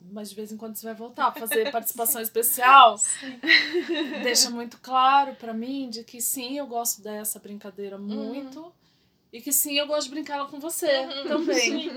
mas 0.00 0.30
de 0.30 0.36
vez 0.36 0.52
em 0.52 0.56
quando 0.56 0.76
você 0.76 0.86
vai 0.86 0.94
voltar 0.94 1.26
a 1.26 1.32
fazer 1.32 1.70
participação 1.72 2.22
especial, 2.22 2.94
deixa 4.22 4.48
muito 4.48 4.78
claro 4.78 5.34
para 5.34 5.52
mim 5.52 5.90
de 5.90 6.04
que 6.04 6.20
sim, 6.20 6.56
eu 6.56 6.68
gosto 6.68 7.02
dessa 7.02 7.40
brincadeira 7.40 7.98
muito 7.98 8.72
e 9.32 9.40
que 9.40 9.52
sim, 9.52 9.74
eu 9.74 9.88
gosto 9.88 10.04
de 10.04 10.14
brincar 10.14 10.46
com 10.46 10.60
você 10.60 10.86
também. 11.26 11.90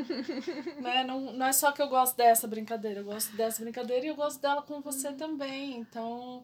Né? 0.81 1.03
Não, 1.03 1.31
não 1.31 1.45
é 1.45 1.53
só 1.53 1.71
que 1.71 1.81
eu 1.81 1.87
gosto 1.87 2.17
dessa 2.17 2.47
brincadeira, 2.47 3.01
eu 3.01 3.05
gosto 3.05 3.35
dessa 3.35 3.61
brincadeira 3.61 4.05
e 4.05 4.09
eu 4.09 4.15
gosto 4.15 4.41
dela 4.41 4.63
com 4.63 4.81
você 4.81 5.13
também. 5.13 5.77
Então, 5.77 6.43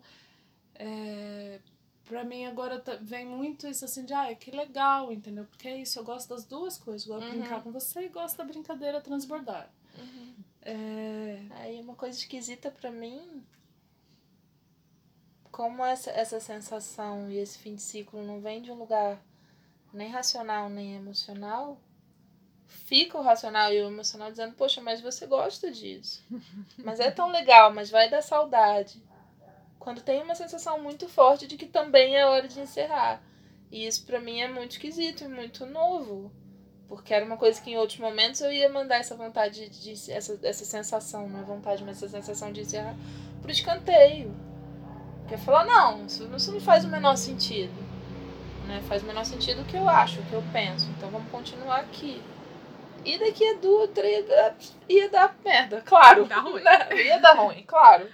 é, 0.75 1.59
pra 2.07 2.23
mim 2.23 2.45
agora 2.45 2.79
tá- 2.79 2.97
vem 3.01 3.25
muito 3.25 3.67
isso 3.67 3.85
assim 3.85 4.05
de, 4.05 4.13
ah, 4.13 4.33
que 4.35 4.51
legal, 4.51 5.11
entendeu? 5.11 5.45
Porque 5.45 5.67
é 5.67 5.77
isso, 5.77 5.99
eu 5.99 6.03
gosto 6.03 6.29
das 6.29 6.45
duas 6.45 6.77
coisas. 6.77 7.07
Eu 7.07 7.15
gosto 7.15 7.27
de 7.29 7.35
Uhum. 7.35 7.41
brincar 7.41 7.61
com 7.63 7.71
você 7.71 8.01
e 8.05 8.09
gosto 8.09 8.37
da 8.37 8.43
brincadeira 8.43 9.01
transbordar. 9.01 9.69
É, 10.61 11.39
Aí 11.51 11.79
uma 11.81 11.95
coisa 11.95 12.17
esquisita 12.17 12.69
pra 12.69 12.91
mim, 12.91 13.43
como 15.51 15.83
essa, 15.83 16.11
essa 16.11 16.39
sensação 16.39 17.29
e 17.31 17.37
esse 17.37 17.57
fim 17.57 17.75
de 17.75 17.81
ciclo 17.81 18.23
não 18.23 18.39
vem 18.41 18.61
de 18.61 18.71
um 18.71 18.75
lugar 18.75 19.19
nem 19.93 20.09
racional 20.09 20.69
nem 20.69 20.95
emocional, 20.95 21.79
fica 22.67 23.17
o 23.17 23.21
racional 23.21 23.71
e 23.73 23.81
o 23.81 23.87
emocional 23.87 24.29
dizendo, 24.29 24.53
poxa, 24.55 24.81
mas 24.81 25.01
você 25.01 25.25
gosta 25.25 25.71
disso. 25.71 26.23
Mas 26.83 26.99
é 26.99 27.09
tão 27.09 27.29
legal, 27.29 27.73
mas 27.73 27.89
vai 27.89 28.09
dar 28.09 28.21
saudade. 28.21 29.01
Quando 29.87 30.01
tem 30.01 30.21
uma 30.21 30.35
sensação 30.35 30.83
muito 30.83 31.07
forte 31.07 31.47
de 31.47 31.55
que 31.55 31.65
também 31.65 32.17
é 32.17 32.25
hora 32.25 32.45
de 32.45 32.59
encerrar. 32.59 33.21
E 33.71 33.87
isso 33.87 34.05
pra 34.05 34.19
mim 34.19 34.41
é 34.41 34.47
muito 34.49 34.71
esquisito 34.71 35.23
e 35.23 35.29
muito 35.29 35.65
novo. 35.65 36.29
Porque 36.89 37.13
era 37.13 37.23
uma 37.23 37.37
coisa 37.37 37.61
que 37.61 37.71
em 37.71 37.77
outros 37.77 37.97
momentos 37.97 38.41
eu 38.41 38.51
ia 38.51 38.67
mandar 38.67 38.97
essa 38.97 39.15
vontade 39.15 39.69
de. 39.69 39.93
de- 39.93 40.11
essa, 40.11 40.37
essa 40.43 40.65
sensação, 40.65 41.29
não 41.29 41.39
é 41.39 41.43
vontade, 41.43 41.85
mas 41.85 42.03
essa 42.03 42.09
sensação 42.09 42.51
de 42.51 42.59
encerrar 42.59 42.97
pro 43.41 43.49
escanteio. 43.49 44.35
Porque 45.19 45.35
eu 45.35 45.39
falar, 45.39 45.63
não, 45.63 46.05
isso, 46.05 46.29
isso 46.35 46.51
não 46.51 46.59
faz 46.59 46.83
o 46.83 46.89
menor 46.89 47.15
sentido. 47.15 47.71
Né? 48.67 48.83
Faz 48.89 49.03
o 49.03 49.05
menor 49.05 49.23
sentido 49.23 49.61
o 49.61 49.65
que 49.65 49.77
eu 49.77 49.87
acho, 49.87 50.19
o 50.19 50.25
que 50.25 50.33
eu 50.33 50.43
penso. 50.51 50.85
Então 50.97 51.09
vamos 51.09 51.31
continuar 51.31 51.79
aqui. 51.79 52.21
E 53.05 53.17
daqui 53.17 53.47
a 53.51 53.53
duas, 53.53 53.89
três, 53.91 54.25
ia 54.89 55.09
dar 55.09 55.33
merda, 55.45 55.79
claro. 55.79 56.25
Dá 56.25 56.41
ruim. 56.41 56.59
né? 56.61 56.89
Ia 57.05 57.19
dar 57.19 57.35
ruim, 57.37 57.63
claro. 57.65 58.09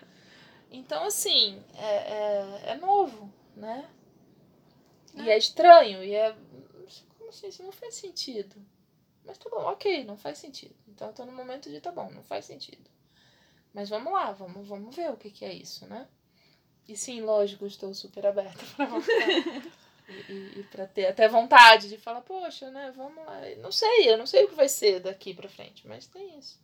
Então, 0.73 1.05
assim, 1.05 1.63
é, 1.75 1.85
é, 1.85 2.71
é 2.71 2.75
novo, 2.75 3.31
né? 3.55 3.87
E 5.13 5.29
é 5.29 5.37
estranho, 5.37 6.03
e 6.03 6.15
é. 6.15 6.35
Como 7.15 7.29
assim? 7.29 7.47
Isso 7.47 7.61
não 7.61 7.71
faz 7.71 7.93
sentido. 7.93 8.55
Mas 9.23 9.37
tá 9.37 9.49
bom, 9.51 9.61
ok, 9.61 10.03
não 10.03 10.17
faz 10.17 10.39
sentido. 10.39 10.75
Então 10.87 11.09
eu 11.09 11.13
tô 11.13 11.25
no 11.25 11.31
momento 11.31 11.69
de 11.69 11.79
tá 11.79 11.91
bom, 11.91 12.09
não 12.09 12.23
faz 12.23 12.45
sentido. 12.45 12.89
Mas 13.71 13.87
vamos 13.87 14.11
lá, 14.11 14.31
vamos, 14.31 14.67
vamos 14.67 14.95
ver 14.95 15.11
o 15.11 15.17
que, 15.17 15.29
que 15.29 15.45
é 15.45 15.53
isso, 15.53 15.85
né? 15.85 16.07
E 16.87 16.97
sim, 16.97 17.21
lógico, 17.21 17.67
estou 17.67 17.93
super 17.93 18.25
aberta 18.25 18.65
pra 18.75 18.85
voltar. 18.87 19.29
e, 20.09 20.31
e, 20.31 20.59
e 20.59 20.63
pra 20.71 20.87
ter 20.87 21.05
até 21.05 21.27
vontade 21.27 21.87
de 21.87 21.97
falar, 21.99 22.21
poxa, 22.21 22.71
né, 22.71 22.91
vamos 22.95 23.23
lá. 23.23 23.41
Não 23.61 23.71
sei, 23.71 24.11
eu 24.11 24.17
não 24.17 24.25
sei 24.25 24.45
o 24.45 24.49
que 24.49 24.55
vai 24.55 24.67
ser 24.67 24.99
daqui 24.99 25.35
pra 25.35 25.47
frente, 25.47 25.87
mas 25.87 26.07
tem 26.07 26.37
isso. 26.37 26.59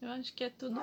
Eu 0.00 0.10
acho 0.10 0.32
que 0.34 0.44
é 0.44 0.50
tudo. 0.50 0.80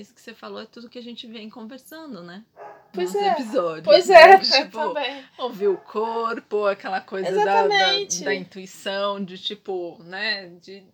Isso 0.00 0.14
que 0.14 0.20
você 0.20 0.34
falou 0.34 0.62
é 0.62 0.66
tudo 0.66 0.88
que 0.88 0.98
a 0.98 1.02
gente 1.02 1.26
vem 1.26 1.50
conversando, 1.50 2.22
né? 2.22 2.44
Pois 2.92 3.12
Nos 3.12 3.22
é. 3.22 3.32
episódios. 3.32 3.84
Pois 3.84 4.08
né? 4.08 4.32
é, 4.32 4.38
tipo, 4.38 4.78
também. 4.78 5.24
ouvir 5.38 5.68
o 5.68 5.76
corpo, 5.76 6.66
aquela 6.66 7.00
coisa 7.00 7.32
da, 7.44 7.66
da, 7.68 7.98
da 8.24 8.34
intuição, 8.34 9.22
de 9.24 9.38
tipo, 9.38 9.96
né? 10.02 10.48
De 10.60 10.84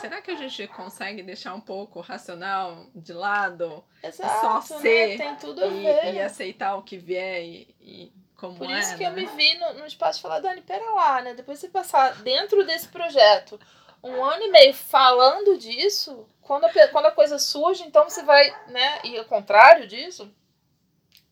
será 0.00 0.20
que 0.20 0.30
a 0.30 0.36
gente 0.36 0.66
consegue 0.68 1.22
deixar 1.22 1.54
um 1.54 1.60
pouco 1.60 1.98
o 1.98 2.02
racional 2.02 2.86
de 2.94 3.12
lado? 3.12 3.84
Exato, 4.02 4.66
só 4.66 4.74
né? 4.74 4.80
ser 4.80 5.18
Tem 5.18 5.36
tudo 5.36 5.62
a 5.62 5.66
E, 5.66 5.82
ver. 5.82 6.14
e 6.14 6.20
aceitar 6.20 6.76
o 6.76 6.82
que 6.82 6.96
vier 6.96 7.42
e, 7.44 7.74
e 7.80 8.12
como 8.36 8.56
Por 8.56 8.70
é, 8.70 8.80
isso 8.80 8.96
que 8.96 9.04
eu 9.04 9.10
né? 9.10 9.22
me 9.22 9.26
vi 9.26 9.54
no, 9.58 9.74
no 9.74 9.86
espaço 9.86 10.18
de 10.18 10.22
falar, 10.22 10.40
Dani, 10.40 10.60
pera 10.62 10.84
lá, 10.92 11.22
né? 11.22 11.34
Depois 11.34 11.58
você 11.58 11.68
passar 11.68 12.22
dentro 12.22 12.66
desse 12.66 12.88
projeto 12.88 13.58
um 14.02 14.24
ano 14.24 14.42
e 14.42 14.50
meio 14.50 14.74
falando 14.74 15.56
disso, 15.56 16.26
quando 16.42 16.64
a, 16.64 16.88
quando 16.88 17.06
a 17.06 17.12
coisa 17.12 17.38
surge, 17.38 17.82
então 17.84 18.08
você 18.08 18.22
vai, 18.22 18.50
né? 18.68 19.00
E 19.04 19.16
ao 19.16 19.24
contrário 19.24 19.86
disso, 19.86 20.30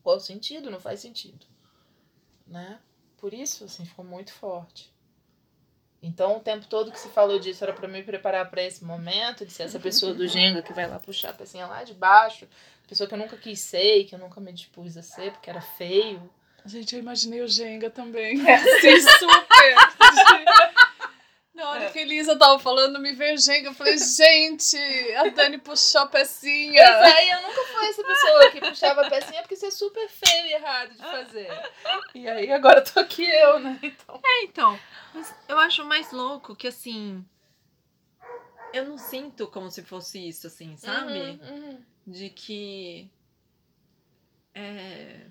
qual 0.01 0.17
o 0.17 0.19
sentido? 0.19 0.71
Não 0.71 0.79
faz 0.79 0.99
sentido. 0.99 1.45
Né? 2.47 2.79
Por 3.17 3.33
isso, 3.33 3.65
assim, 3.65 3.85
ficou 3.85 4.03
muito 4.03 4.33
forte. 4.33 4.91
Então, 6.01 6.37
o 6.37 6.39
tempo 6.39 6.65
todo 6.65 6.91
que 6.91 6.99
se 6.99 7.09
falou 7.09 7.37
disso 7.37 7.63
era 7.63 7.73
pra 7.73 7.87
me 7.87 8.01
preparar 8.01 8.49
pra 8.49 8.63
esse 8.63 8.83
momento, 8.83 9.45
de 9.45 9.53
ser 9.53 9.63
essa 9.63 9.79
pessoa 9.79 10.13
do 10.15 10.27
Jenga 10.27 10.63
que 10.63 10.73
vai 10.73 10.87
lá 10.87 10.99
puxar 10.99 11.29
a 11.29 11.33
pecinha 11.33 11.67
lá 11.67 11.83
de 11.83 11.93
baixo, 11.93 12.47
pessoa 12.87 13.07
que 13.07 13.13
eu 13.13 13.19
nunca 13.19 13.37
quis 13.37 13.59
ser, 13.59 14.05
que 14.05 14.15
eu 14.15 14.19
nunca 14.19 14.41
me 14.41 14.51
dispus 14.51 14.97
a 14.97 15.03
ser, 15.03 15.31
porque 15.31 15.49
era 15.49 15.61
feio. 15.61 16.27
Gente, 16.65 16.95
eu 16.95 16.99
imaginei 16.99 17.41
o 17.41 17.47
Jenga 17.47 17.91
também. 17.91 18.41
Assim, 18.49 18.99
super. 18.99 19.75
Na 21.53 21.69
hora 21.69 21.89
que 21.89 21.99
a 21.99 22.01
Elisa 22.01 22.37
tava 22.37 22.57
falando, 22.59 22.97
me 22.99 23.11
veio. 23.11 23.35
Eu 23.65 23.73
falei, 23.73 23.97
gente, 23.97 24.77
a 25.15 25.27
Dani 25.29 25.57
puxou 25.57 26.01
a 26.01 26.07
pecinha. 26.07 26.81
Pois 26.81 27.13
é, 27.13 27.25
e 27.25 27.29
eu 27.29 27.41
nunca 27.41 27.63
fui 27.65 27.87
essa 27.87 28.03
pessoa 28.03 28.51
que 28.51 28.61
puxava 28.61 29.05
a 29.05 29.09
pecinha 29.09 29.41
porque 29.41 29.55
isso 29.55 29.65
é 29.65 29.71
super 29.71 30.07
feio 30.07 30.45
e 30.45 30.53
errado 30.53 30.91
de 30.91 30.97
fazer. 30.97 31.49
E 32.15 32.27
aí 32.27 32.51
agora 32.51 32.81
tô 32.81 32.99
aqui 32.99 33.25
eu, 33.25 33.59
né? 33.59 33.77
Então. 33.83 34.19
É, 34.23 34.43
então, 34.43 34.79
mas 35.13 35.35
eu 35.49 35.59
acho 35.59 35.83
mais 35.83 36.11
louco 36.11 36.55
que 36.55 36.67
assim. 36.67 37.25
Eu 38.73 38.85
não 38.85 38.97
sinto 38.97 39.47
como 39.47 39.69
se 39.69 39.83
fosse 39.83 40.25
isso, 40.25 40.47
assim, 40.47 40.77
sabe? 40.77 41.11
Uhum, 41.11 41.39
uhum. 41.49 41.85
De 42.07 42.29
que. 42.29 43.11
É. 44.55 45.27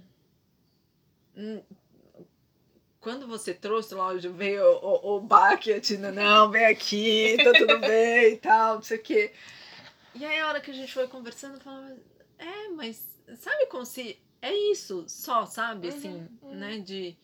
Quando 3.00 3.26
você 3.26 3.54
trouxe, 3.54 3.94
lógico, 3.94 4.34
veio 4.34 4.62
o, 4.62 5.14
o, 5.14 5.16
o 5.16 5.20
baque, 5.20 5.72
a 5.72 5.80
Tina, 5.80 6.12
não, 6.12 6.50
vem 6.50 6.66
aqui, 6.66 7.36
tá 7.42 7.52
tudo 7.52 7.78
bem 7.80 8.34
e 8.34 8.36
tal, 8.36 8.76
não 8.76 8.82
sei 8.82 8.98
o 8.98 9.02
quê. 9.02 9.32
E 10.14 10.24
aí 10.24 10.38
a 10.40 10.48
hora 10.48 10.60
que 10.60 10.70
a 10.70 10.74
gente 10.74 10.92
foi 10.92 11.06
conversando, 11.08 11.54
eu 11.54 11.60
falava, 11.60 11.96
é, 12.38 12.68
mas 12.68 13.02
sabe 13.38 13.66
como 13.66 13.86
se. 13.86 14.18
É 14.42 14.54
isso 14.54 15.04
só, 15.08 15.44
sabe? 15.46 15.88
Uhum, 15.88 15.94
Assim, 15.96 16.28
uhum. 16.42 16.54
né? 16.54 16.78
De. 16.78 17.16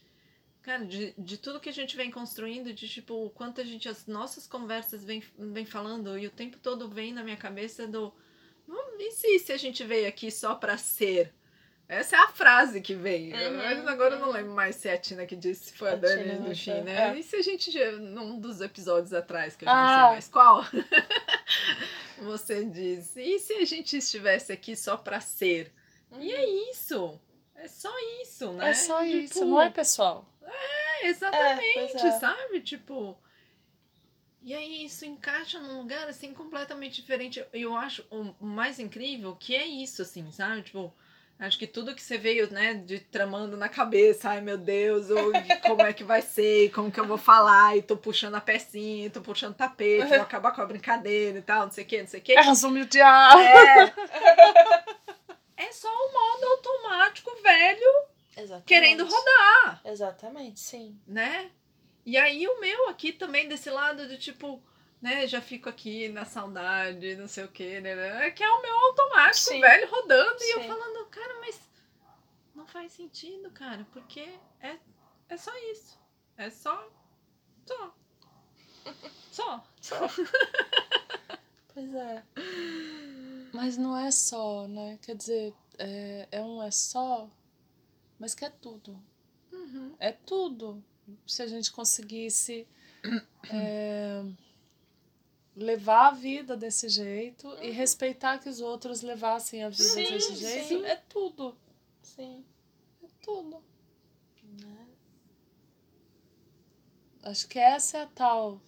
Cara, 0.63 0.85
de, 0.85 1.15
de 1.17 1.39
tudo 1.39 1.61
que 1.61 1.69
a 1.69 1.73
gente 1.73 1.97
vem 1.97 2.11
construindo, 2.11 2.73
de 2.73 2.89
tipo, 2.89 3.15
o 3.27 3.31
quanto 3.31 3.61
a 3.61 3.65
gente, 3.65 3.89
as 3.89 4.07
nossas 4.07 4.47
conversas 4.47 5.05
vem, 5.05 5.23
vem 5.39 5.65
falando, 5.65 6.19
e 6.19 6.27
o 6.27 6.31
tempo 6.31 6.59
todo 6.59 6.89
vem 6.89 7.13
na 7.13 7.23
minha 7.23 7.37
cabeça 7.37 7.87
do. 7.87 8.13
"Hum, 8.69 8.97
E 8.99 9.13
se, 9.13 9.39
se 9.39 9.53
a 9.53 9.57
gente 9.57 9.85
veio 9.85 10.09
aqui 10.09 10.31
só 10.31 10.55
pra 10.55 10.77
ser? 10.77 11.33
Essa 11.89 12.17
é 12.17 12.19
a 12.19 12.29
frase 12.29 12.81
que 12.81 12.95
vem. 12.95 13.33
Uhum, 13.33 13.57
Mas 13.59 13.87
agora 13.87 14.15
eu 14.17 14.19
não 14.19 14.27
uhum. 14.29 14.33
lembro 14.35 14.53
mais 14.53 14.75
se 14.77 14.89
é 14.89 14.95
a 14.95 14.99
Tina 14.99 15.25
que 15.25 15.37
disse, 15.37 15.67
se 15.67 15.73
foi 15.79 15.91
a, 15.91 15.93
A 15.93 15.97
Dani 15.97 16.23
Tina, 16.37 16.51
acho, 16.51 16.65
fim, 16.65 16.81
né? 16.83 17.11
é. 17.11 17.19
E 17.19 17.23
se 17.23 17.37
a 17.37 17.43
gente, 17.43 17.79
num 18.01 18.41
dos 18.41 18.61
episódios 18.61 19.13
atrás, 19.13 19.55
que 19.55 19.65
eu 19.65 19.69
já 19.69 19.75
não 19.75 19.83
Ah. 19.83 19.99
sei 19.99 20.13
mais 20.15 20.29
qual, 20.29 20.65
você 22.19 22.65
disse, 22.65 23.21
e 23.23 23.39
se 23.39 23.53
a 23.55 23.65
gente 23.65 23.97
estivesse 23.97 24.53
aqui 24.53 24.75
só 24.75 24.97
pra 24.97 25.21
ser? 25.21 25.73
E 26.19 26.33
é 26.33 26.71
isso. 26.71 27.21
É 27.55 27.69
só 27.69 27.93
isso, 28.23 28.53
né? 28.53 28.71
É 28.71 28.75
só 28.75 29.03
Tipo, 29.03 29.17
isso, 29.17 29.45
não 29.45 29.61
é 29.63 29.71
pessoal. 29.71 30.29
é, 30.43 31.09
exatamente, 31.09 31.93
pois 31.93 32.05
é. 32.05 32.11
sabe? 32.19 32.61
Tipo. 32.61 33.19
E 34.43 34.55
aí 34.55 34.85
isso 34.85 35.05
encaixa 35.05 35.59
num 35.59 35.79
lugar 35.79 36.09
assim 36.09 36.33
completamente 36.33 37.01
diferente. 37.01 37.45
Eu- 37.53 37.75
acho 37.77 38.05
o 38.11 38.47
mais 38.47 38.79
incrível 38.79 39.35
que 39.35 39.57
é 39.57 39.67
isso, 39.67 40.03
assim, 40.03 40.31
sabe? 40.31 40.63
Tipo, 40.63 40.95
acho 41.39 41.59
que 41.59 41.67
tudo 41.67 41.95
que 41.95 42.03
você 42.03 42.17
veio, 42.17 42.51
né, 42.51 42.75
de 42.75 42.99
tramando 43.01 43.57
na 43.57 43.69
cabeça, 43.69 44.31
ai 44.31 44.41
meu 44.41 44.57
Deus, 44.57 45.11
ou 45.11 45.33
como 45.63 45.83
é 45.83 45.93
que 45.93 46.05
vai 46.05 46.23
ser, 46.23 46.71
como 46.73 46.91
que 46.91 46.99
eu 46.99 47.07
vou 47.07 47.19
falar, 47.19 47.77
e 47.77 47.83
tô 47.83 47.97
puxando 47.97 48.35
a 48.37 48.41
pecinha, 48.41 49.07
e 49.07 49.11
tô 49.11 49.21
puxando 49.21 49.55
tapete, 49.55 50.09
vou 50.09 50.21
acabar 50.23 50.53
com 50.53 50.63
a 50.63 50.67
brincadeira 50.67 51.39
e 51.39 51.43
tal, 51.43 51.65
não 51.65 51.71
sei 51.71 51.85
o 51.85 51.87
que, 51.87 52.01
não 52.01 52.09
sei 52.09 52.21
o 52.21 52.23
que. 52.23 52.33
É 52.33 52.41
resumo 52.41 52.85
de 52.85 53.01
ar. 53.01 53.37
É. 53.39 53.95
é 55.69 55.73
só 55.73 55.89
o 55.89 56.13
modo 56.13 56.45
automático 56.47 57.31
velho 57.43 58.07
Exatamente. 58.37 58.67
querendo 58.67 59.05
rodar 59.05 59.81
Exatamente, 59.85 60.61
sim. 60.61 60.99
né? 61.07 61.51
E 62.05 62.17
aí 62.17 62.47
o 62.47 62.61
meu 62.61 62.89
aqui 62.89 63.13
também 63.13 63.49
desse 63.49 63.69
lado 63.69 64.07
de 64.07 64.17
tipo, 64.17 64.63
né, 65.01 65.27
já 65.27 65.41
fico 65.41 65.69
aqui 65.69 66.09
na 66.09 66.25
saudade, 66.25 67.17
não 67.17 67.29
sei 67.29 67.45
o 67.45 67.49
que, 67.49 67.81
né? 67.81 67.95
né, 67.95 68.31
Que 68.31 68.43
é 68.43 68.51
o 68.51 68.63
meu 68.63 68.75
automático, 68.75 69.49
Sim. 69.49 69.61
velho, 69.61 69.91
rodando 69.91 70.43
e 70.43 70.55
eu 70.55 70.63
Sim. 70.63 70.69
falando, 70.69 71.07
cara, 71.07 71.41
mas 71.41 71.61
não 72.55 72.67
faz 72.67 72.93
sentido, 72.93 73.51
cara, 73.51 73.87
porque 73.93 74.29
é, 74.61 74.77
é 75.29 75.37
só 75.37 75.53
isso. 75.71 75.99
É 76.37 76.51
só. 76.51 76.91
Só. 77.67 77.95
Só. 79.33 79.67
Só. 79.81 80.09
pois 81.75 81.95
é. 81.95 82.25
Mas 83.53 83.77
não 83.77 83.97
é 83.97 84.11
só, 84.11 84.67
né? 84.67 84.99
Quer 85.03 85.17
dizer, 85.17 85.55
é, 85.79 86.29
é 86.31 86.43
um 86.43 86.63
é 86.63 86.71
só, 86.71 87.31
mas 88.19 88.35
que 88.35 88.45
é 88.45 88.51
tudo. 88.51 89.01
Uhum. 89.53 89.95
É 89.99 90.13
tudo. 90.13 90.83
Se 91.27 91.43
a 91.43 91.47
gente 91.47 91.71
conseguisse 91.71 92.67
é, 93.51 94.25
levar 95.57 96.09
a 96.09 96.11
vida 96.11 96.57
desse 96.57 96.89
jeito 96.89 97.49
e 97.63 97.71
respeitar 97.71 98.39
que 98.39 98.49
os 98.49 98.61
outros 98.61 99.01
levassem 99.01 99.65
a 99.65 99.71
vida 99.71 99.83
Sim, 99.83 100.13
desse 100.13 100.35
jeito, 100.37 100.69
sim. 100.69 100.85
é 100.85 100.97
tudo. 101.09 101.57
Sim. 102.03 102.45
É 103.03 103.07
tudo. 103.23 103.63
Né? 104.61 104.87
Acho 107.23 107.49
que 107.49 107.59
essa 107.59 107.99
é 107.99 108.03
a 108.03 108.07
tal 108.07 108.61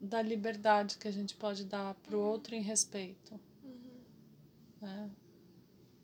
da 0.00 0.20
liberdade 0.20 0.98
que 0.98 1.06
a 1.06 1.12
gente 1.12 1.34
pode 1.36 1.64
dar 1.64 1.94
pro 1.94 2.18
outro 2.18 2.56
em 2.56 2.60
respeito. 2.60 3.38
Uhum. 3.62 4.00
Né? 4.80 5.10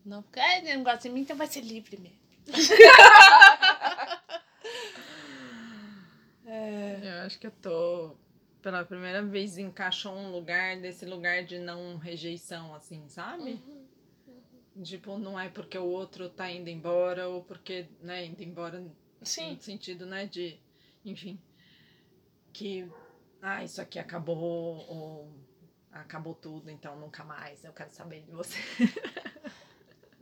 Não 0.05 0.23
porque 0.23 0.39
"Ai, 0.39 0.59
ele 0.59 0.77
não 0.77 0.85
gosta 0.85 1.09
de 1.09 1.15
mim, 1.15 1.23
então 1.23 1.37
vai 1.37 1.49
ser 1.49 1.63
livre 1.63 1.97
mesmo. 1.97 2.17
é, 6.47 7.01
Eu 7.03 7.27
acho 7.27 7.41
que 7.41 7.49
eu 7.49 7.51
tô. 7.51 8.15
Pela 8.67 8.85
primeira 8.85 9.23
vez 9.23 9.59
encaixou 9.59 10.13
um 10.13 10.33
lugar 10.33 10.77
desse 10.81 11.07
lugar 11.07 11.45
de 11.45 11.57
não 11.57 11.99
rejeição, 11.99 12.75
assim, 12.75 13.09
sabe? 13.09 13.63
Uhum. 13.65 14.83
Tipo, 14.83 15.17
não 15.19 15.39
é 15.39 15.49
porque 15.49 15.79
o 15.79 15.85
outro 15.85 16.29
tá 16.29 16.51
indo 16.51 16.69
embora 16.69 17.29
ou 17.29 17.45
porque, 17.45 17.87
né, 18.01 18.27
indo 18.27 18.43
embora 18.43 18.85
Sim. 19.23 19.55
no 19.55 19.63
sentido, 19.63 20.05
né, 20.05 20.27
de, 20.27 20.59
enfim, 21.05 21.41
que, 22.53 22.91
ah, 23.41 23.63
isso 23.63 23.81
aqui 23.81 24.01
acabou 24.01 24.37
ou 24.37 25.33
acabou 25.93 26.35
tudo, 26.35 26.69
então 26.69 26.99
nunca 26.99 27.23
mais, 27.23 27.65
eu 27.65 27.73
quero 27.73 27.93
saber 27.93 28.23
de 28.23 28.33
você. 28.33 28.59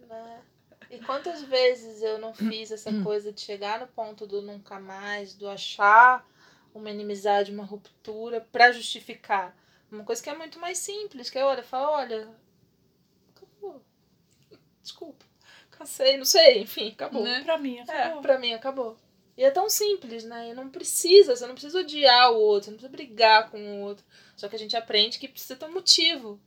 Né? 0.07 0.43
E 0.91 0.99
quantas 0.99 1.43
vezes 1.43 2.03
eu 2.03 2.19
não 2.19 2.35
fiz 2.35 2.71
essa 2.71 2.93
coisa 3.03 3.33
de 3.33 3.41
chegar 3.41 3.81
no 3.81 3.87
ponto 3.87 4.27
do 4.27 4.43
nunca 4.43 4.79
mais, 4.79 5.35
do 5.35 5.49
achar 5.49 6.29
uma 6.75 6.91
inimizade, 6.91 7.53
uma 7.53 7.65
ruptura 7.65 8.47
pra 8.53 8.73
justificar. 8.73 9.57
Uma 9.91 10.05
coisa 10.05 10.23
que 10.23 10.29
é 10.29 10.37
muito 10.37 10.59
mais 10.59 10.79
simples, 10.79 11.31
que 11.31 11.39
é, 11.39 11.45
olha, 11.45 11.63
fala, 11.63 11.91
olha, 11.93 12.29
acabou. 13.35 13.81
Desculpa. 14.83 15.25
Cansei, 15.71 16.17
não 16.17 16.25
sei, 16.25 16.59
enfim, 16.61 16.91
acabou. 16.91 17.23
Né? 17.23 17.43
pra 17.45 17.59
mim, 17.59 17.79
É, 17.79 17.83
acabou. 17.83 18.23
pra 18.23 18.39
mim 18.39 18.53
acabou. 18.53 18.97
E 19.37 19.43
é 19.43 19.51
tão 19.51 19.69
simples, 19.69 20.25
né? 20.25 20.51
E 20.51 20.55
não 20.55 20.69
precisa, 20.69 21.35
você 21.35 21.47
não 21.47 21.55
precisa 21.55 21.81
odiar 21.81 22.33
o 22.33 22.37
outro, 22.39 22.71
não 22.71 22.79
precisa 22.79 22.93
brigar 22.97 23.51
com 23.51 23.59
o 23.59 23.81
outro. 23.83 24.05
Só 24.37 24.49
que 24.49 24.55
a 24.55 24.59
gente 24.59 24.77
aprende 24.77 25.19
que 25.19 25.29
precisa 25.29 25.57
ter 25.57 25.65
um 25.67 25.73
motivo. 25.73 26.41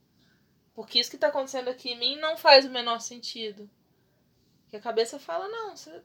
Porque 0.73 0.99
isso 0.99 1.09
que 1.11 1.17
tá 1.17 1.28
acontecendo 1.28 1.69
aqui 1.69 1.89
em 1.91 1.99
mim 1.99 2.17
não 2.17 2.38
faz 2.38 2.65
o 2.65 2.69
menor 2.69 2.99
sentido. 3.01 3.69
Que 4.69 4.78
a 4.78 4.82
cabeça 4.82 5.19
fala, 5.19 5.49
não, 5.49 5.75
você 5.75 6.01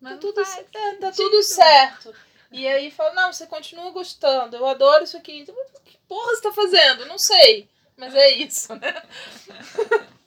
Mas 0.00 0.14
tá, 0.14 0.20
tudo, 0.20 0.40
é, 0.40 0.94
tá 0.96 1.10
tudo 1.12 1.42
certo. 1.42 2.14
E 2.50 2.66
aí 2.66 2.90
fala, 2.90 3.14
não, 3.14 3.32
você 3.32 3.46
continua 3.46 3.90
gostando, 3.90 4.56
eu 4.56 4.66
adoro 4.66 5.04
isso 5.04 5.16
aqui. 5.16 5.44
Que 5.84 5.98
porra 6.08 6.34
você 6.34 6.42
tá 6.42 6.52
fazendo? 6.52 7.06
Não 7.06 7.18
sei. 7.18 7.68
Mas 7.96 8.14
é 8.14 8.30
isso, 8.30 8.74
né? 8.74 9.02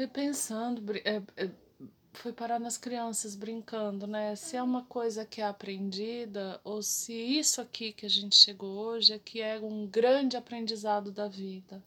Fui 0.00 0.06
pensando, 0.06 0.82
é, 1.04 1.22
é, 1.36 1.50
fui 2.14 2.32
parar 2.32 2.58
nas 2.58 2.78
crianças 2.78 3.34
brincando, 3.34 4.06
né? 4.06 4.34
Se 4.34 4.56
é 4.56 4.62
uma 4.62 4.82
coisa 4.84 5.26
que 5.26 5.42
é 5.42 5.44
aprendida 5.44 6.58
ou 6.64 6.82
se 6.82 7.12
isso 7.12 7.60
aqui 7.60 7.92
que 7.92 8.06
a 8.06 8.08
gente 8.08 8.34
chegou 8.34 8.78
hoje 8.78 9.12
é 9.12 9.18
que 9.18 9.42
é 9.42 9.58
um 9.60 9.86
grande 9.86 10.36
aprendizado 10.38 11.12
da 11.12 11.28
vida. 11.28 11.82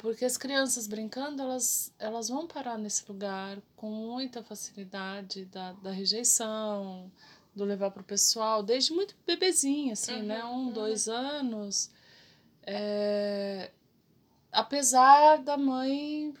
Porque 0.00 0.24
as 0.24 0.38
crianças 0.38 0.86
brincando, 0.86 1.42
elas, 1.42 1.92
elas 1.98 2.30
vão 2.30 2.46
parar 2.46 2.78
nesse 2.78 3.04
lugar 3.06 3.58
com 3.76 3.90
muita 3.90 4.42
facilidade 4.42 5.44
da, 5.44 5.72
da 5.74 5.90
rejeição, 5.90 7.12
do 7.54 7.64
levar 7.64 7.90
pro 7.90 8.02
pessoal, 8.02 8.62
desde 8.62 8.94
muito 8.94 9.14
bebezinho, 9.26 9.92
assim, 9.92 10.20
Uhum, 10.20 10.22
né? 10.22 10.42
Um, 10.42 10.48
uhum. 10.48 10.72
dois 10.72 11.06
anos. 11.06 11.90
É, 12.62 13.70
apesar 14.50 15.36
da 15.42 15.58
mãe 15.58 16.32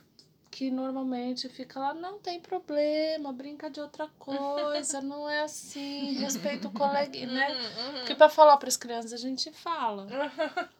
que 0.50 0.70
normalmente 0.70 1.46
fica 1.50 1.78
lá, 1.78 1.92
não 1.92 2.18
tem 2.18 2.40
problema, 2.40 3.30
brinca 3.30 3.68
de 3.68 3.78
outra 3.78 4.08
coisa, 4.18 5.02
não 5.02 5.28
é 5.28 5.42
assim, 5.42 6.14
respeita 6.14 6.66
o 6.66 6.72
colega, 6.72 7.26
né? 7.26 7.50
Uhum, 7.50 7.92
Porque 7.98 8.14
para 8.14 8.30
falar 8.30 8.56
para 8.56 8.68
as 8.68 8.76
crianças 8.78 9.12
a 9.12 9.18
gente 9.18 9.52
fala. 9.52 10.06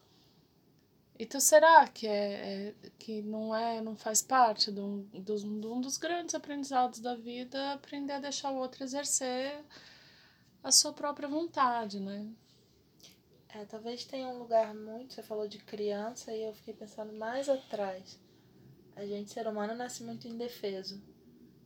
Então 1.23 1.39
será 1.39 1.87
que 1.87 2.07
é, 2.07 2.69
é- 2.69 2.75
que 2.97 3.21
não 3.21 3.55
é, 3.55 3.79
não 3.79 3.95
faz 3.95 4.23
parte 4.23 4.71
de 4.71 4.79
um 4.81 5.03
dos, 5.13 5.43
um 5.43 5.79
dos 5.79 5.95
grandes 5.97 6.33
aprendizados 6.33 6.99
da 6.99 7.13
vida 7.15 7.73
aprender 7.73 8.13
a 8.13 8.19
deixar 8.19 8.49
o 8.51 8.55
outro 8.57 8.83
exercer 8.83 9.63
a 10.63 10.71
sua 10.71 10.91
própria 10.93 11.27
vontade, 11.27 11.99
né? 11.99 12.27
É, 13.49 13.65
talvez 13.65 14.03
tenha 14.03 14.27
um 14.29 14.39
lugar 14.39 14.73
muito. 14.73 15.13
Você 15.13 15.21
falou 15.21 15.47
de 15.47 15.59
criança 15.59 16.33
e 16.33 16.43
eu 16.43 16.53
fiquei 16.55 16.73
pensando 16.73 17.13
mais 17.13 17.47
atrás. 17.47 18.19
A 18.95 19.05
gente, 19.05 19.31
ser 19.31 19.45
humano, 19.47 19.75
nasce 19.75 20.03
muito 20.03 20.27
indefeso. 20.27 20.99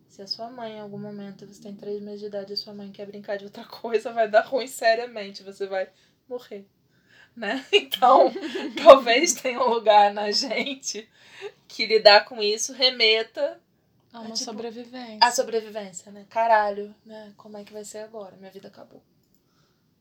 Se 0.10 0.22
a 0.22 0.28
sua 0.28 0.50
mãe, 0.50 0.74
em 0.74 0.82
algum 0.82 1.00
momento, 1.00 1.48
você 1.48 1.62
tem 1.62 1.76
três 1.76 2.02
meses 2.02 2.20
de 2.22 2.28
idade 2.28 2.52
e 2.54 2.58
sua 2.58 2.74
mãe 2.74 2.92
quer 2.92 3.06
brincar 3.08 3.38
de 3.38 3.46
outra 3.46 3.64
coisa, 3.82 4.12
vai 4.12 4.30
dar 4.30 4.46
ruim 4.46 4.68
seriamente. 4.68 5.44
Você 5.44 5.66
vai 5.66 5.90
morrer. 6.28 6.68
Né? 7.36 7.66
Então, 7.72 8.32
talvez 8.82 9.34
tenha 9.34 9.62
um 9.62 9.70
lugar 9.70 10.14
na 10.14 10.32
gente 10.32 11.08
que 11.68 11.86
lidar 11.86 12.26
com 12.26 12.42
isso 12.42 12.72
remeta 12.74 13.60
É 14.14 14.18
uma 14.18 14.32
tipo, 14.32 14.38
sobrevivência. 14.38 15.20
à 15.22 15.32
sobrevivência, 15.32 16.12
né? 16.12 16.26
Caralho, 16.30 16.96
né? 17.06 17.34
Como 17.36 17.58
é 17.58 17.64
que 17.64 17.74
vai 17.74 17.84
ser 17.84 18.00
agora? 18.00 18.38
Minha 18.38 18.52
vida 18.52 18.70
acabou. 18.70 19.04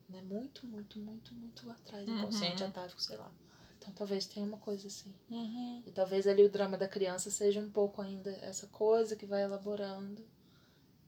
Né? 0.09 0.21
Muito, 0.21 0.65
muito, 0.65 0.99
muito, 0.99 1.33
muito 1.33 1.67
lá 1.67 1.73
atrás. 1.73 2.07
Uhum. 2.07 2.19
Inconsciente, 2.19 2.63
atávico, 2.63 3.01
sei 3.01 3.17
lá. 3.17 3.29
Então 3.77 3.93
talvez 3.93 4.25
tenha 4.25 4.45
uma 4.45 4.57
coisa 4.57 4.87
assim. 4.87 5.13
Uhum. 5.29 5.83
E 5.85 5.91
talvez 5.91 6.25
ali 6.27 6.43
o 6.43 6.49
drama 6.49 6.77
da 6.77 6.87
criança 6.87 7.29
seja 7.29 7.59
um 7.59 7.69
pouco 7.69 8.01
ainda 8.01 8.31
essa 8.41 8.67
coisa 8.67 9.15
que 9.15 9.25
vai 9.25 9.43
elaborando. 9.43 10.25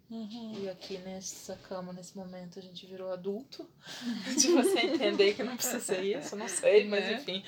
Uhum. 0.09 0.53
E 0.63 0.69
aqui 0.69 0.97
nessa 0.99 1.57
cama, 1.67 1.91
nesse 1.91 2.15
momento, 2.15 2.57
a 2.57 2.61
gente 2.61 2.85
virou 2.85 3.11
adulto. 3.11 3.69
De 4.39 4.47
você 4.53 4.79
entender 4.79 5.33
que 5.33 5.43
não 5.43 5.55
precisa 5.57 5.81
ser 5.81 6.01
isso, 6.01 6.33
não 6.37 6.47
sei, 6.47 6.87
mas 6.87 7.03
Né? 7.03 7.13
enfim. 7.13 7.43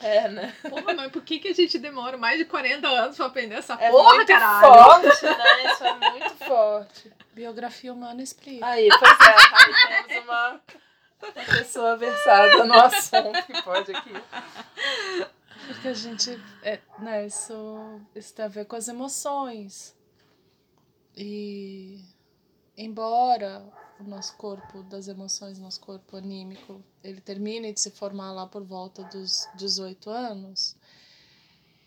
É, 0.00 0.28
né? 0.28 0.54
Porra, 0.68 0.94
mas 0.94 1.10
por 1.10 1.22
que, 1.22 1.40
que 1.40 1.48
a 1.48 1.54
gente 1.54 1.76
demora 1.78 2.16
mais 2.16 2.38
de 2.38 2.44
40 2.44 2.86
anos 2.86 3.16
pra 3.16 3.26
aprender 3.26 3.56
essa 3.56 3.74
É 3.74 3.90
porra, 3.90 4.14
muito 4.14 4.28
caralho? 4.28 4.66
forte, 5.10 5.24
né? 5.24 5.72
Isso 5.72 5.84
é 5.84 6.10
muito 6.10 6.34
forte. 6.44 7.12
Biografia 7.32 7.92
humana 7.92 8.22
explica. 8.22 8.64
Aí, 8.64 8.88
pois 8.88 9.20
é, 9.20 9.94
aí 9.96 10.04
temos 10.06 10.24
uma, 10.28 10.60
uma 11.20 11.32
pessoa 11.58 11.96
versada 11.96 12.64
no 12.64 12.74
assunto 12.74 13.42
que 13.44 13.60
pode 13.62 13.90
aqui. 13.90 14.12
Porque 15.66 15.88
a 15.88 15.94
gente. 15.94 16.40
É, 16.62 16.78
né, 17.00 17.26
isso, 17.26 18.00
isso 18.14 18.32
tem 18.34 18.44
a 18.44 18.48
ver 18.48 18.66
com 18.66 18.76
as 18.76 18.86
emoções. 18.86 19.93
E 21.16 22.00
embora 22.76 23.64
o 24.00 24.04
nosso 24.04 24.36
corpo 24.36 24.82
das 24.82 25.08
emoções, 25.08 25.58
nosso 25.58 25.80
corpo 25.80 26.16
anímico, 26.16 26.82
ele 27.02 27.20
termine 27.20 27.72
de 27.72 27.80
se 27.80 27.90
formar 27.90 28.32
lá 28.32 28.46
por 28.46 28.64
volta 28.64 29.04
dos 29.04 29.46
18 29.56 30.10
anos, 30.10 30.76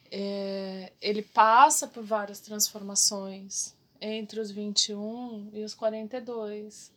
é, 0.10 0.94
ele 1.02 1.22
passa 1.22 1.88
por 1.88 2.04
várias 2.04 2.40
transformações 2.40 3.76
entre 4.00 4.40
os 4.40 4.52
21 4.52 5.50
e 5.54 5.64
os 5.64 5.74
42. 5.74 6.94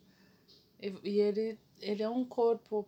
E, 0.80 0.94
e 1.02 1.20
ele, 1.20 1.58
ele 1.80 2.02
é 2.02 2.08
um 2.08 2.24
corpo 2.24 2.86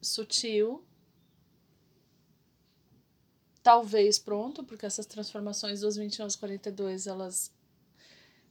sutil, 0.00 0.84
talvez 3.62 4.18
pronto, 4.18 4.64
porque 4.64 4.86
essas 4.86 5.06
transformações 5.06 5.80
dos 5.80 5.96
21 5.96 6.24
aos 6.24 6.36
42, 6.36 7.06
elas 7.06 7.50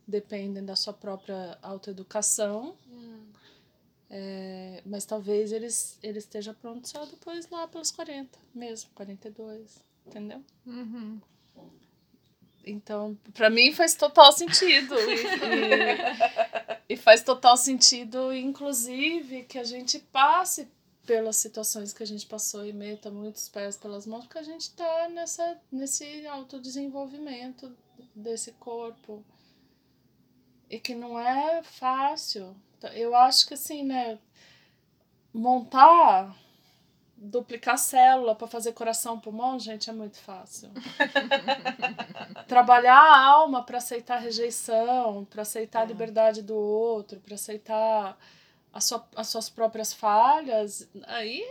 dependem 0.10 0.66
da 0.66 0.76
sua 0.76 0.92
própria 0.94 1.58
autoeducação, 1.62 2.76
é, 4.10 4.82
mas 4.86 5.06
talvez 5.06 5.52
eles, 5.52 6.00
ele 6.02 6.18
esteja 6.18 6.54
pronto 6.54 6.88
só 6.88 7.06
depois 7.06 7.48
lá 7.50 7.68
pelos 7.68 7.92
40 7.92 8.38
mesmo, 8.56 8.90
42, 8.96 9.84
entendeu? 10.08 10.44
Uhum. 10.66 11.22
Então, 12.66 13.18
pra 13.34 13.50
mim 13.50 13.72
faz 13.72 13.96
total 13.96 14.32
sentido. 14.32 14.96
E, 14.96 15.16
e- 15.24 16.94
e 16.94 16.98
faz 16.98 17.22
total 17.24 17.56
sentido, 17.56 18.34
inclusive, 18.34 19.44
que 19.44 19.58
a 19.60 19.64
gente 19.64 20.00
passe 20.00 20.68
pelas 21.06 21.38
situações 21.38 21.94
que 21.94 22.04
a 22.04 22.06
gente 22.06 22.26
passou 22.26 22.66
e 22.66 22.74
meta 22.74 23.10
muitos 23.10 23.48
pés 23.50 23.76
pelas 23.78 24.06
mãos, 24.06 24.26
porque 24.26 24.38
a 24.40 24.44
gente 24.44 24.72
tá 24.72 25.08
nessa, 25.10 25.60
nesse 25.72 26.26
autodesenvolvimento 26.28 27.72
desse 28.16 28.52
corpo. 28.54 29.24
E 30.70 30.80
que 30.80 30.94
não 30.94 31.20
é 31.20 31.64
fácil. 31.64 32.56
Então, 32.78 32.92
Eu 32.92 33.16
acho 33.16 33.48
que 33.48 33.54
assim, 33.56 33.84
né? 33.84 34.20
Montar, 35.34 36.36
duplicar 37.16 37.78
célula 37.78 38.34
para 38.36 38.48
fazer 38.48 38.72
coração 38.74 39.20
pulmão, 39.20 39.60
gente, 39.60 39.90
é 39.90 39.94
muito 39.94 40.18
fácil 40.18 40.72
trabalhar 42.48 42.98
a 42.98 43.20
alma 43.26 43.64
para 43.64 43.78
aceitar 43.78 44.16
a 44.16 44.20
rejeição, 44.20 45.26
para 45.26 45.44
aceitar 45.44 45.82
a 45.82 45.86
liberdade 45.86 46.42
do 46.42 46.56
outro, 46.56 47.20
para 47.20 47.36
aceitar 47.36 48.18
a 48.74 48.82
sua, 48.82 49.08
as 49.16 49.28
suas 49.28 49.50
próprias 49.50 49.94
falhas, 49.94 50.88
aí, 51.06 51.46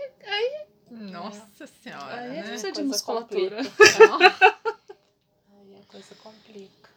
Nossa 0.90 1.66
senhora, 1.66 2.20
aí 2.20 2.30
né? 2.30 2.42
precisa 2.42 2.72
de 2.72 2.80
Coisa 2.80 2.88
musculatura. 2.88 3.56
complica. 3.64 4.58
Aí 5.60 5.76
a 5.76 5.84
coisa 5.92 6.14
complica. 6.16 6.87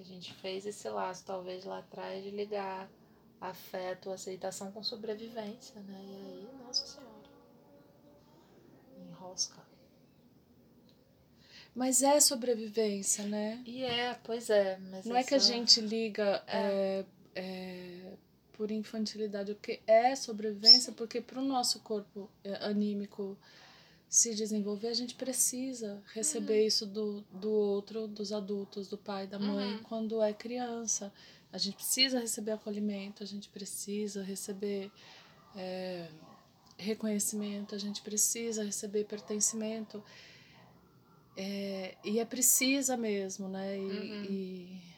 Que 0.00 0.02
a 0.02 0.14
gente 0.14 0.32
fez 0.32 0.64
esse 0.64 0.88
laço, 0.88 1.24
talvez 1.26 1.66
lá 1.66 1.80
atrás, 1.80 2.24
de 2.24 2.30
ligar 2.30 2.90
afeto, 3.38 4.10
aceitação 4.10 4.72
com 4.72 4.82
sobrevivência, 4.82 5.78
né? 5.82 6.00
E 6.02 6.16
aí, 6.16 6.48
nossa 6.64 6.86
senhora. 6.86 7.10
Enrosca. 8.98 9.60
Mas 11.74 12.02
é 12.02 12.18
sobrevivência, 12.18 13.24
né? 13.24 13.62
E 13.66 13.84
é, 13.84 14.14
pois 14.24 14.48
é. 14.48 14.78
Mas 14.90 15.04
Não 15.04 15.16
é 15.16 15.22
que 15.22 15.34
a 15.34 15.38
gente 15.38 15.82
liga 15.82 16.42
é, 16.46 17.04
é, 17.34 18.12
por 18.54 18.70
infantilidade, 18.70 19.52
o 19.52 19.56
que 19.56 19.82
é 19.86 20.16
sobrevivência, 20.16 20.94
porque 20.94 21.20
para 21.20 21.38
o 21.38 21.44
nosso 21.44 21.80
corpo 21.80 22.30
é, 22.42 22.54
anímico 22.64 23.36
se 24.10 24.34
desenvolver, 24.34 24.88
a 24.88 24.94
gente 24.94 25.14
precisa 25.14 26.02
receber 26.12 26.66
isso 26.66 26.84
do, 26.84 27.20
do 27.32 27.48
outro, 27.50 28.08
dos 28.08 28.32
adultos, 28.32 28.88
do 28.88 28.98
pai, 28.98 29.26
da 29.28 29.38
mãe, 29.38 29.74
Uhum. 29.74 29.82
quando 29.84 30.20
é 30.20 30.32
criança. 30.32 31.12
A 31.52 31.58
gente 31.58 31.76
precisa 31.76 32.18
receber 32.18 32.50
acolhimento, 32.50 33.22
a 33.22 33.26
gente 33.26 33.48
precisa 33.48 34.20
receber 34.22 34.90
é, 35.54 36.08
reconhecimento, 36.76 37.72
a 37.74 37.78
gente 37.78 38.02
precisa 38.02 38.64
receber 38.64 39.04
pertencimento. 39.04 40.02
É, 41.36 41.94
e 42.04 42.18
é 42.18 42.24
precisa 42.24 42.96
mesmo, 42.96 43.48
né? 43.48 43.78
E, 43.78 43.80
Uhum. 43.80 44.24
e 44.24 44.89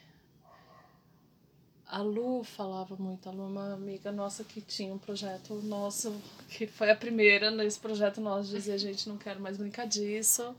a 1.92 2.00
Lu 2.00 2.42
falava 2.42 2.96
muito, 2.96 3.28
a 3.28 3.32
Lu 3.32 3.42
é 3.44 3.46
uma 3.48 3.74
amiga 3.74 4.10
nossa 4.10 4.42
que 4.44 4.62
tinha 4.62 4.94
um 4.94 4.98
projeto 4.98 5.54
nosso, 5.56 6.10
que 6.48 6.66
foi 6.66 6.90
a 6.90 6.96
primeira 6.96 7.50
nesse 7.50 7.78
projeto 7.78 8.18
nosso, 8.18 8.48
dizer, 8.50 8.78
gente, 8.78 9.06
não 9.10 9.18
quero 9.18 9.38
mais 9.40 9.58
brincar 9.58 9.86
disso, 9.86 10.56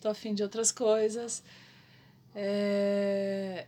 tô 0.00 0.08
afim 0.08 0.34
de 0.34 0.42
outras 0.42 0.72
coisas. 0.72 1.42
É, 2.34 3.66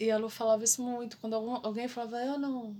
E 0.00 0.10
a 0.10 0.16
Lu 0.18 0.28
falava 0.28 0.64
isso 0.64 0.82
muito, 0.82 1.16
quando 1.18 1.34
alguém 1.34 1.86
falava, 1.86 2.16
eu 2.24 2.38
não, 2.38 2.76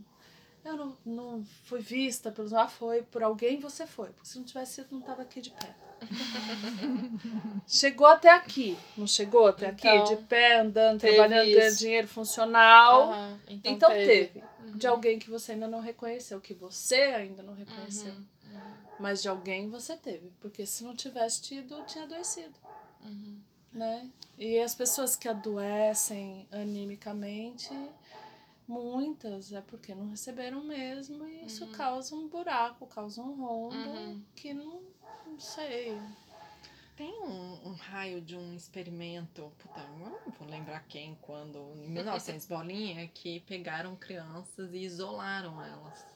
eu 0.64 0.76
não, 0.76 0.96
não 1.06 1.44
fui 1.64 1.80
vista 1.80 2.32
pelos. 2.32 2.52
Ah, 2.52 2.66
foi, 2.68 3.02
por 3.02 3.22
alguém 3.22 3.60
você 3.60 3.86
foi, 3.86 4.08
porque 4.10 4.28
se 4.28 4.38
não 4.38 4.44
tivesse 4.44 4.74
sido, 4.74 4.88
não 4.92 5.02
tava 5.02 5.22
aqui 5.22 5.40
de 5.40 5.50
pé. 5.50 5.76
Chegou 7.66 8.06
até 8.06 8.30
aqui, 8.30 8.76
não 8.96 9.06
chegou 9.06 9.46
até 9.46 9.66
aqui, 9.68 9.88
Então, 9.88 10.04
de 10.04 10.16
pé, 10.24 10.60
andando, 10.60 11.00
trabalhando, 11.00 11.54
ganhando 11.54 11.76
dinheiro 11.76 12.08
funcional. 12.08 13.12
Aham, 13.12 13.38
então, 13.48 13.72
Então 13.72 13.90
teve. 13.90 14.26
teve. 14.26 14.44
De 14.74 14.86
alguém 14.86 15.18
que 15.18 15.28
você 15.28 15.52
ainda 15.52 15.66
não 15.66 15.80
reconheceu, 15.80 16.40
que 16.40 16.54
você 16.54 16.94
ainda 16.96 17.42
não 17.42 17.54
reconheceu. 17.54 18.12
Uhum, 18.12 18.74
Mas 18.98 19.20
de 19.22 19.28
alguém 19.28 19.68
você 19.68 19.96
teve. 19.96 20.30
Porque 20.40 20.64
se 20.64 20.84
não 20.84 20.94
tivesse 20.94 21.42
tido, 21.42 21.82
tinha 21.84 22.04
adoecido. 22.04 22.54
uhum. 23.04 23.38
Né? 23.72 24.08
E 24.38 24.58
as 24.58 24.74
pessoas 24.74 25.14
que 25.16 25.28
adoecem 25.28 26.46
animicamente, 26.50 27.74
muitas 28.66 29.52
é 29.52 29.60
porque 29.60 29.94
não 29.94 30.08
receberam 30.08 30.62
mesmo. 30.64 31.26
E 31.26 31.46
isso 31.46 31.66
causa 31.68 32.14
um 32.14 32.28
buraco, 32.28 32.86
causa 32.86 33.20
um 33.22 33.34
rombo 33.34 33.74
Uhum. 33.76 34.22
que 34.34 34.54
não, 34.54 34.80
não 35.30 35.40
sei. 35.40 35.98
tem 36.96 37.12
um, 37.22 37.68
um 37.70 37.72
raio 37.72 38.20
de 38.20 38.36
um 38.36 38.54
experimento, 38.54 39.50
puta, 39.58 39.80
eu 39.80 39.98
não 39.98 40.18
vou 40.38 40.48
lembrar 40.48 40.84
quem, 40.88 41.16
quando, 41.22 41.72
em 41.76 41.88
1900 41.90 42.46
bolinha, 42.46 43.08
que 43.14 43.40
pegaram 43.40 43.96
crianças 43.96 44.72
e 44.72 44.78
isolaram 44.78 45.62
elas 45.64 46.10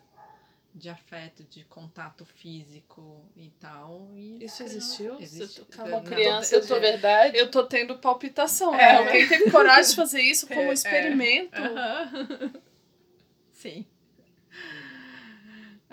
de 0.74 0.88
afeto, 0.88 1.44
de 1.44 1.62
contato 1.64 2.24
físico 2.26 3.24
e 3.36 3.48
tal. 3.60 4.08
E 4.16 4.44
Isso 4.44 4.60
existiu? 4.64 5.20
Existe. 5.20 5.64
Uma 5.78 6.00
criança, 6.02 6.56
Eu 6.56 6.66
tô 6.66 6.80
verdade. 6.80 7.36
Eu 7.38 7.48
tô 7.48 7.64
tendo 7.64 7.96
palpitação. 7.98 8.74
É. 8.74 8.78
né? 8.78 8.98
Alguém 8.98 9.28
teve 9.28 9.50
coragem 9.52 9.90
de 9.90 9.96
fazer 9.96 10.20
isso 10.20 10.48
como 10.48 10.62
É, 10.62 10.70
é. 10.70 10.72
experimento. 10.72 11.56
Aham. 11.62 12.52
Sim. 13.54 13.86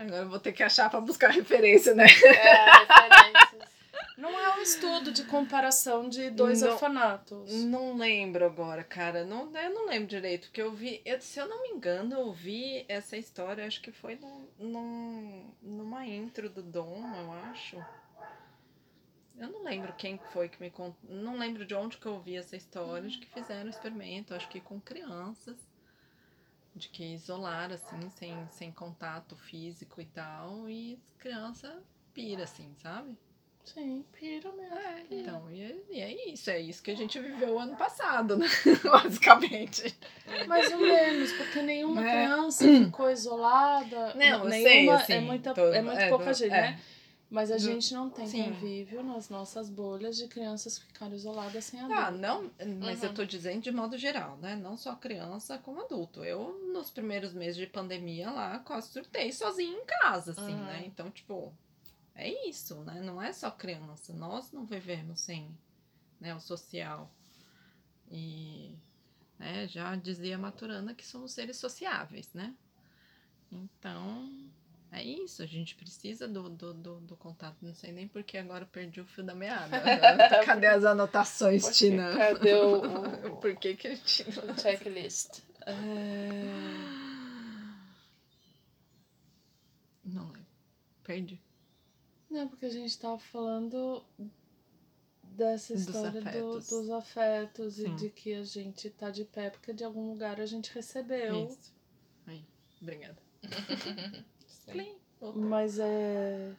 Agora 0.01 0.23
eu 0.23 0.29
vou 0.29 0.39
ter 0.39 0.51
que 0.53 0.63
achar 0.63 0.89
pra 0.89 0.99
buscar 1.01 1.29
referência, 1.31 1.93
né? 1.95 2.05
É, 2.05 2.71
referências. 2.79 3.71
Não 4.17 4.39
é 4.39 4.55
um 4.57 4.61
estudo 4.61 5.11
de 5.11 5.23
comparação 5.23 6.07
de 6.07 6.29
dois 6.29 6.61
Não. 6.61 6.73
orfanatos. 6.73 7.51
Não 7.63 7.95
lembro 7.97 8.45
agora, 8.45 8.83
cara. 8.83 9.23
Não, 9.25 9.51
eu 9.57 9.73
não 9.73 9.87
lembro 9.87 10.07
direito. 10.07 10.47
Porque 10.47 10.61
eu 10.61 10.71
vi. 10.71 11.01
eu- 11.03 11.19
se 11.19 11.39
eu 11.39 11.47
não 11.47 11.63
me 11.63 11.69
engano, 11.69 12.13
eu 12.13 12.31
vi 12.31 12.85
essa 12.87 13.17
história, 13.17 13.65
acho 13.65 13.81
que 13.81 13.91
foi 13.91 14.15
num, 14.15 14.47
num- 14.59 15.51
numa 15.61 16.05
intro 16.05 16.49
do 16.49 16.61
Dom, 16.61 17.01
eu 17.17 17.31
acho. 17.51 17.77
Eu 19.39 19.49
não 19.49 19.63
lembro 19.63 19.91
quem 19.93 20.19
foi 20.31 20.47
que 20.49 20.61
me 20.61 20.69
contou. 20.69 20.95
Não 21.09 21.35
lembro 21.37 21.65
de 21.65 21.73
onde 21.73 21.97
que 21.97 22.05
eu 22.05 22.19
vi 22.19 22.35
essa 22.37 22.55
história 22.55 23.09
de 23.09 23.17
que 23.17 23.25
fizeram 23.27 23.69
experimento, 23.71 24.35
acho 24.35 24.47
que 24.49 24.59
com 24.61 24.79
crianças. 24.79 25.55
De 26.75 26.87
que 26.89 27.03
isolaram, 27.13 27.75
assim, 27.75 28.09
sem, 28.11 28.47
sem 28.51 28.71
contato 28.71 29.35
físico 29.35 29.99
e 30.01 30.05
tal. 30.05 30.69
E 30.69 30.97
criança 31.17 31.81
pira, 32.13 32.43
assim, 32.45 32.73
sabe? 32.81 33.17
Sim, 33.65 34.03
pira 34.11 34.51
mesmo. 34.53 34.75
É, 34.75 35.05
então, 35.11 35.51
e 35.51 35.61
é, 35.61 35.75
e 35.91 35.99
é 36.01 36.29
isso, 36.31 36.49
é 36.49 36.59
isso 36.59 36.81
que 36.81 36.89
a 36.89 36.95
gente 36.95 37.19
viveu 37.19 37.59
ano 37.59 37.75
passado, 37.75 38.35
né? 38.37 38.47
Basicamente. 38.83 39.95
Mais 40.47 40.71
ou 40.71 40.79
menos, 40.79 41.31
porque 41.33 41.61
nenhuma 41.61 42.01
Né? 42.01 42.09
criança 42.25 42.65
ficou 42.65 43.11
isolada. 43.11 44.13
Não, 44.15 44.45
eu 44.45 44.49
sei, 44.49 44.63
nenhuma 44.63 44.95
assim, 44.95 45.13
é 45.13 45.19
muita, 45.21 45.53
tô- 45.53 45.73
é 45.73 45.81
muito 45.81 45.99
é, 45.99 46.09
pouca 46.09 46.25
do- 46.25 46.33
gente, 46.33 46.53
é. 46.53 46.61
né? 46.61 46.79
Mas 47.31 47.49
a 47.49 47.55
Do- 47.55 47.63
gente 47.63 47.93
não 47.93 48.09
tem 48.09 48.27
Sim. 48.27 48.43
convívio 48.43 49.01
nas 49.01 49.29
nossas 49.29 49.69
bolhas 49.69 50.17
de 50.17 50.27
crianças 50.27 50.77
que 50.77 50.85
ficaram 50.87 51.15
isoladas 51.15 51.63
sem 51.63 51.79
adulto. 51.79 52.01
Ah, 52.01 52.11
não, 52.11 52.51
mas 52.81 53.01
eu 53.01 53.07
Uhum. 53.09 53.15
tô 53.15 53.23
dizendo 53.23 53.61
de 53.61 53.71
modo 53.71 53.97
geral, 53.97 54.35
né? 54.37 54.53
Não 54.57 54.75
só 54.75 54.97
criança 54.97 55.57
como 55.57 55.79
adulto. 55.81 56.25
Eu, 56.25 56.59
nos 56.73 56.89
primeiros 56.91 57.33
meses 57.33 57.55
de 57.55 57.65
pandemia 57.67 58.29
lá, 58.29 58.59
quase 58.59 58.89
surtei 58.91 59.31
sozinha 59.31 59.71
em 59.77 59.85
casa, 59.85 60.31
assim, 60.31 60.55
Uhum. 60.55 60.65
né? 60.65 60.83
Então, 60.85 61.09
tipo, 61.09 61.53
é 62.13 62.49
isso, 62.49 62.75
né? 62.83 62.99
Não 63.01 63.21
é 63.21 63.31
só 63.31 63.49
criança. 63.49 64.11
Nós 64.11 64.51
não 64.51 64.65
vivemos 64.65 65.21
sem 65.21 65.57
né, 66.19 66.35
o 66.35 66.39
social. 66.41 67.09
E 68.11 68.75
né, 69.39 69.69
já 69.69 69.95
dizia 69.95 70.37
Maturana 70.37 70.93
que 70.93 71.07
somos 71.07 71.31
seres 71.31 71.55
sociáveis, 71.55 72.29
né? 72.33 72.53
Então, 73.49 74.29
é 74.91 75.03
isso. 75.03 75.41
A 75.41 75.45
gente 75.45 75.75
precisa 75.75 76.27
do, 76.27 76.49
do, 76.49 76.73
do, 76.73 76.99
do 77.01 77.15
contato. 77.15 77.57
Não 77.61 77.73
sei 77.73 77.91
nem 77.91 78.07
porque 78.07 78.37
agora 78.37 78.63
eu 78.63 78.67
perdi 78.67 78.99
o 79.01 79.05
fio 79.05 79.23
da 79.23 79.33
meada. 79.33 79.79
Cadê 80.45 80.67
as 80.67 80.83
anotações, 80.83 81.63
Porque 81.63 81.77
Tina? 81.77 82.15
Cadê 82.17 82.53
o, 82.55 83.31
o, 83.33 83.37
Por 83.37 83.55
que 83.55 83.75
que 83.75 83.87
a 83.87 83.95
gente... 83.95 84.23
o 84.23 84.55
checklist? 84.59 85.39
É... 85.65 85.73
Não 90.03 90.25
lembro. 90.25 90.45
Perdi. 91.03 91.41
Não, 92.29 92.47
porque 92.47 92.65
a 92.65 92.69
gente 92.69 92.97
tava 92.97 93.17
falando 93.19 94.03
dessa 95.23 95.73
Dos 95.73 95.83
história 95.87 96.21
do- 96.21 96.27
afetos. 96.27 96.67
dos 96.69 96.89
afetos 96.89 97.79
e 97.79 97.89
de 97.89 98.09
que 98.09 98.33
a 98.33 98.43
gente 98.43 98.89
tá 98.89 99.09
de 99.09 99.25
pé 99.25 99.49
porque 99.49 99.73
de 99.73 99.83
algum 99.83 100.09
lugar 100.09 100.39
a 100.39 100.45
gente 100.45 100.73
recebeu. 100.73 101.47
Isso. 101.49 101.73
Aí, 102.27 102.43
obrigada. 102.81 103.17
Mas 105.35 105.77
é. 105.79 106.51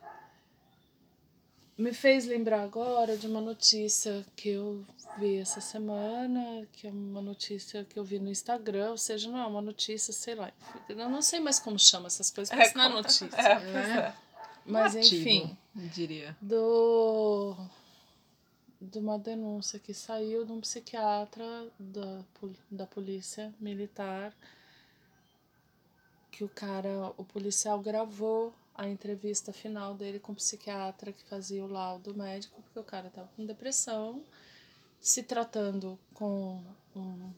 Me 1.77 1.93
fez 1.93 2.27
lembrar 2.27 2.63
agora 2.63 3.17
de 3.17 3.27
uma 3.27 3.41
notícia 3.41 4.25
que 4.37 4.51
eu 4.51 4.85
vi 5.19 5.39
essa 5.39 5.61
semana, 5.61 6.67
que 6.73 6.87
é 6.87 6.91
uma 6.91 7.21
notícia 7.21 7.85
que 7.85 7.99
eu 7.99 8.05
vi 8.05 8.19
no 8.19 8.31
Instagram, 8.31 8.91
ou 8.91 8.99
seja, 8.99 9.31
não 9.31 9.39
é 9.39 9.47
uma 9.47 9.63
notícia, 9.63 10.13
sei 10.13 10.35
lá. 10.35 10.53
Eu 10.89 11.09
não 11.09 11.23
sei 11.23 11.41
mais 11.41 11.59
como 11.59 11.79
chama 11.79 12.07
essas 12.07 12.31
coisas, 12.31 12.51
porque 12.51 12.69
isso 12.69 12.79
não 12.79 12.85
é 12.85 12.89
notícia. 12.89 13.27
É, 13.37 14.15
Mas 14.65 14.95
um 14.95 14.99
artigo, 14.99 15.21
enfim, 15.23 15.59
diria. 15.75 16.37
do 16.41 17.57
de 18.81 18.99
uma 18.99 19.19
denúncia 19.19 19.79
que 19.79 19.95
saiu 19.95 20.45
de 20.45 20.53
um 20.53 20.61
psiquiatra 20.61 21.69
da, 21.79 22.21
da 22.71 22.87
polícia 22.87 23.55
militar 23.61 24.35
que 26.33 26.43
o 26.43 26.49
cara, 26.49 27.12
o 27.18 27.24
policial 27.24 27.78
gravou 27.78 28.53
a 28.74 28.89
entrevista 28.89 29.53
final 29.53 29.95
dele 29.95 30.18
com 30.18 30.33
o 30.33 30.35
psiquiatra 30.35 31.12
que 31.12 31.22
fazia 31.24 31.62
o 31.62 31.70
laudo 31.70 32.14
médico, 32.16 32.61
porque 32.62 32.78
o 32.78 32.83
cara 32.83 33.11
tava 33.11 33.28
com 33.37 33.45
depressão, 33.45 34.24
se 34.99 35.22
tratando 35.22 35.99
com 36.14 36.64
um, 36.97 37.30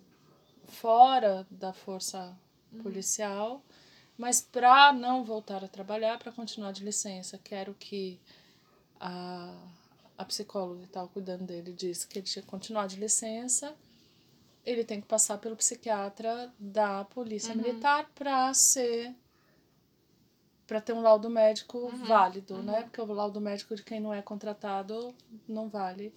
fora 0.68 1.44
da 1.50 1.72
força 1.72 2.34
policial, 2.82 3.60
mas 4.16 4.40
para 4.40 4.92
não 4.92 5.24
voltar 5.24 5.64
a 5.64 5.68
trabalhar, 5.68 6.18
para 6.18 6.30
continuar 6.30 6.72
de 6.72 6.84
licença, 6.84 7.36
quero 7.42 7.74
que 7.74 8.20
a, 9.00 9.52
a 10.16 10.24
psicóloga 10.24 10.80
que 10.80 10.86
estava 10.86 11.08
cuidando 11.08 11.44
dele 11.44 11.72
disse 11.72 12.06
que 12.06 12.20
ele 12.20 12.26
tinha 12.26 12.44
que 12.44 12.48
continuar 12.48 12.86
de 12.86 12.96
licença, 12.96 13.74
ele 14.64 14.84
tem 14.84 15.00
que 15.00 15.06
passar 15.06 15.38
pelo 15.38 15.56
psiquiatra 15.56 16.52
da 16.58 17.04
polícia 17.04 17.54
Uhum. 17.54 17.62
militar 17.62 18.10
para 18.14 18.52
ser 18.54 19.14
para 20.66 20.80
ter 20.80 20.92
um 20.92 21.00
laudo 21.02 21.28
médico 21.30 21.78
Uhum, 21.78 22.04
válido, 22.06 22.54
uhum. 22.54 22.62
né? 22.62 22.82
Porque 22.82 23.00
o 23.00 23.06
laudo 23.06 23.40
médico 23.40 23.74
de 23.76 23.82
quem 23.82 24.00
não 24.00 24.12
é 24.14 24.22
contratado 24.22 25.14
não 25.46 25.68
vale. 25.68 26.12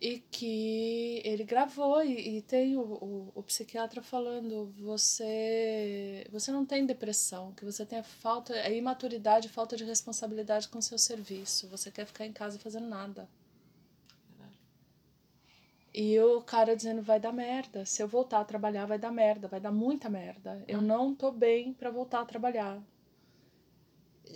E 0.00 0.18
que 0.30 1.22
ele 1.24 1.42
gravou 1.44 2.02
e, 2.04 2.36
e 2.38 2.42
tem 2.42 2.76
o, 2.76 2.82
o, 2.82 3.32
o 3.34 3.42
psiquiatra 3.42 4.02
falando, 4.02 4.66
você 4.78 6.26
você 6.30 6.52
não 6.52 6.66
tem 6.66 6.84
depressão, 6.84 7.52
que 7.54 7.64
você 7.64 7.84
tem 7.86 7.98
a 8.00 8.02
falta, 8.02 8.54
é 8.54 8.74
imaturidade, 8.76 9.48
falta 9.48 9.74
de 9.76 9.84
responsabilidade 9.84 10.68
com 10.68 10.78
o 10.78 10.82
seu 10.82 10.98
serviço. 10.98 11.66
Você 11.68 11.90
quer 11.90 12.04
ficar 12.06 12.26
em 12.26 12.32
casa 12.32 12.58
fazendo 12.58 12.86
nada. 12.88 13.26
E 15.98 16.20
o 16.20 16.42
cara 16.42 16.76
dizendo 16.76 17.00
vai 17.00 17.18
dar 17.18 17.32
merda. 17.32 17.86
Se 17.86 18.02
eu 18.02 18.06
voltar 18.06 18.40
a 18.40 18.44
trabalhar, 18.44 18.84
vai 18.84 18.98
dar 18.98 19.10
merda, 19.10 19.48
vai 19.48 19.58
dar 19.58 19.72
muita 19.72 20.10
merda. 20.10 20.62
Eu 20.68 20.82
não 20.82 21.14
tô 21.14 21.32
bem 21.32 21.72
pra 21.72 21.88
voltar 21.90 22.20
a 22.20 22.26
trabalhar. 22.26 22.82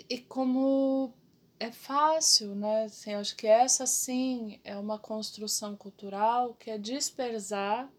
E 0.08 0.16
como 0.16 1.12
é 1.58 1.70
fácil, 1.70 2.54
né? 2.54 2.84
Assim, 2.84 3.12
acho 3.12 3.36
que 3.36 3.46
essa 3.46 3.86
sim 3.86 4.58
é 4.64 4.74
uma 4.74 4.98
construção 4.98 5.76
cultural 5.76 6.54
que 6.54 6.70
é 6.70 6.78
dispersar 6.78 7.92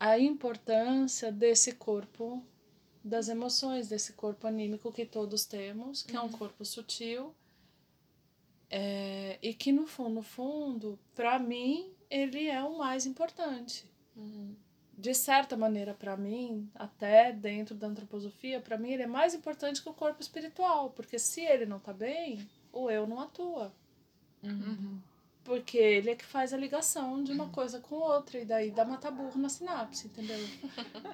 a 0.00 0.18
importância 0.18 1.30
desse 1.30 1.76
corpo 1.76 2.42
das 3.04 3.28
emoções, 3.28 3.88
desse 3.88 4.14
corpo 4.14 4.48
anímico 4.48 4.90
que 4.90 5.06
todos 5.06 5.44
temos, 5.44 6.02
que 6.02 6.16
é 6.16 6.20
um 6.20 6.28
corpo 6.28 6.64
sutil. 6.64 7.32
É, 8.68 9.38
e 9.40 9.54
que 9.54 9.70
no 9.70 9.86
fundo, 9.86 10.10
no 10.10 10.22
fundo, 10.22 10.98
para 11.14 11.38
mim, 11.38 11.94
ele 12.10 12.48
é 12.48 12.62
o 12.62 12.76
mais 12.76 13.06
importante. 13.06 13.90
Uhum. 14.16 14.56
De 14.98 15.14
certa 15.14 15.56
maneira, 15.56 15.94
para 15.94 16.16
mim, 16.16 16.68
até 16.74 17.32
dentro 17.32 17.74
da 17.74 17.86
antroposofia, 17.86 18.60
para 18.60 18.76
mim 18.76 18.90
ele 18.90 19.04
é 19.04 19.06
mais 19.06 19.32
importante 19.32 19.80
que 19.80 19.88
o 19.88 19.94
corpo 19.94 20.20
espiritual, 20.20 20.90
porque 20.90 21.18
se 21.18 21.40
ele 21.40 21.64
não 21.64 21.78
tá 21.78 21.92
bem, 21.92 22.46
o 22.70 22.90
eu 22.90 23.06
não 23.06 23.20
atua. 23.20 23.72
Uhum. 24.42 25.00
Porque 25.42 25.78
ele 25.78 26.10
é 26.10 26.14
que 26.14 26.24
faz 26.24 26.52
a 26.52 26.56
ligação 26.56 27.24
de 27.24 27.32
uma 27.32 27.48
coisa 27.48 27.80
com 27.80 27.94
outra, 27.94 28.38
e 28.38 28.44
daí 28.44 28.70
dá 28.70 28.84
mata-burro 28.84 29.40
na 29.40 29.48
sinapse, 29.48 30.06
entendeu? 30.06 30.38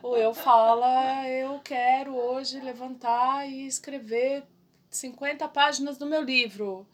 o 0.03 0.17
eu 0.17 0.35
fala, 0.35 1.29
eu 1.29 1.61
quero 1.61 2.17
hoje 2.17 2.59
levantar 2.59 3.49
e 3.49 3.67
escrever 3.67 4.43
50 4.91 5.47
páginas 5.49 5.97
do 5.97 6.07
meu 6.07 6.23
livro. 6.23 6.89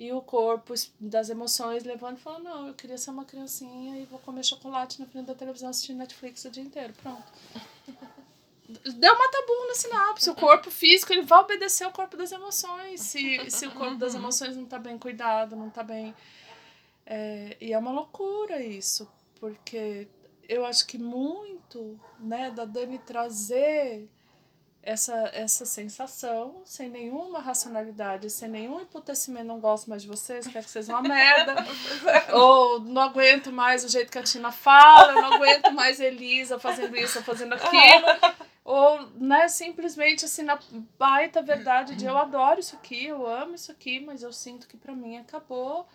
E 0.00 0.10
o 0.14 0.22
corpo 0.22 0.72
das 0.98 1.28
emoções 1.28 1.84
levanta 1.84 2.18
e 2.18 2.22
fala, 2.22 2.38
não, 2.38 2.68
eu 2.68 2.72
queria 2.72 2.96
ser 2.96 3.10
uma 3.10 3.26
criancinha 3.26 3.98
e 3.98 4.06
vou 4.06 4.18
comer 4.20 4.42
chocolate 4.42 4.98
na 4.98 5.04
frente 5.04 5.26
da 5.26 5.34
televisão 5.34 5.68
assistindo 5.68 5.98
Netflix 5.98 6.42
o 6.46 6.50
dia 6.50 6.62
inteiro. 6.62 6.94
Pronto. 7.02 7.22
Deu 8.66 9.18
mata-burro 9.18 9.68
na 9.68 9.74
sinapse. 9.74 10.30
O 10.30 10.34
corpo 10.34 10.70
físico, 10.70 11.12
ele 11.12 11.20
vai 11.20 11.40
obedecer 11.40 11.84
ao 11.84 11.92
corpo 11.92 12.16
das 12.16 12.32
emoções. 12.32 13.02
Se, 13.02 13.50
se 13.50 13.66
o 13.66 13.72
corpo 13.72 13.96
das 13.96 14.14
emoções 14.14 14.56
não 14.56 14.64
tá 14.64 14.78
bem 14.78 14.96
cuidado, 14.96 15.54
não 15.54 15.68
tá 15.68 15.82
bem... 15.82 16.14
É, 17.04 17.58
e 17.60 17.70
é 17.74 17.76
uma 17.76 17.90
loucura 17.90 18.62
isso, 18.62 19.06
porque 19.38 20.08
eu 20.48 20.64
acho 20.64 20.86
que 20.86 20.96
muito, 20.96 22.00
né, 22.18 22.50
da 22.50 22.64
Dani 22.64 22.98
trazer 23.00 24.08
essa, 24.82 25.30
essa 25.34 25.66
sensação, 25.66 26.62
sem 26.64 26.88
nenhuma 26.88 27.38
racionalidade, 27.38 28.30
sem 28.30 28.48
nenhum 28.48 28.80
emputecimento, 28.80 29.46
não 29.46 29.60
gosto 29.60 29.90
mais 29.90 30.02
de 30.02 30.08
vocês, 30.08 30.46
quero 30.46 30.64
que 30.64 30.70
vocês 30.70 30.88
uma 30.88 31.02
merda. 31.02 31.54
ou 32.32 32.80
não 32.80 33.02
aguento 33.02 33.52
mais 33.52 33.84
o 33.84 33.88
jeito 33.88 34.10
que 34.10 34.18
a 34.18 34.22
Tina 34.22 34.50
fala, 34.50 35.12
não 35.12 35.34
aguento 35.34 35.70
mais 35.72 36.00
Elisa 36.00 36.58
fazendo 36.58 36.96
isso, 36.96 37.22
fazendo 37.22 37.54
aquilo. 37.54 38.06
ou, 38.64 39.06
né, 39.16 39.48
simplesmente 39.48 40.24
assim, 40.24 40.42
na 40.42 40.58
baita 40.98 41.42
verdade 41.42 41.94
de 41.94 42.06
eu 42.06 42.16
adoro 42.16 42.60
isso 42.60 42.74
aqui, 42.76 43.06
eu 43.06 43.26
amo 43.26 43.54
isso 43.54 43.70
aqui, 43.70 44.00
mas 44.00 44.22
eu 44.22 44.32
sinto 44.32 44.66
que 44.66 44.78
para 44.78 44.94
mim 44.94 45.18
acabou. 45.18 45.86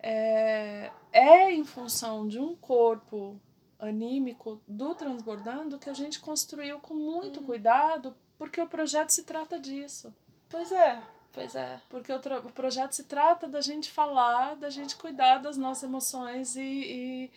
É, 0.00 0.90
é 1.12 1.52
em 1.52 1.64
função 1.64 2.28
de 2.28 2.38
um 2.38 2.54
corpo 2.54 3.40
anímico 3.78 4.60
do 4.66 4.94
Transbordando 4.94 5.78
que 5.78 5.88
a 5.88 5.94
gente 5.94 6.18
construiu 6.20 6.80
com 6.80 6.94
muito 6.94 7.40
hum. 7.40 7.44
cuidado, 7.44 8.14
porque 8.36 8.60
o 8.60 8.66
projeto 8.66 9.10
se 9.10 9.24
trata 9.24 9.58
disso. 9.58 10.14
Pois 10.48 10.72
é, 10.72 11.00
pois 11.32 11.54
é. 11.54 11.80
Porque 11.88 12.12
o, 12.12 12.16
o 12.16 12.52
projeto 12.52 12.92
se 12.92 13.04
trata 13.04 13.46
da 13.46 13.60
gente 13.60 13.90
falar, 13.90 14.56
da 14.56 14.70
gente 14.70 14.96
cuidar 14.96 15.38
das 15.38 15.56
nossas 15.56 15.84
emoções 15.84 16.56
e, 16.56 16.62
e, 16.62 17.30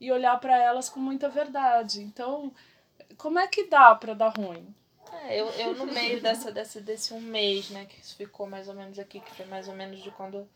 e 0.00 0.12
olhar 0.12 0.38
para 0.38 0.56
elas 0.56 0.88
com 0.88 1.00
muita 1.00 1.28
verdade. 1.28 2.00
Então, 2.02 2.52
como 3.16 3.38
é 3.38 3.46
que 3.46 3.64
dá 3.64 3.94
para 3.94 4.14
dar 4.14 4.28
ruim? 4.28 4.74
É, 5.24 5.40
eu, 5.40 5.46
eu 5.52 5.74
no 5.74 5.86
meio 5.86 6.20
dessa, 6.20 6.52
dessa, 6.52 6.80
desse 6.80 7.14
um 7.14 7.20
mês, 7.20 7.70
né, 7.70 7.86
que 7.86 8.00
isso 8.00 8.14
ficou 8.14 8.46
mais 8.46 8.68
ou 8.68 8.74
menos 8.74 8.98
aqui, 8.98 9.20
que 9.20 9.34
foi 9.34 9.46
mais 9.46 9.66
ou 9.66 9.74
menos 9.74 10.02
de 10.02 10.10
quando 10.10 10.46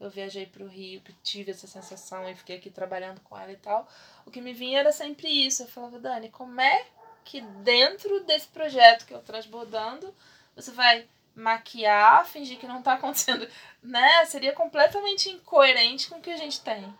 eu 0.00 0.08
viajei 0.10 0.46
para 0.46 0.62
o 0.62 0.68
Rio, 0.68 1.02
tive 1.22 1.50
essa 1.50 1.66
sensação 1.66 2.28
e 2.28 2.34
fiquei 2.34 2.56
aqui 2.56 2.70
trabalhando 2.70 3.20
com 3.20 3.36
ela 3.36 3.52
e 3.52 3.56
tal, 3.56 3.88
o 4.24 4.30
que 4.30 4.40
me 4.40 4.52
vinha 4.52 4.80
era 4.80 4.92
sempre 4.92 5.28
isso. 5.28 5.62
Eu 5.62 5.68
falava, 5.68 5.98
Dani, 5.98 6.30
como 6.30 6.60
é 6.60 6.86
que 7.24 7.40
dentro 7.40 8.24
desse 8.24 8.48
projeto 8.48 9.06
que 9.06 9.12
eu 9.12 9.20
transbordando, 9.20 10.14
você 10.54 10.70
vai 10.70 11.06
maquiar, 11.34 12.26
fingir 12.26 12.58
que 12.58 12.66
não 12.66 12.78
está 12.78 12.94
acontecendo, 12.94 13.48
né? 13.82 14.24
Seria 14.24 14.52
completamente 14.52 15.28
incoerente 15.30 16.08
com 16.08 16.16
o 16.16 16.20
que 16.20 16.30
a 16.30 16.36
gente 16.36 16.60
tem. 16.60 16.92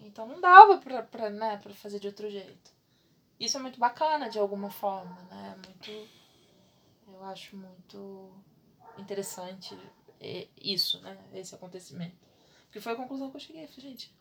Então 0.00 0.26
não 0.26 0.40
dava 0.40 0.78
pra, 0.78 1.02
pra, 1.02 1.30
né, 1.30 1.58
pra 1.62 1.72
fazer 1.72 1.98
de 1.98 2.06
outro 2.06 2.30
jeito. 2.30 2.72
Isso 3.38 3.56
é 3.56 3.60
muito 3.60 3.78
bacana 3.78 4.28
de 4.28 4.38
alguma 4.38 4.70
forma, 4.70 5.16
né? 5.30 5.56
Muito. 5.64 6.08
Eu 7.08 7.24
acho 7.24 7.56
muito 7.56 8.32
interessante 8.98 9.76
isso, 10.56 11.00
né? 11.00 11.16
Esse 11.34 11.54
acontecimento. 11.54 12.23
Que 12.74 12.80
foi 12.80 12.92
a 12.92 12.96
conclusão 12.96 13.30
que 13.30 13.36
eu 13.36 13.40
cheguei. 13.40 13.68
Falei, 13.68 13.90
gente, 13.92 14.12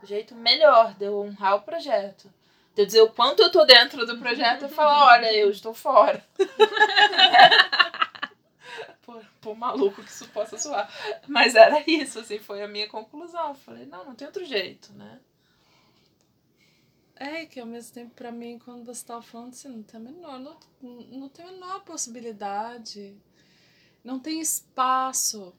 o 0.00 0.06
jeito 0.06 0.32
melhor 0.32 0.94
de 0.94 1.06
eu 1.06 1.18
honrar 1.18 1.56
o 1.56 1.62
projeto, 1.62 2.32
de 2.72 2.82
eu 2.82 2.86
dizer 2.86 3.00
o 3.00 3.10
quanto 3.10 3.42
eu 3.42 3.50
tô 3.50 3.64
dentro 3.64 4.06
do 4.06 4.16
projeto, 4.16 4.66
é 4.66 4.68
falar, 4.68 5.14
olha, 5.14 5.34
eu 5.34 5.50
estou 5.50 5.74
fora. 5.74 6.24
por, 9.02 9.24
por 9.40 9.56
maluco 9.56 10.04
que 10.04 10.08
isso 10.08 10.28
possa 10.28 10.56
soar. 10.56 10.88
Mas 11.26 11.56
era 11.56 11.82
isso, 11.84 12.20
assim, 12.20 12.38
foi 12.38 12.62
a 12.62 12.68
minha 12.68 12.88
conclusão. 12.88 13.48
Eu 13.48 13.54
falei, 13.56 13.86
não, 13.86 14.04
não 14.04 14.14
tem 14.14 14.28
outro 14.28 14.44
jeito, 14.44 14.92
né? 14.92 15.18
É, 17.16 17.44
que 17.44 17.58
ao 17.58 17.66
mesmo 17.66 17.92
tempo, 17.92 18.14
para 18.14 18.30
mim, 18.30 18.60
quando 18.60 18.84
você 18.84 19.00
estava 19.00 19.20
falando 19.20 19.48
assim, 19.48 19.68
não 19.68 19.82
tem 19.82 19.98
a 19.98 20.02
menor, 20.04 20.38
não, 20.38 20.56
não 20.80 21.28
tem 21.28 21.44
a 21.44 21.50
menor 21.50 21.80
possibilidade, 21.80 23.16
não 24.04 24.20
tem 24.20 24.38
espaço 24.38 25.52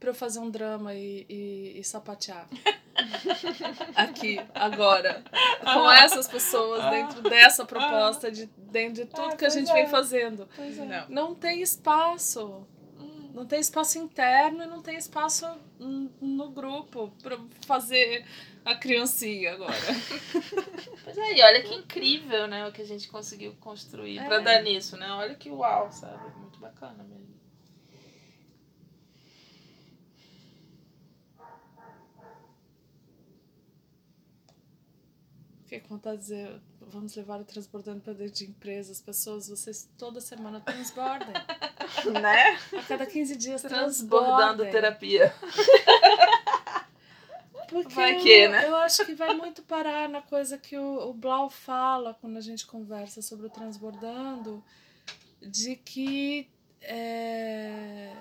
para 0.00 0.08
eu 0.08 0.14
fazer 0.14 0.38
um 0.38 0.50
drama 0.50 0.94
e, 0.94 1.26
e, 1.28 1.78
e 1.78 1.84
sapatear. 1.84 2.48
Aqui, 3.94 4.40
agora. 4.54 5.22
Com 5.62 5.90
essas 5.92 6.26
pessoas, 6.26 6.90
dentro 6.90 7.22
dessa 7.22 7.66
proposta, 7.66 8.32
de, 8.32 8.46
dentro 8.56 9.04
de 9.04 9.10
tudo 9.10 9.28
ah, 9.32 9.36
que 9.36 9.44
a 9.44 9.50
gente 9.50 9.70
é. 9.70 9.74
vem 9.74 9.86
fazendo. 9.88 10.48
É. 10.58 10.86
Não. 10.86 11.08
não 11.08 11.34
tem 11.34 11.60
espaço. 11.60 12.66
Hum. 12.98 13.30
Não 13.34 13.44
tem 13.44 13.60
espaço 13.60 13.98
interno 13.98 14.64
e 14.64 14.66
não 14.66 14.80
tem 14.80 14.96
espaço 14.96 15.46
no 15.78 16.50
grupo 16.50 17.12
para 17.22 17.38
fazer 17.66 18.24
a 18.64 18.74
criancinha 18.74 19.52
agora. 19.52 19.76
Pois 21.02 21.16
é, 21.16 21.38
e 21.38 21.42
olha 21.42 21.62
que 21.62 21.74
incrível, 21.74 22.46
né, 22.46 22.68
o 22.68 22.72
que 22.72 22.82
a 22.82 22.84
gente 22.84 23.08
conseguiu 23.08 23.56
construir 23.58 24.18
é. 24.18 24.24
para 24.24 24.38
dar 24.38 24.62
nisso, 24.62 24.96
né? 24.96 25.10
Olha 25.10 25.34
que 25.34 25.50
uau, 25.50 25.90
sabe? 25.90 26.38
Muito 26.38 26.60
bacana 26.60 27.02
mesmo. 27.02 27.39
Fiquei 35.70 35.86
com 35.86 35.94
vontade 35.94 36.16
de 36.16 36.22
dizer, 36.22 36.60
vamos 36.80 37.14
levar 37.14 37.40
o 37.40 37.44
transbordando 37.44 38.00
para 38.00 38.12
dentro 38.12 38.34
de 38.34 38.44
empresas, 38.44 38.96
as 38.96 39.00
pessoas, 39.00 39.48
vocês 39.48 39.88
toda 39.96 40.20
semana 40.20 40.60
transbordem. 40.60 41.32
né? 42.20 42.58
A 42.76 42.82
cada 42.88 43.06
15 43.06 43.36
dias 43.36 43.62
transbordando 43.62 44.64
transbordem. 44.64 44.72
terapia. 44.72 45.32
Porque 47.68 47.94
vai 47.94 48.18
que, 48.18 48.28
eu, 48.28 48.50
né? 48.50 48.66
eu 48.66 48.74
acho 48.74 49.06
que 49.06 49.14
vai 49.14 49.32
muito 49.36 49.62
parar 49.62 50.08
na 50.08 50.20
coisa 50.20 50.58
que 50.58 50.76
o, 50.76 51.08
o 51.08 51.14
Blau 51.14 51.48
fala 51.48 52.14
quando 52.20 52.36
a 52.36 52.40
gente 52.40 52.66
conversa 52.66 53.22
sobre 53.22 53.46
o 53.46 53.50
transbordando, 53.50 54.60
de 55.40 55.76
que 55.76 56.50
é, 56.82 58.12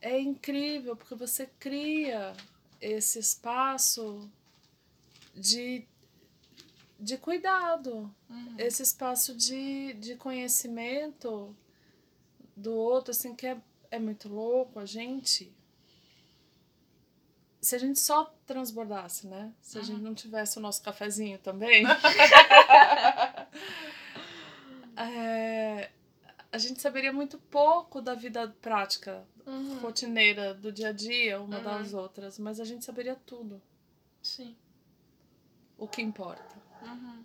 é 0.00 0.18
incrível, 0.18 0.96
porque 0.96 1.14
você 1.14 1.48
cria 1.60 2.32
esse 2.80 3.20
espaço 3.20 4.28
de 5.32 5.86
de 7.02 7.18
cuidado, 7.18 8.14
uhum. 8.30 8.54
esse 8.56 8.80
espaço 8.80 9.34
de, 9.34 9.92
de 9.94 10.14
conhecimento 10.14 11.54
do 12.56 12.72
outro, 12.72 13.10
assim, 13.10 13.34
que 13.34 13.44
é, 13.44 13.60
é 13.90 13.98
muito 13.98 14.28
louco, 14.28 14.78
a 14.78 14.86
gente. 14.86 15.52
Se 17.60 17.74
a 17.74 17.78
gente 17.78 17.98
só 17.98 18.32
transbordasse, 18.46 19.26
né? 19.26 19.52
Se 19.60 19.76
uhum. 19.76 19.82
a 19.82 19.86
gente 19.86 20.00
não 20.00 20.14
tivesse 20.14 20.58
o 20.58 20.60
nosso 20.60 20.80
cafezinho 20.80 21.40
também. 21.40 21.84
é, 24.96 25.90
a 26.52 26.58
gente 26.58 26.80
saberia 26.80 27.12
muito 27.12 27.36
pouco 27.36 28.00
da 28.00 28.14
vida 28.14 28.46
prática, 28.60 29.26
uhum. 29.44 29.78
rotineira, 29.78 30.54
do 30.54 30.70
dia 30.70 30.90
a 30.90 30.92
dia, 30.92 31.40
uma 31.40 31.58
das 31.58 31.94
outras, 31.94 32.38
mas 32.38 32.60
a 32.60 32.64
gente 32.64 32.84
saberia 32.84 33.16
tudo. 33.26 33.60
Sim. 34.22 34.56
O 35.76 35.88
que 35.88 36.00
importa. 36.00 36.61
Uhum. 36.82 37.24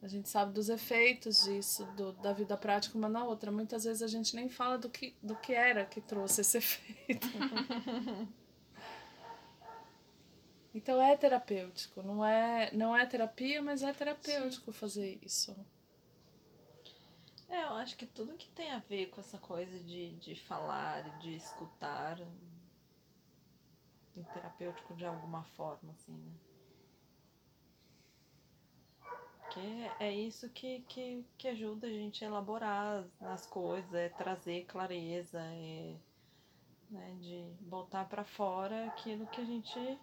A 0.00 0.06
gente 0.06 0.28
sabe 0.28 0.52
dos 0.52 0.68
efeitos 0.68 1.42
disso, 1.44 1.84
do, 1.96 2.12
da 2.12 2.32
vida 2.32 2.56
prática 2.56 2.96
uma 2.96 3.08
na 3.08 3.24
outra. 3.24 3.50
Muitas 3.50 3.84
vezes 3.84 4.00
a 4.00 4.06
gente 4.06 4.34
nem 4.36 4.48
fala 4.48 4.78
do 4.78 4.88
que, 4.88 5.16
do 5.20 5.34
que 5.34 5.52
era 5.52 5.84
que 5.84 6.00
trouxe 6.00 6.40
esse 6.42 6.58
efeito. 6.58 7.26
então 10.72 11.02
é 11.02 11.16
terapêutico. 11.16 12.00
Não 12.02 12.24
é, 12.24 12.70
não 12.72 12.96
é 12.96 13.04
terapia, 13.06 13.60
mas 13.60 13.82
é 13.82 13.92
terapêutico 13.92 14.72
Sim. 14.72 14.78
fazer 14.78 15.18
isso. 15.20 15.56
É, 17.48 17.64
eu 17.64 17.72
acho 17.74 17.96
que 17.96 18.06
tudo 18.06 18.36
que 18.36 18.48
tem 18.50 18.70
a 18.70 18.78
ver 18.78 19.06
com 19.06 19.20
essa 19.20 19.38
coisa 19.38 19.78
de, 19.80 20.10
de 20.16 20.34
falar, 20.36 21.18
de 21.18 21.34
escutar, 21.34 22.20
é 24.16 24.22
terapêutico 24.34 24.94
de 24.94 25.06
alguma 25.06 25.42
forma, 25.42 25.92
assim, 25.92 26.12
né? 26.12 26.47
Porque 29.48 29.90
é 29.98 30.12
isso 30.12 30.46
que, 30.50 30.80
que, 30.80 31.24
que 31.38 31.48
ajuda 31.48 31.86
a 31.86 31.90
gente 31.90 32.22
a 32.22 32.28
elaborar 32.28 33.02
as 33.18 33.46
coisas, 33.46 33.94
é 33.94 34.10
trazer 34.10 34.66
clareza, 34.66 35.40
é 35.40 35.96
né, 36.90 37.16
de 37.18 37.50
botar 37.62 38.04
para 38.04 38.24
fora 38.24 38.86
aquilo 38.88 39.26
que 39.28 39.40
a 39.40 39.44
gente. 39.44 39.98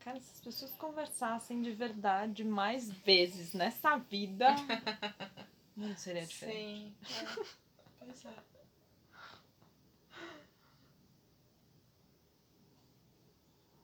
Cara, 0.00 0.20
se 0.20 0.32
as 0.32 0.40
pessoas 0.40 0.72
conversassem 0.72 1.62
de 1.62 1.72
verdade 1.72 2.44
mais 2.44 2.90
vezes 2.90 3.54
nessa 3.54 3.96
vida, 3.96 4.48
não 5.74 5.96
seria 5.96 6.26
diferente. 6.26 6.94
Sim. 7.06 7.24
É. 7.24 7.44
Pois 7.98 8.24
é. 8.26 8.34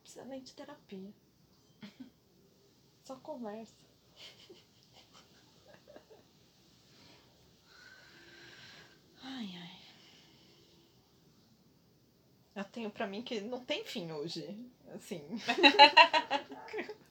Precisa 0.03 0.25
nem 0.27 0.43
de 0.43 0.53
terapia. 0.53 1.11
Só 3.03 3.17
conversa. 3.17 3.86
Ai, 9.27 9.51
ai. 9.61 9.71
Eu 12.55 12.65
tenho 12.65 12.91
pra 12.91 13.07
mim 13.07 13.23
que 13.23 13.41
não 13.41 13.65
tem 13.65 13.85
fim 13.85 14.13
hoje. 14.13 14.57
Assim. 14.95 15.23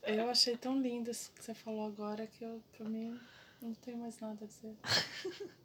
eu 0.03 0.29
achei 0.29 0.55
tão 0.57 0.81
lindo 0.81 1.11
isso 1.11 1.31
que 1.33 1.43
você 1.43 1.53
falou 1.53 1.85
agora 1.85 2.25
que 2.25 2.43
eu, 2.43 2.61
pra 2.77 2.87
mim, 2.87 3.19
não 3.61 3.73
tenho 3.75 3.97
mais 3.97 4.17
nada 4.19 4.45
a 4.45 4.47
dizer. 4.47 4.75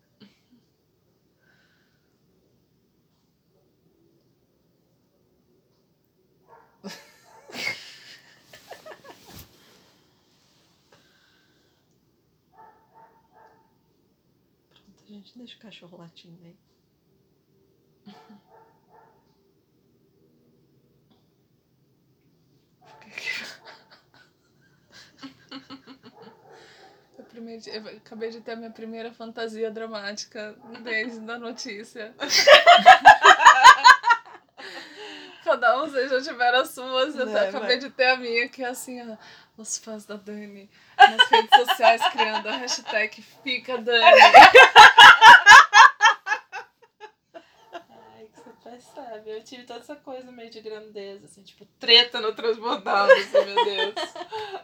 gente. 15.30 15.38
Deixa 15.38 15.56
o 15.56 15.60
cachorro 15.60 15.98
latindo 15.98 16.38
aí. 16.44 16.56
Eu, 27.66 27.86
acabei 27.98 28.30
de 28.30 28.40
ter 28.40 28.52
a 28.52 28.56
minha 28.56 28.70
primeira 28.70 29.12
fantasia 29.12 29.70
dramática 29.70 30.54
desde 30.82 31.30
a 31.30 31.38
notícia. 31.38 32.14
Cada 35.44 35.82
um 35.82 35.86
vocês 35.88 36.10
já 36.10 36.20
tiveram 36.22 36.60
as 36.60 36.68
suas, 36.70 37.16
eu 37.16 37.26
Né, 37.26 37.48
acabei 37.48 37.76
mas- 37.76 37.84
de 37.84 37.90
ter 37.90 38.06
a 38.10 38.16
minha, 38.16 38.48
que 38.48 38.62
é 38.62 38.68
assim, 38.68 39.00
ó, 39.10 39.16
os 39.56 39.78
fãs 39.78 40.04
da 40.04 40.16
Dani 40.16 40.70
nas 40.98 41.28
redes 41.28 41.50
sociais 41.66 42.02
criando 42.10 42.48
a 42.48 42.56
hashtag 42.56 43.22
Fica 43.42 43.78
Dani. 43.78 44.04
Ai, 47.72 48.28
que 48.34 48.40
percebe. 49.10 49.30
Eu 49.30 49.42
tive 49.42 49.64
toda 49.64 49.80
essa 49.80 49.96
coisa 49.96 50.30
meio 50.30 50.50
de 50.50 50.60
grandeza, 50.60 51.26
assim, 51.26 51.42
tipo, 51.42 51.66
treta 51.78 52.20
no 52.20 52.32
transbordado, 52.32 53.10
assim, 53.12 53.44
meu 53.44 53.64
Deus. 53.64 53.94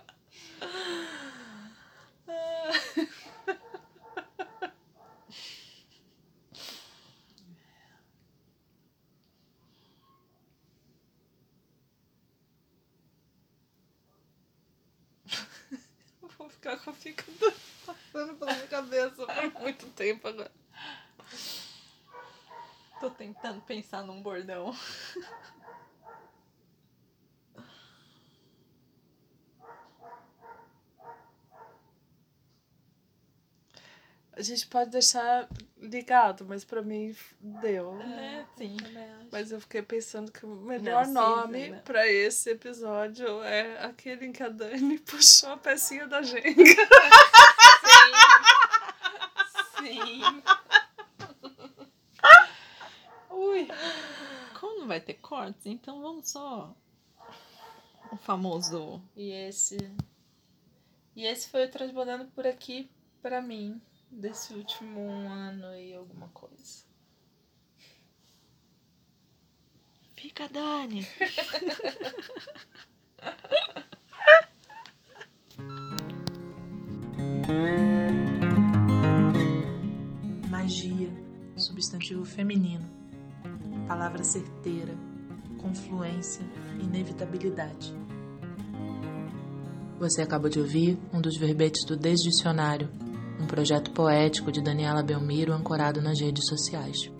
Vou 16.38 16.49
ficar 16.51 16.76
com 16.78 16.92
Fica 16.92 17.24
passando 17.84 18.34
pela 18.34 18.53
minha 18.53 18.66
cabeça 18.66 19.26
por 19.26 19.62
muito 19.62 19.86
tempo 19.88 20.28
agora. 20.28 20.51
Tô 23.01 23.11
tentando 23.11 23.61
pensar 23.62 24.03
num 24.03 24.22
bordão. 24.22 24.74
A 34.32 34.42
gente 34.42 34.66
pode 34.66 34.90
deixar 34.90 35.49
ligado, 35.78 36.44
mas 36.44 36.62
pra 36.62 36.82
mim 36.82 37.16
deu. 37.40 37.94
Né? 37.94 38.47
Sim. 38.59 38.76
Mas 39.32 39.51
eu 39.51 39.59
fiquei 39.61 39.80
pensando 39.80 40.30
que 40.30 40.44
o 40.44 40.55
melhor 40.57 41.07
Não, 41.07 41.07
sim, 41.07 41.12
nome 41.42 41.68
né? 41.70 41.80
pra 41.82 42.07
esse 42.07 42.51
episódio 42.51 43.42
é 43.42 43.82
aquele 43.82 44.26
em 44.26 44.32
que 44.32 44.42
a 44.42 44.51
Dani 44.51 44.99
puxou 45.09 45.53
a 45.53 45.57
pecinha 45.57 46.07
da 46.07 46.20
Jenga. 46.22 46.44
Sim. 49.78 50.20
Sim. 50.20 50.42
Ui. 53.30 53.68
Como 54.61 54.80
não 54.80 54.86
vai 54.97 55.01
ter 55.01 55.14
cortes, 55.14 55.66
então 55.66 56.01
vamos 56.01 56.30
só. 56.30 56.72
O 58.11 58.16
famoso. 58.16 59.03
E 59.14 59.30
esse. 59.30 59.76
E 61.14 61.26
esse 61.26 61.51
foi 61.51 61.66
o 61.66 61.70
Transbordando 61.70 62.24
por 62.32 62.47
aqui 62.47 62.90
pra 63.20 63.42
mim, 63.42 63.78
desse 64.11 64.55
último 64.55 64.99
um 65.01 65.30
ano 65.30 65.76
e 65.76 65.94
alguma 65.94 66.28
coisa. 66.28 66.86
Fica, 70.14 70.49
Dani. 70.49 71.07
Magia, 80.49 81.11
substantivo 81.57 82.24
feminino. 82.24 82.95
Palavra 83.87 84.24
certeira, 84.24 84.95
confluência, 85.59 86.45
inevitabilidade. 86.82 87.95
Você 90.01 90.22
acabou 90.22 90.51
de 90.51 90.59
ouvir 90.59 90.99
um 91.12 91.20
dos 91.20 91.37
verbetes 91.39 91.84
do 91.84 91.97
Desdicionário, 91.97 92.89
um 93.41 93.47
projeto 93.47 93.93
poético 93.93 94.51
de 94.51 94.61
Daniela 94.61 95.05
Belmiro 95.05 95.53
ancorado 95.53 96.03
nas 96.03 96.20
redes 96.20 96.47
sociais. 96.47 97.11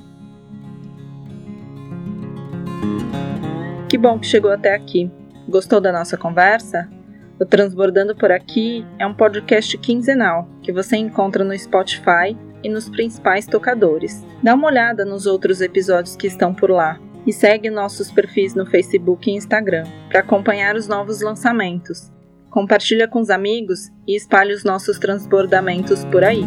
Que 3.89 3.97
bom 3.97 4.19
que 4.19 4.27
chegou 4.27 4.51
até 4.51 4.75
aqui. 4.75 5.09
Gostou 5.49 5.81
da 5.81 5.93
nossa 5.93 6.17
conversa? 6.17 6.91
O 7.39 7.45
Transbordando 7.45 8.17
por 8.17 8.33
Aqui 8.33 8.85
é 8.99 9.07
um 9.07 9.15
podcast 9.15 9.79
quinzenal 9.79 10.49
que 10.63 10.73
você 10.73 10.97
encontra 10.97 11.45
no 11.45 11.57
Spotify 11.57 12.37
e 12.63 12.69
nos 12.69 12.89
principais 12.89 13.47
tocadores. 13.47 14.25
Dá 14.43 14.55
uma 14.55 14.69
olhada 14.69 15.05
nos 15.05 15.27
outros 15.27 15.61
episódios 15.61 16.17
que 16.17 16.27
estão 16.27 16.55
por 16.55 16.71
lá 16.71 16.99
e 17.27 17.33
segue 17.33 17.69
nossos 17.71 18.11
perfis 18.11 18.55
no 18.55 18.65
Facebook 18.65 19.29
e 19.29 19.35
Instagram 19.35 19.85
para 20.09 20.21
acompanhar 20.21 20.77
os 20.77 20.87
novos 20.87 21.21
lançamentos. 21.21 22.11
Compartilha 22.51 23.09
com 23.09 23.21
os 23.21 23.29
amigos 23.29 23.91
e 24.07 24.17
espalhe 24.17 24.55
os 24.55 24.65
nossos 24.65 24.99
transbordamentos 24.99 26.05
por 26.07 26.25
aí. 26.25 26.45